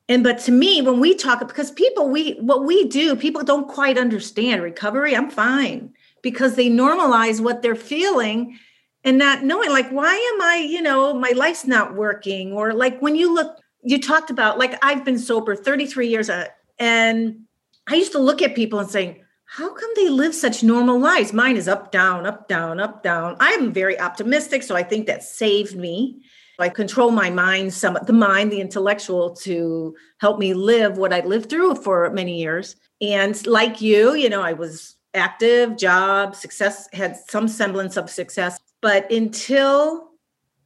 And 0.09 0.25
but 0.25 0.39
to 0.41 0.53
me, 0.53 0.81
when 0.83 1.01
we 1.01 1.15
talk, 1.15 1.41
because 1.41 1.71
people, 1.71 2.09
we 2.09 2.33
what 2.35 2.65
we 2.65 2.87
do, 2.87 3.15
people 3.15 3.45
don't 3.45 3.69
quite 3.69 3.99
understand 3.99 4.63
recovery. 4.63 5.15
I'm 5.15 5.31
fine 5.31 5.93
because 6.23 6.55
they 6.55 6.69
normalize 6.69 7.41
what 7.41 7.63
they're 7.63 7.75
feeling 7.75 8.59
and 9.05 9.19
not 9.19 9.45
knowing 9.45 9.71
like 9.71 9.91
why 9.91 10.15
am 10.35 10.43
i 10.43 10.57
you 10.57 10.83
know 10.83 11.15
my 11.15 11.31
life's 11.35 11.67
not 11.67 11.95
working? 11.95 12.53
Or 12.53 12.73
like 12.75 13.01
when 13.01 13.17
you 13.17 13.35
look 13.35 13.57
you 13.83 14.01
talked 14.01 14.31
about 14.31 14.59
like 14.59 14.83
i've 14.85 15.05
been 15.05 15.19
sober 15.19 15.57
33 15.57 16.09
years 16.09 16.29
uh, 16.29 16.47
and 16.79 17.41
i 17.89 17.95
used 17.95 18.13
to 18.13 18.19
look 18.19 18.43
at 18.43 18.55
people 18.55 18.79
and 18.79 18.91
saying 18.91 19.23
how 19.47 19.75
come 19.75 19.91
they 19.97 20.09
live 20.09 20.33
such 20.33 20.63
normal 20.63 21.01
lives? 21.01 21.33
Mine 21.33 21.57
is 21.57 21.67
up 21.67 21.91
down 21.91 22.25
up 22.25 22.47
down 22.47 22.79
up 22.79 23.03
down. 23.03 23.37
I'm 23.41 23.73
very 23.73 23.99
optimistic 23.99 24.63
so 24.63 24.77
i 24.77 24.83
think 24.83 25.07
that 25.07 25.23
saved 25.23 25.77
me. 25.77 26.23
I 26.59 26.69
control 26.69 27.11
my 27.11 27.31
mind 27.31 27.73
some 27.73 27.97
the 28.07 28.13
mind 28.13 28.53
the 28.53 28.61
intellectual 28.61 29.35
to 29.37 29.97
help 30.19 30.39
me 30.39 30.53
live 30.53 30.99
what 30.99 31.13
i 31.13 31.21
lived 31.21 31.49
through 31.49 31.77
for 31.77 32.11
many 32.11 32.39
years. 32.39 32.77
And 33.01 33.35
like 33.47 33.81
you 33.81 34.15
you 34.15 34.29
know 34.29 34.43
i 34.43 34.53
was 34.53 34.97
active 35.15 35.77
job, 35.77 36.35
success, 36.35 36.89
had 36.93 37.17
some 37.17 37.49
semblance 37.49 37.97
of 37.97 38.11
success. 38.11 38.59
But 38.81 39.11
until 39.11 40.09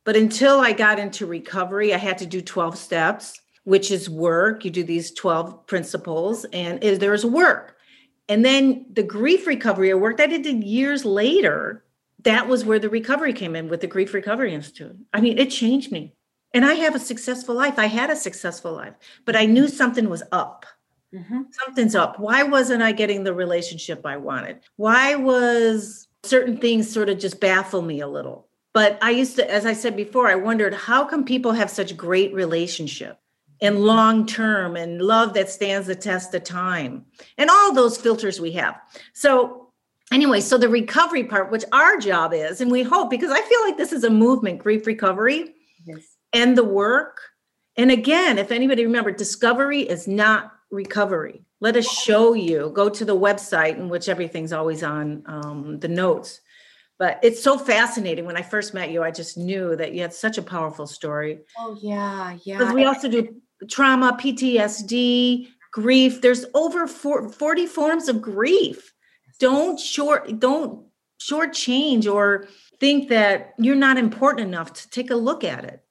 but 0.04 0.16
until 0.16 0.60
I 0.60 0.72
got 0.72 0.98
into 0.98 1.24
recovery, 1.24 1.94
I 1.94 1.96
had 1.96 2.18
to 2.18 2.26
do 2.26 2.42
12 2.42 2.76
steps, 2.76 3.40
which 3.64 3.90
is 3.90 4.10
work. 4.10 4.62
You 4.62 4.70
do 4.70 4.84
these 4.84 5.10
12 5.12 5.66
principles, 5.66 6.44
and 6.52 6.82
there's 6.82 7.24
work. 7.24 7.76
And 8.28 8.44
then 8.44 8.84
the 8.92 9.02
grief 9.02 9.46
recovery 9.46 9.94
work 9.94 10.18
that 10.18 10.28
I 10.28 10.36
did 10.36 10.62
years 10.62 11.06
later 11.06 11.84
that 12.24 12.48
was 12.48 12.64
where 12.64 12.78
the 12.78 12.88
recovery 12.88 13.32
came 13.32 13.54
in 13.54 13.68
with 13.68 13.80
the 13.80 13.86
Grief 13.86 14.12
Recovery 14.12 14.52
Institute. 14.52 14.96
I 15.12 15.20
mean, 15.20 15.38
it 15.38 15.50
changed 15.50 15.92
me. 15.92 16.14
And 16.52 16.64
I 16.64 16.74
have 16.74 16.94
a 16.94 17.00
successful 17.00 17.54
life. 17.54 17.78
I 17.78 17.86
had 17.86 18.10
a 18.10 18.16
successful 18.16 18.72
life, 18.72 18.94
but 19.24 19.36
I 19.36 19.44
knew 19.44 19.68
something 19.68 20.08
was 20.08 20.22
up. 20.32 20.66
Mm-hmm. 21.14 21.42
Something's 21.64 21.94
up. 21.94 22.18
Why 22.18 22.42
wasn't 22.42 22.82
I 22.82 22.92
getting 22.92 23.24
the 23.24 23.34
relationship 23.34 24.04
I 24.04 24.16
wanted? 24.16 24.60
Why 24.76 25.14
was 25.14 26.08
certain 26.24 26.56
things 26.56 26.90
sort 26.90 27.08
of 27.08 27.18
just 27.18 27.40
baffle 27.40 27.82
me 27.82 28.00
a 28.00 28.08
little? 28.08 28.48
But 28.72 28.98
I 29.00 29.10
used 29.10 29.36
to, 29.36 29.48
as 29.48 29.64
I 29.64 29.72
said 29.72 29.96
before, 29.96 30.26
I 30.26 30.34
wondered 30.34 30.74
how 30.74 31.04
come 31.04 31.24
people 31.24 31.52
have 31.52 31.70
such 31.70 31.96
great 31.96 32.34
relationship 32.34 33.18
and 33.60 33.84
long 33.84 34.26
term 34.26 34.74
and 34.74 35.00
love 35.00 35.34
that 35.34 35.48
stands 35.48 35.86
the 35.86 35.94
test 35.94 36.34
of 36.34 36.42
time 36.42 37.04
and 37.38 37.48
all 37.48 37.72
those 37.72 37.96
filters 37.96 38.40
we 38.40 38.50
have. 38.52 38.76
So 39.12 39.68
anyway, 40.10 40.40
so 40.40 40.58
the 40.58 40.68
recovery 40.68 41.22
part, 41.22 41.52
which 41.52 41.64
our 41.70 41.96
job 41.98 42.34
is, 42.34 42.60
and 42.60 42.72
we 42.72 42.82
hope 42.82 43.10
because 43.10 43.30
I 43.30 43.40
feel 43.40 43.60
like 43.62 43.76
this 43.76 43.92
is 43.92 44.02
a 44.02 44.10
movement, 44.10 44.58
grief 44.58 44.88
recovery, 44.88 45.54
yes. 45.86 46.16
and 46.32 46.58
the 46.58 46.64
work. 46.64 47.20
And 47.76 47.92
again, 47.92 48.38
if 48.38 48.50
anybody 48.50 48.84
remember, 48.84 49.12
discovery 49.12 49.82
is 49.82 50.08
not 50.08 50.53
recovery. 50.70 51.44
Let 51.60 51.76
us 51.76 51.86
show 51.86 52.34
you. 52.34 52.70
Go 52.74 52.88
to 52.88 53.04
the 53.04 53.16
website 53.16 53.76
in 53.78 53.88
which 53.88 54.08
everything's 54.08 54.52
always 54.52 54.82
on 54.82 55.22
um, 55.26 55.78
the 55.78 55.88
notes. 55.88 56.40
But 56.98 57.18
it's 57.22 57.42
so 57.42 57.58
fascinating. 57.58 58.24
When 58.24 58.36
I 58.36 58.42
first 58.42 58.72
met 58.72 58.90
you, 58.90 59.02
I 59.02 59.10
just 59.10 59.36
knew 59.36 59.74
that 59.76 59.92
you 59.92 60.02
had 60.02 60.14
such 60.14 60.38
a 60.38 60.42
powerful 60.42 60.86
story. 60.86 61.40
Oh 61.58 61.76
yeah, 61.80 62.36
yeah. 62.44 62.58
Because 62.58 62.74
we 62.74 62.84
also 62.84 63.08
do 63.08 63.34
trauma, 63.68 64.16
PTSD, 64.20 65.48
grief. 65.72 66.20
There's 66.20 66.44
over 66.54 66.86
40 66.86 67.66
forms 67.66 68.08
of 68.08 68.22
grief. 68.22 68.92
Don't 69.40 69.78
short 69.78 70.38
don't 70.38 70.86
shortchange 71.20 72.12
or 72.12 72.48
think 72.78 73.08
that 73.08 73.54
you're 73.58 73.74
not 73.74 73.98
important 73.98 74.46
enough 74.46 74.72
to 74.74 74.90
take 74.90 75.10
a 75.10 75.16
look 75.16 75.42
at 75.42 75.64
it 75.64 75.83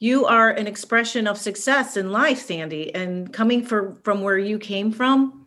you 0.00 0.26
are 0.26 0.50
an 0.50 0.66
expression 0.66 1.28
of 1.28 1.38
success 1.38 1.96
in 1.96 2.10
life 2.10 2.40
sandy 2.40 2.92
and 2.94 3.32
coming 3.32 3.62
for, 3.62 4.00
from 4.02 4.22
where 4.22 4.38
you 4.38 4.58
came 4.58 4.90
from 4.90 5.40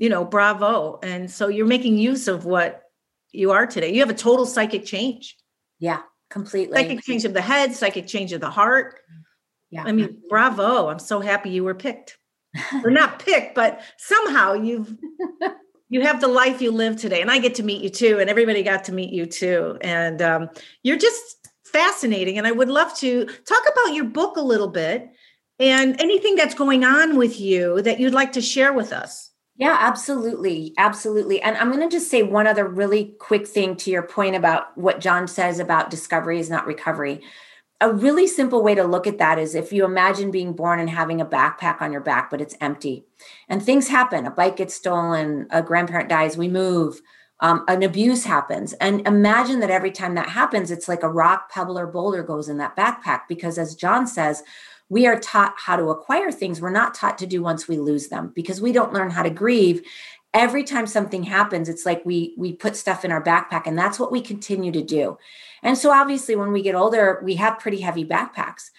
you 0.00 0.08
know 0.08 0.24
bravo. 0.24 0.98
And 1.02 1.30
so 1.30 1.46
you're 1.46 1.66
making 1.66 1.98
use 1.98 2.26
of 2.26 2.46
what 2.46 2.84
you 3.32 3.52
are 3.52 3.66
today. 3.66 3.92
You 3.92 4.00
have 4.00 4.10
a 4.10 4.14
total 4.14 4.46
psychic 4.46 4.84
change. 4.84 5.36
Yeah 5.78 6.00
completely. 6.30 6.76
Psychic 6.76 7.02
change 7.02 7.24
of 7.24 7.34
the 7.34 7.42
head 7.42 7.74
psychic 7.74 8.06
change 8.06 8.32
of 8.32 8.40
the 8.40 8.50
heart. 8.50 8.98
Yeah. 9.70 9.84
I 9.84 9.92
mean 9.92 10.22
bravo. 10.28 10.88
I'm 10.88 10.98
so 10.98 11.20
happy 11.20 11.50
you 11.50 11.62
were 11.62 11.76
picked. 11.76 12.16
Or 12.82 12.90
not 12.90 13.20
picked 13.20 13.54
but 13.54 13.80
somehow 13.96 14.54
you've 14.54 14.96
you 15.88 16.00
have 16.00 16.20
the 16.20 16.28
life 16.28 16.62
you 16.62 16.72
live 16.72 16.96
today. 16.96 17.20
And 17.20 17.30
i 17.30 17.38
get 17.38 17.54
to 17.56 17.62
meet 17.62 17.82
you 17.82 17.90
too 17.90 18.18
and 18.18 18.30
everybody 18.30 18.62
got 18.62 18.84
to 18.84 18.92
meet 18.92 19.12
you 19.12 19.26
too. 19.26 19.76
And 19.82 20.22
um, 20.22 20.48
you're 20.82 20.98
just 20.98 21.39
fascinating. 21.70 22.38
And 22.38 22.46
I 22.46 22.52
would 22.52 22.68
love 22.68 22.94
to 22.98 23.24
talk 23.24 23.62
about 23.72 23.94
your 23.94 24.04
book 24.04 24.36
a 24.36 24.42
little 24.42 24.68
bit 24.68 25.10
and 25.58 26.00
anything 26.00 26.36
that's 26.36 26.54
going 26.54 26.84
on 26.84 27.16
with 27.16 27.40
you 27.40 27.82
that 27.82 28.00
you'd 28.00 28.14
like 28.14 28.32
to 28.32 28.40
share 28.40 28.72
with 28.72 28.92
us. 28.92 29.30
Yeah, 29.56 29.76
absolutely. 29.78 30.72
Absolutely. 30.78 31.42
And 31.42 31.54
I'm 31.58 31.70
going 31.70 31.86
to 31.86 31.94
just 31.94 32.10
say 32.10 32.22
one 32.22 32.46
other 32.46 32.66
really 32.66 33.14
quick 33.18 33.46
thing 33.46 33.76
to 33.76 33.90
your 33.90 34.02
point 34.02 34.34
about 34.34 34.76
what 34.78 35.00
John 35.00 35.28
says 35.28 35.58
about 35.58 35.90
discovery 35.90 36.40
is 36.40 36.48
not 36.48 36.66
recovery. 36.66 37.20
A 37.82 37.92
really 37.92 38.26
simple 38.26 38.62
way 38.62 38.74
to 38.74 38.84
look 38.84 39.06
at 39.06 39.18
that 39.18 39.38
is 39.38 39.54
if 39.54 39.70
you 39.70 39.84
imagine 39.84 40.30
being 40.30 40.54
born 40.54 40.80
and 40.80 40.88
having 40.88 41.20
a 41.20 41.26
backpack 41.26 41.82
on 41.82 41.92
your 41.92 42.00
back, 42.00 42.30
but 42.30 42.40
it's 42.40 42.56
empty 42.62 43.04
and 43.50 43.62
things 43.62 43.88
happen. 43.88 44.24
A 44.24 44.30
bike 44.30 44.56
gets 44.56 44.74
stolen, 44.74 45.46
a 45.50 45.62
grandparent 45.62 46.08
dies, 46.08 46.38
we 46.38 46.48
move, 46.48 47.02
um, 47.40 47.64
an 47.68 47.82
abuse 47.82 48.24
happens. 48.24 48.72
And 48.74 49.06
imagine 49.06 49.60
that 49.60 49.70
every 49.70 49.90
time 49.90 50.14
that 50.14 50.28
happens, 50.28 50.70
it's 50.70 50.88
like 50.88 51.02
a 51.02 51.08
rock, 51.08 51.50
pebble, 51.50 51.78
or 51.78 51.86
boulder 51.86 52.22
goes 52.22 52.48
in 52.48 52.58
that 52.58 52.76
backpack. 52.76 53.22
Because 53.28 53.58
as 53.58 53.74
John 53.74 54.06
says, 54.06 54.42
we 54.90 55.06
are 55.06 55.18
taught 55.18 55.54
how 55.56 55.76
to 55.76 55.88
acquire 55.88 56.30
things 56.30 56.60
we're 56.60 56.70
not 56.70 56.94
taught 56.94 57.16
to 57.18 57.26
do 57.26 57.42
once 57.42 57.66
we 57.66 57.78
lose 57.78 58.08
them 58.08 58.32
because 58.34 58.60
we 58.60 58.72
don't 58.72 58.92
learn 58.92 59.10
how 59.10 59.22
to 59.22 59.30
grieve 59.30 59.82
every 60.34 60.62
time 60.62 60.86
something 60.86 61.22
happens 61.22 61.68
it's 61.68 61.86
like 61.86 62.04
we 62.04 62.34
we 62.36 62.52
put 62.52 62.76
stuff 62.76 63.04
in 63.04 63.10
our 63.10 63.22
backpack 63.22 63.66
and 63.66 63.78
that's 63.78 63.98
what 63.98 64.12
we 64.12 64.20
continue 64.20 64.70
to 64.70 64.82
do 64.82 65.16
and 65.62 65.78
so 65.78 65.90
obviously 65.90 66.36
when 66.36 66.52
we 66.52 66.62
get 66.62 66.74
older 66.74 67.20
we 67.24 67.36
have 67.36 67.58
pretty 67.58 67.80
heavy 67.80 68.04
backpacks 68.04 68.70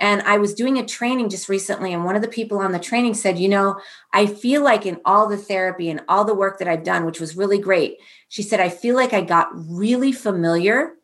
and 0.00 0.22
I 0.22 0.38
was 0.38 0.54
doing 0.54 0.78
a 0.78 0.86
training 0.86 1.28
just 1.28 1.50
recently, 1.50 1.92
and 1.92 2.04
one 2.04 2.16
of 2.16 2.22
the 2.22 2.28
people 2.28 2.58
on 2.58 2.72
the 2.72 2.78
training 2.78 3.12
said, 3.12 3.38
You 3.38 3.50
know, 3.50 3.78
I 4.14 4.24
feel 4.24 4.64
like 4.64 4.86
in 4.86 4.98
all 5.04 5.28
the 5.28 5.36
therapy 5.36 5.90
and 5.90 6.00
all 6.08 6.24
the 6.24 6.34
work 6.34 6.58
that 6.58 6.68
I've 6.68 6.84
done, 6.84 7.04
which 7.04 7.20
was 7.20 7.36
really 7.36 7.58
great, 7.58 7.98
she 8.28 8.42
said, 8.42 8.60
I 8.60 8.70
feel 8.70 8.96
like 8.96 9.12
I 9.12 9.20
got 9.20 9.48
really 9.52 10.10
familiar 10.10 10.94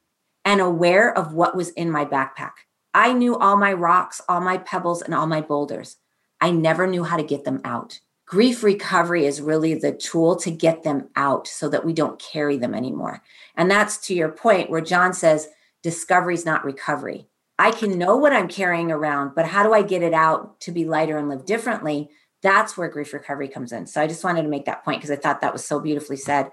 and 0.47 0.63
aware 0.63 1.17
of 1.17 1.35
what 1.35 1.55
was 1.55 1.71
in 1.71 1.91
my 1.91 2.07
backpack. 2.07 2.53
I 2.95 3.13
knew 3.13 3.37
all 3.37 3.59
my 3.59 3.75
rocks, 3.75 4.23
all 4.29 4.41
my 4.41 4.57
pebbles, 4.57 5.03
and 5.03 5.15
all 5.15 5.27
my 5.27 5.43
boulders. 5.43 5.97
I 6.41 6.51
never 6.51 6.87
knew 6.87 7.05
how 7.05 7.19
to 7.19 7.23
get 7.23 7.45
them 7.45 7.61
out. 7.65 8.01
Grief 8.25 8.63
recovery 8.63 9.27
is 9.27 9.41
really 9.43 9.75
the 9.75 9.93
tool 9.93 10.37
to 10.37 10.51
get 10.51 10.83
them 10.83 11.09
out 11.15 11.47
so 11.47 11.69
that 11.69 11.85
we 11.85 11.93
don't 11.93 12.19
carry 12.19 12.57
them 12.57 12.75
anymore. 12.75 13.23
And 13.57 13.71
that's 13.71 13.99
to 14.07 14.15
your 14.15 14.31
point 14.31 14.71
where 14.71 14.81
John 14.81 15.13
says, 15.13 15.49
discovery 15.83 16.35
is 16.35 16.47
not 16.47 16.65
recovery. 16.65 17.29
I 17.59 17.71
can 17.71 17.99
know 17.99 18.17
what 18.17 18.33
I'm 18.33 18.49
carrying 18.49 18.93
around, 18.93 19.35
but 19.35 19.47
how 19.47 19.63
do 19.63 19.73
I 19.73 19.83
get 19.83 20.03
it 20.03 20.13
out 20.13 20.61
to 20.61 20.73
be 20.73 20.85
lighter 20.85 21.17
and 21.17 21.29
live 21.29 21.47
differently? 21.47 22.11
That's 22.43 22.77
where 22.77 22.89
grief 22.89 23.13
recovery 23.13 23.49
comes 23.49 23.73
in. 23.73 23.87
So 23.87 24.01
I 24.01 24.07
just 24.07 24.23
wanted 24.23 24.43
to 24.43 24.49
make 24.49 24.67
that 24.67 24.85
point 24.85 25.01
because 25.01 25.11
I 25.11 25.17
thought 25.17 25.41
that 25.41 25.53
was 25.53 25.65
so 25.65 25.81
beautifully 25.81 26.17
said. 26.17 26.51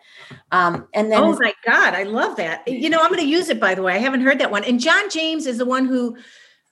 Um, 0.51 0.87
and 0.93 1.11
then, 1.11 1.21
oh 1.21 1.37
my 1.39 1.53
God, 1.65 1.93
I 1.93 2.03
love 2.03 2.37
that. 2.37 2.67
You 2.67 2.89
know, 2.89 2.99
I'm 3.01 3.09
going 3.09 3.19
to 3.19 3.27
use 3.27 3.49
it 3.49 3.59
by 3.59 3.75
the 3.75 3.83
way. 3.83 3.93
I 3.93 3.97
haven't 3.97 4.21
heard 4.21 4.39
that 4.39 4.49
one. 4.49 4.63
And 4.63 4.79
John 4.79 5.09
James 5.09 5.45
is 5.45 5.57
the 5.57 5.65
one 5.65 5.85
who 5.85 6.17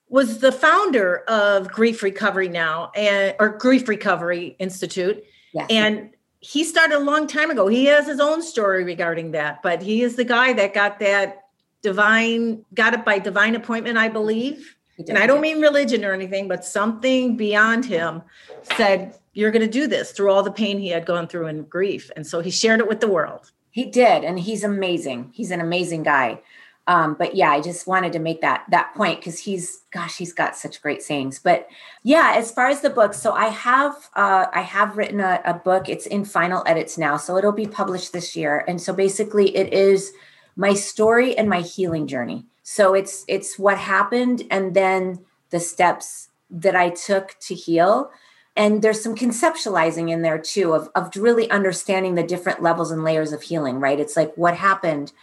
was 0.07 0.39
the 0.39 0.51
founder 0.51 1.19
of 1.27 1.69
Grief 1.69 2.01
Recovery 2.01 2.49
Now 2.49 2.91
and 2.95 3.35
or 3.39 3.49
Grief 3.49 3.87
Recovery 3.87 4.55
Institute. 4.59 5.23
Yes. 5.53 5.67
And 5.69 6.11
he 6.39 6.63
started 6.63 6.97
a 6.97 6.99
long 6.99 7.27
time 7.27 7.51
ago. 7.51 7.67
He 7.67 7.85
has 7.85 8.07
his 8.07 8.19
own 8.19 8.41
story 8.41 8.83
regarding 8.83 9.31
that, 9.31 9.61
but 9.61 9.81
he 9.81 10.01
is 10.01 10.15
the 10.15 10.23
guy 10.23 10.53
that 10.53 10.73
got 10.73 10.99
that 10.99 11.40
divine 11.81 12.63
got 12.73 12.93
it 12.93 13.03
by 13.03 13.19
divine 13.19 13.55
appointment 13.55 13.97
i 13.97 14.07
believe. 14.07 14.75
And 15.07 15.17
i 15.17 15.25
don't 15.25 15.41
mean 15.41 15.61
religion 15.61 16.05
or 16.05 16.13
anything 16.13 16.47
but 16.47 16.63
something 16.63 17.35
beyond 17.35 17.85
him 17.85 18.21
said 18.77 19.15
you're 19.33 19.51
going 19.51 19.65
to 19.65 19.71
do 19.71 19.87
this 19.87 20.11
through 20.11 20.31
all 20.31 20.43
the 20.43 20.51
pain 20.51 20.77
he 20.79 20.89
had 20.89 21.05
gone 21.05 21.27
through 21.27 21.47
and 21.47 21.69
grief. 21.69 22.11
And 22.15 22.25
so 22.27 22.41
he 22.41 22.49
shared 22.49 22.79
it 22.79 22.87
with 22.87 22.99
the 22.99 23.07
world. 23.07 23.51
He 23.71 23.85
did 23.85 24.23
and 24.23 24.39
he's 24.39 24.63
amazing. 24.63 25.31
He's 25.33 25.51
an 25.51 25.61
amazing 25.61 26.03
guy. 26.03 26.41
Um, 26.87 27.13
but 27.13 27.35
yeah 27.35 27.51
i 27.51 27.61
just 27.61 27.85
wanted 27.85 28.11
to 28.13 28.19
make 28.19 28.41
that 28.41 28.65
that 28.71 28.95
point 28.95 29.19
because 29.19 29.37
he's 29.37 29.83
gosh 29.93 30.17
he's 30.17 30.33
got 30.33 30.57
such 30.57 30.81
great 30.81 31.03
sayings. 31.03 31.37
But 31.37 31.67
yeah 32.03 32.33
as 32.35 32.51
far 32.51 32.67
as 32.67 32.81
the 32.81 32.89
book 32.89 33.13
so 33.13 33.31
i 33.33 33.45
have 33.45 34.09
uh, 34.15 34.47
i 34.51 34.61
have 34.61 34.97
written 34.97 35.19
a, 35.19 35.41
a 35.45 35.53
book. 35.53 35.87
It's 35.87 36.07
in 36.07 36.25
final 36.25 36.63
edits 36.65 36.97
now 36.97 37.17
so 37.17 37.37
it'll 37.37 37.51
be 37.51 37.67
published 37.67 38.13
this 38.13 38.35
year. 38.35 38.65
And 38.67 38.81
so 38.81 38.93
basically 38.93 39.55
it 39.55 39.71
is 39.71 40.11
my 40.61 40.75
story 40.75 41.35
and 41.35 41.49
my 41.49 41.61
healing 41.61 42.05
journey. 42.05 42.45
So 42.61 42.93
it's 42.93 43.25
it's 43.27 43.57
what 43.57 43.79
happened 43.79 44.43
and 44.51 44.75
then 44.75 45.25
the 45.49 45.59
steps 45.59 46.29
that 46.51 46.75
I 46.75 46.91
took 46.91 47.35
to 47.47 47.55
heal. 47.55 48.11
And 48.55 48.83
there's 48.83 49.01
some 49.01 49.15
conceptualizing 49.15 50.11
in 50.11 50.21
there 50.21 50.37
too 50.37 50.73
of, 50.73 50.89
of 50.93 51.15
really 51.15 51.49
understanding 51.49 52.13
the 52.13 52.21
different 52.21 52.61
levels 52.61 52.91
and 52.91 53.03
layers 53.03 53.33
of 53.33 53.41
healing, 53.41 53.79
right? 53.79 53.99
It's 53.99 54.15
like 54.15 54.35
what 54.35 54.55
happened. 54.55 55.13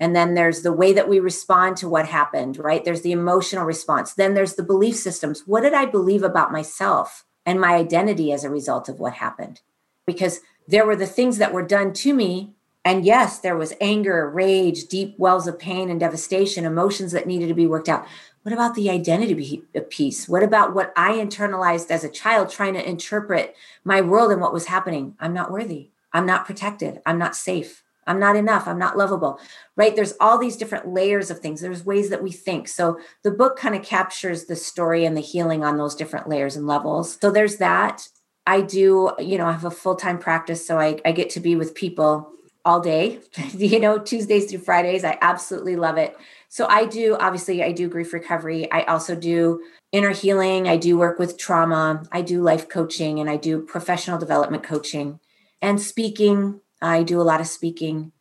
And 0.00 0.16
then 0.16 0.32
there's 0.32 0.62
the 0.62 0.72
way 0.72 0.94
that 0.94 1.10
we 1.10 1.20
respond 1.20 1.76
to 1.78 1.90
what 1.90 2.08
happened, 2.08 2.56
right? 2.58 2.82
There's 2.82 3.02
the 3.02 3.12
emotional 3.12 3.66
response. 3.66 4.14
Then 4.14 4.32
there's 4.32 4.54
the 4.54 4.62
belief 4.62 4.96
systems. 4.96 5.42
What 5.44 5.60
did 5.60 5.74
I 5.74 5.84
believe 5.84 6.22
about 6.22 6.52
myself 6.52 7.26
and 7.44 7.60
my 7.60 7.74
identity 7.74 8.32
as 8.32 8.44
a 8.44 8.50
result 8.50 8.88
of 8.88 8.98
what 8.98 9.14
happened? 9.14 9.60
Because 10.06 10.40
there 10.66 10.86
were 10.86 10.96
the 10.96 11.06
things 11.06 11.36
that 11.36 11.52
were 11.52 11.66
done 11.66 11.92
to 11.92 12.14
me 12.14 12.55
and 12.86 13.04
yes, 13.04 13.40
there 13.40 13.56
was 13.56 13.74
anger, 13.80 14.30
rage, 14.30 14.84
deep 14.84 15.18
wells 15.18 15.48
of 15.48 15.58
pain 15.58 15.90
and 15.90 15.98
devastation, 15.98 16.64
emotions 16.64 17.10
that 17.10 17.26
needed 17.26 17.48
to 17.48 17.54
be 17.54 17.66
worked 17.66 17.88
out. 17.88 18.06
What 18.44 18.52
about 18.52 18.76
the 18.76 18.90
identity 18.90 19.64
uh, 19.74 19.80
piece? 19.90 20.28
What 20.28 20.44
about 20.44 20.72
what 20.72 20.92
I 20.96 21.14
internalized 21.14 21.90
as 21.90 22.04
a 22.04 22.08
child 22.08 22.48
trying 22.48 22.74
to 22.74 22.88
interpret 22.88 23.56
my 23.82 24.00
world 24.02 24.30
and 24.30 24.40
what 24.40 24.52
was 24.52 24.66
happening? 24.66 25.16
I'm 25.18 25.34
not 25.34 25.50
worthy. 25.50 25.90
I'm 26.12 26.26
not 26.26 26.46
protected. 26.46 27.02
I'm 27.04 27.18
not 27.18 27.34
safe. 27.34 27.82
I'm 28.06 28.20
not 28.20 28.36
enough. 28.36 28.68
I'm 28.68 28.78
not 28.78 28.96
lovable. 28.96 29.40
Right? 29.74 29.96
There's 29.96 30.14
all 30.20 30.38
these 30.38 30.56
different 30.56 30.86
layers 30.86 31.28
of 31.28 31.40
things. 31.40 31.60
There's 31.60 31.84
ways 31.84 32.08
that 32.10 32.22
we 32.22 32.30
think. 32.30 32.68
So 32.68 33.00
the 33.24 33.32
book 33.32 33.58
kind 33.58 33.74
of 33.74 33.82
captures 33.82 34.44
the 34.44 34.54
story 34.54 35.04
and 35.04 35.16
the 35.16 35.20
healing 35.20 35.64
on 35.64 35.76
those 35.76 35.96
different 35.96 36.28
layers 36.28 36.54
and 36.54 36.68
levels. 36.68 37.18
So 37.20 37.32
there's 37.32 37.56
that. 37.56 38.06
I 38.46 38.60
do, 38.60 39.10
you 39.18 39.38
know, 39.38 39.46
I 39.46 39.52
have 39.52 39.64
a 39.64 39.72
full 39.72 39.96
time 39.96 40.20
practice. 40.20 40.64
So 40.64 40.78
I, 40.78 41.00
I 41.04 41.10
get 41.10 41.30
to 41.30 41.40
be 41.40 41.56
with 41.56 41.74
people 41.74 42.32
all 42.66 42.80
day, 42.80 43.20
you 43.56 43.80
know, 43.80 43.98
Tuesdays 43.98 44.50
through 44.50 44.58
Fridays. 44.58 45.04
I 45.04 45.16
absolutely 45.22 45.76
love 45.76 45.96
it. 45.96 46.16
So 46.48 46.66
I 46.68 46.84
do, 46.84 47.16
obviously, 47.18 47.62
I 47.62 47.72
do 47.72 47.88
grief 47.88 48.12
recovery. 48.12 48.70
I 48.70 48.82
also 48.82 49.14
do 49.14 49.62
inner 49.92 50.10
healing. 50.10 50.68
I 50.68 50.76
do 50.76 50.98
work 50.98 51.18
with 51.18 51.38
trauma. 51.38 52.02
I 52.12 52.22
do 52.22 52.42
life 52.42 52.68
coaching 52.68 53.20
and 53.20 53.30
I 53.30 53.36
do 53.36 53.62
professional 53.62 54.18
development 54.18 54.62
coaching 54.62 55.20
and 55.62 55.80
speaking. 55.80 56.60
I 56.82 57.02
do 57.02 57.20
a 57.20 57.22
lot 57.22 57.40
of 57.40 57.46
speaking. 57.46 58.12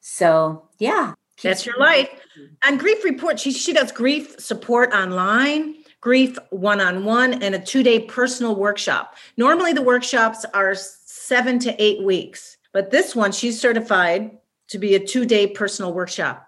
So, 0.00 0.68
yeah, 0.78 1.14
That's 1.42 1.66
your 1.66 1.78
life. 1.78 2.08
On 2.66 2.78
Grief 2.78 3.04
Report, 3.04 3.38
she, 3.38 3.52
she 3.52 3.72
does 3.72 3.92
grief 3.92 4.38
support 4.38 4.92
online, 4.92 5.74
grief 6.00 6.38
one 6.50 6.80
on 6.80 7.04
one, 7.04 7.42
and 7.42 7.54
a 7.54 7.58
two 7.58 7.82
day 7.82 8.00
personal 8.00 8.54
workshop. 8.54 9.16
Normally, 9.36 9.72
the 9.72 9.82
workshops 9.82 10.44
are 10.54 10.74
seven 10.74 11.58
to 11.60 11.82
eight 11.82 12.02
weeks, 12.02 12.55
but 12.76 12.90
this 12.90 13.16
one, 13.16 13.32
she's 13.32 13.58
certified 13.58 14.36
to 14.68 14.78
be 14.78 14.94
a 14.94 15.00
two 15.00 15.24
day 15.24 15.46
personal 15.46 15.94
workshop. 15.94 16.46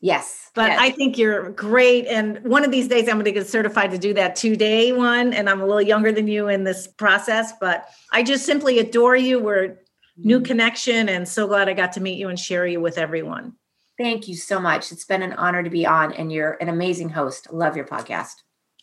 Yes. 0.00 0.50
But 0.54 0.70
yes. 0.70 0.80
I 0.80 0.90
think 0.90 1.18
you're 1.18 1.50
great. 1.50 2.06
And 2.06 2.42
one 2.44 2.64
of 2.64 2.70
these 2.70 2.88
days, 2.88 3.10
I'm 3.10 3.16
going 3.16 3.26
to 3.26 3.30
get 3.32 3.46
certified 3.46 3.90
to 3.90 3.98
do 3.98 4.14
that 4.14 4.36
two 4.36 4.56
day 4.56 4.94
one. 4.94 5.34
And 5.34 5.50
I'm 5.50 5.60
a 5.60 5.66
little 5.66 5.82
younger 5.82 6.12
than 6.12 6.28
you 6.28 6.48
in 6.48 6.64
this 6.64 6.86
process, 6.86 7.52
but 7.60 7.90
I 8.10 8.22
just 8.22 8.46
simply 8.46 8.78
adore 8.78 9.16
you. 9.16 9.38
We're 9.38 9.76
new 10.16 10.38
mm-hmm. 10.38 10.46
connection 10.46 11.10
and 11.10 11.28
so 11.28 11.46
glad 11.46 11.68
I 11.68 11.74
got 11.74 11.92
to 11.92 12.00
meet 12.00 12.16
you 12.18 12.30
and 12.30 12.40
share 12.40 12.66
you 12.66 12.80
with 12.80 12.96
everyone. 12.96 13.52
Thank 13.98 14.28
you 14.28 14.34
so 14.34 14.58
much. 14.58 14.90
It's 14.92 15.04
been 15.04 15.20
an 15.20 15.34
honor 15.34 15.62
to 15.62 15.68
be 15.68 15.84
on, 15.84 16.14
and 16.14 16.32
you're 16.32 16.52
an 16.62 16.70
amazing 16.70 17.10
host. 17.10 17.52
Love 17.52 17.76
your 17.76 17.86
podcast. 17.86 18.32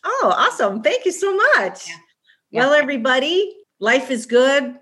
Oh, 0.04 0.32
awesome. 0.36 0.80
Thank 0.80 1.06
you 1.06 1.12
so 1.12 1.34
much. 1.34 1.88
Yeah. 1.88 1.96
Yeah. 2.52 2.60
Well, 2.60 2.74
everybody, 2.74 3.52
life 3.80 4.12
is 4.12 4.26
good. 4.26 4.78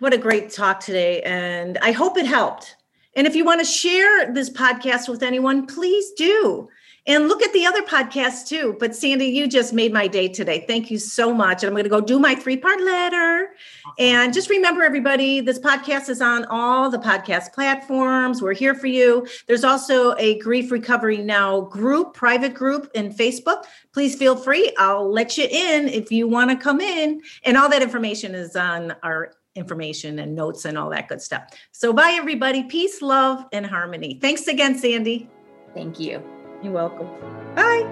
What 0.00 0.14
a 0.14 0.18
great 0.18 0.50
talk 0.50 0.80
today. 0.80 1.20
And 1.22 1.76
I 1.82 1.92
hope 1.92 2.16
it 2.16 2.24
helped. 2.24 2.76
And 3.14 3.26
if 3.26 3.36
you 3.36 3.44
want 3.44 3.60
to 3.60 3.66
share 3.66 4.32
this 4.32 4.48
podcast 4.48 5.10
with 5.10 5.22
anyone, 5.22 5.66
please 5.66 6.10
do. 6.12 6.68
And 7.06 7.28
look 7.28 7.42
at 7.42 7.52
the 7.52 7.66
other 7.66 7.82
podcasts 7.82 8.48
too. 8.48 8.76
But 8.78 8.96
Sandy, 8.96 9.26
you 9.26 9.46
just 9.46 9.74
made 9.74 9.92
my 9.92 10.06
day 10.06 10.28
today. 10.28 10.64
Thank 10.66 10.90
you 10.90 10.98
so 10.98 11.34
much. 11.34 11.62
And 11.62 11.68
I'm 11.68 11.74
going 11.74 11.84
to 11.84 11.90
go 11.90 12.00
do 12.00 12.18
my 12.18 12.34
three 12.34 12.56
part 12.56 12.80
letter. 12.80 13.50
And 13.98 14.32
just 14.32 14.48
remember, 14.48 14.84
everybody, 14.84 15.40
this 15.40 15.58
podcast 15.58 16.08
is 16.08 16.22
on 16.22 16.46
all 16.46 16.88
the 16.88 16.98
podcast 16.98 17.52
platforms. 17.52 18.40
We're 18.40 18.54
here 18.54 18.74
for 18.74 18.86
you. 18.86 19.26
There's 19.48 19.64
also 19.64 20.14
a 20.16 20.38
Grief 20.38 20.70
Recovery 20.70 21.18
Now 21.18 21.62
group, 21.62 22.14
private 22.14 22.54
group 22.54 22.90
in 22.94 23.12
Facebook. 23.12 23.64
Please 23.92 24.14
feel 24.14 24.36
free. 24.36 24.72
I'll 24.78 25.10
let 25.10 25.36
you 25.36 25.44
in 25.44 25.88
if 25.88 26.10
you 26.10 26.26
want 26.26 26.50
to 26.50 26.56
come 26.56 26.80
in. 26.80 27.20
And 27.44 27.58
all 27.58 27.68
that 27.68 27.82
information 27.82 28.34
is 28.34 28.56
on 28.56 28.94
our 29.02 29.32
information 29.60 30.18
and 30.18 30.34
notes 30.34 30.64
and 30.64 30.76
all 30.76 30.90
that 30.90 31.06
good 31.06 31.22
stuff. 31.22 31.42
So, 31.70 31.92
bye, 31.92 32.16
everybody. 32.18 32.64
Peace, 32.64 33.00
love, 33.02 33.44
and 33.52 33.64
harmony. 33.64 34.18
Thanks 34.20 34.48
again, 34.48 34.76
Sandy. 34.76 35.28
Thank 35.74 36.00
you. 36.00 36.22
You're 36.62 36.72
welcome. 36.72 37.06
Bye. 37.54 37.84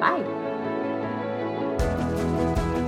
Bye. 0.00 0.24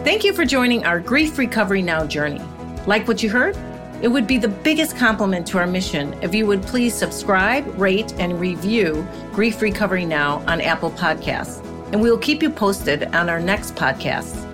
Thank 0.05 0.25
you 0.25 0.33
for 0.33 0.45
joining 0.45 0.85
our 0.85 0.99
Grief 0.99 1.37
Recovery 1.39 1.83
Now 1.83 2.07
journey. 2.07 2.41
Like 2.87 3.07
what 3.07 3.23
you 3.23 3.31
heard? 3.31 3.57
It 4.03 4.09
would 4.09 4.27
be 4.27 4.37
the 4.37 4.49
biggest 4.49 4.97
compliment 4.97 5.47
to 5.49 5.59
our 5.59 5.67
mission 5.67 6.15
if 6.23 6.35
you 6.35 6.45
would 6.47 6.63
please 6.63 6.93
subscribe, 6.93 7.65
rate, 7.79 8.13
and 8.19 8.41
review 8.41 9.07
Grief 9.33 9.63
Recovery 9.63 10.05
Now 10.05 10.39
on 10.49 10.61
Apple 10.61 10.91
Podcasts. 10.91 11.65
And 11.93 12.01
we 12.01 12.11
will 12.11 12.19
keep 12.19 12.43
you 12.43 12.51
posted 12.51 13.05
on 13.15 13.29
our 13.29 13.39
next 13.39 13.77
podcast. 13.77 14.52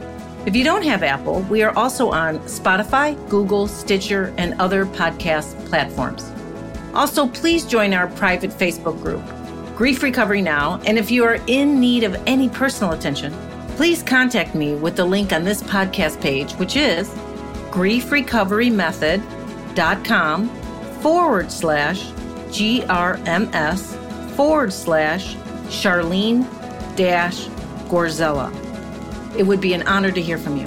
If 0.48 0.56
you 0.56 0.64
don't 0.64 0.82
have 0.84 1.02
Apple, 1.02 1.40
we 1.50 1.62
are 1.62 1.76
also 1.76 2.08
on 2.08 2.38
Spotify, 2.38 3.14
Google, 3.28 3.68
Stitcher, 3.68 4.32
and 4.38 4.58
other 4.58 4.86
podcast 4.86 5.62
platforms. 5.66 6.32
Also, 6.94 7.28
please 7.28 7.66
join 7.66 7.92
our 7.92 8.06
private 8.06 8.48
Facebook 8.48 8.98
group. 9.02 9.20
Grief 9.76 10.02
Recovery 10.02 10.40
Now, 10.40 10.80
and 10.86 10.96
if 10.96 11.10
you 11.10 11.24
are 11.24 11.36
in 11.48 11.78
need 11.78 12.02
of 12.02 12.14
any 12.26 12.48
personal 12.48 12.94
attention, 12.94 13.34
please 13.76 14.02
contact 14.02 14.54
me 14.54 14.74
with 14.74 14.96
the 14.96 15.04
link 15.04 15.34
on 15.34 15.44
this 15.44 15.62
podcast 15.62 16.18
page, 16.22 16.52
which 16.52 16.76
is 16.76 17.10
griefrecoverymethod.com 17.70 20.48
forward 21.02 21.52
slash 21.52 22.04
GRMS 22.48 23.96
forward 24.34 24.72
slash 24.72 25.34
Charlene 25.66 26.46
dash 26.96 27.48
Gorzella. 27.90 28.67
It 29.36 29.46
would 29.46 29.60
be 29.60 29.74
an 29.74 29.86
honor 29.86 30.10
to 30.10 30.20
hear 30.20 30.38
from 30.38 30.56
you. 30.56 30.66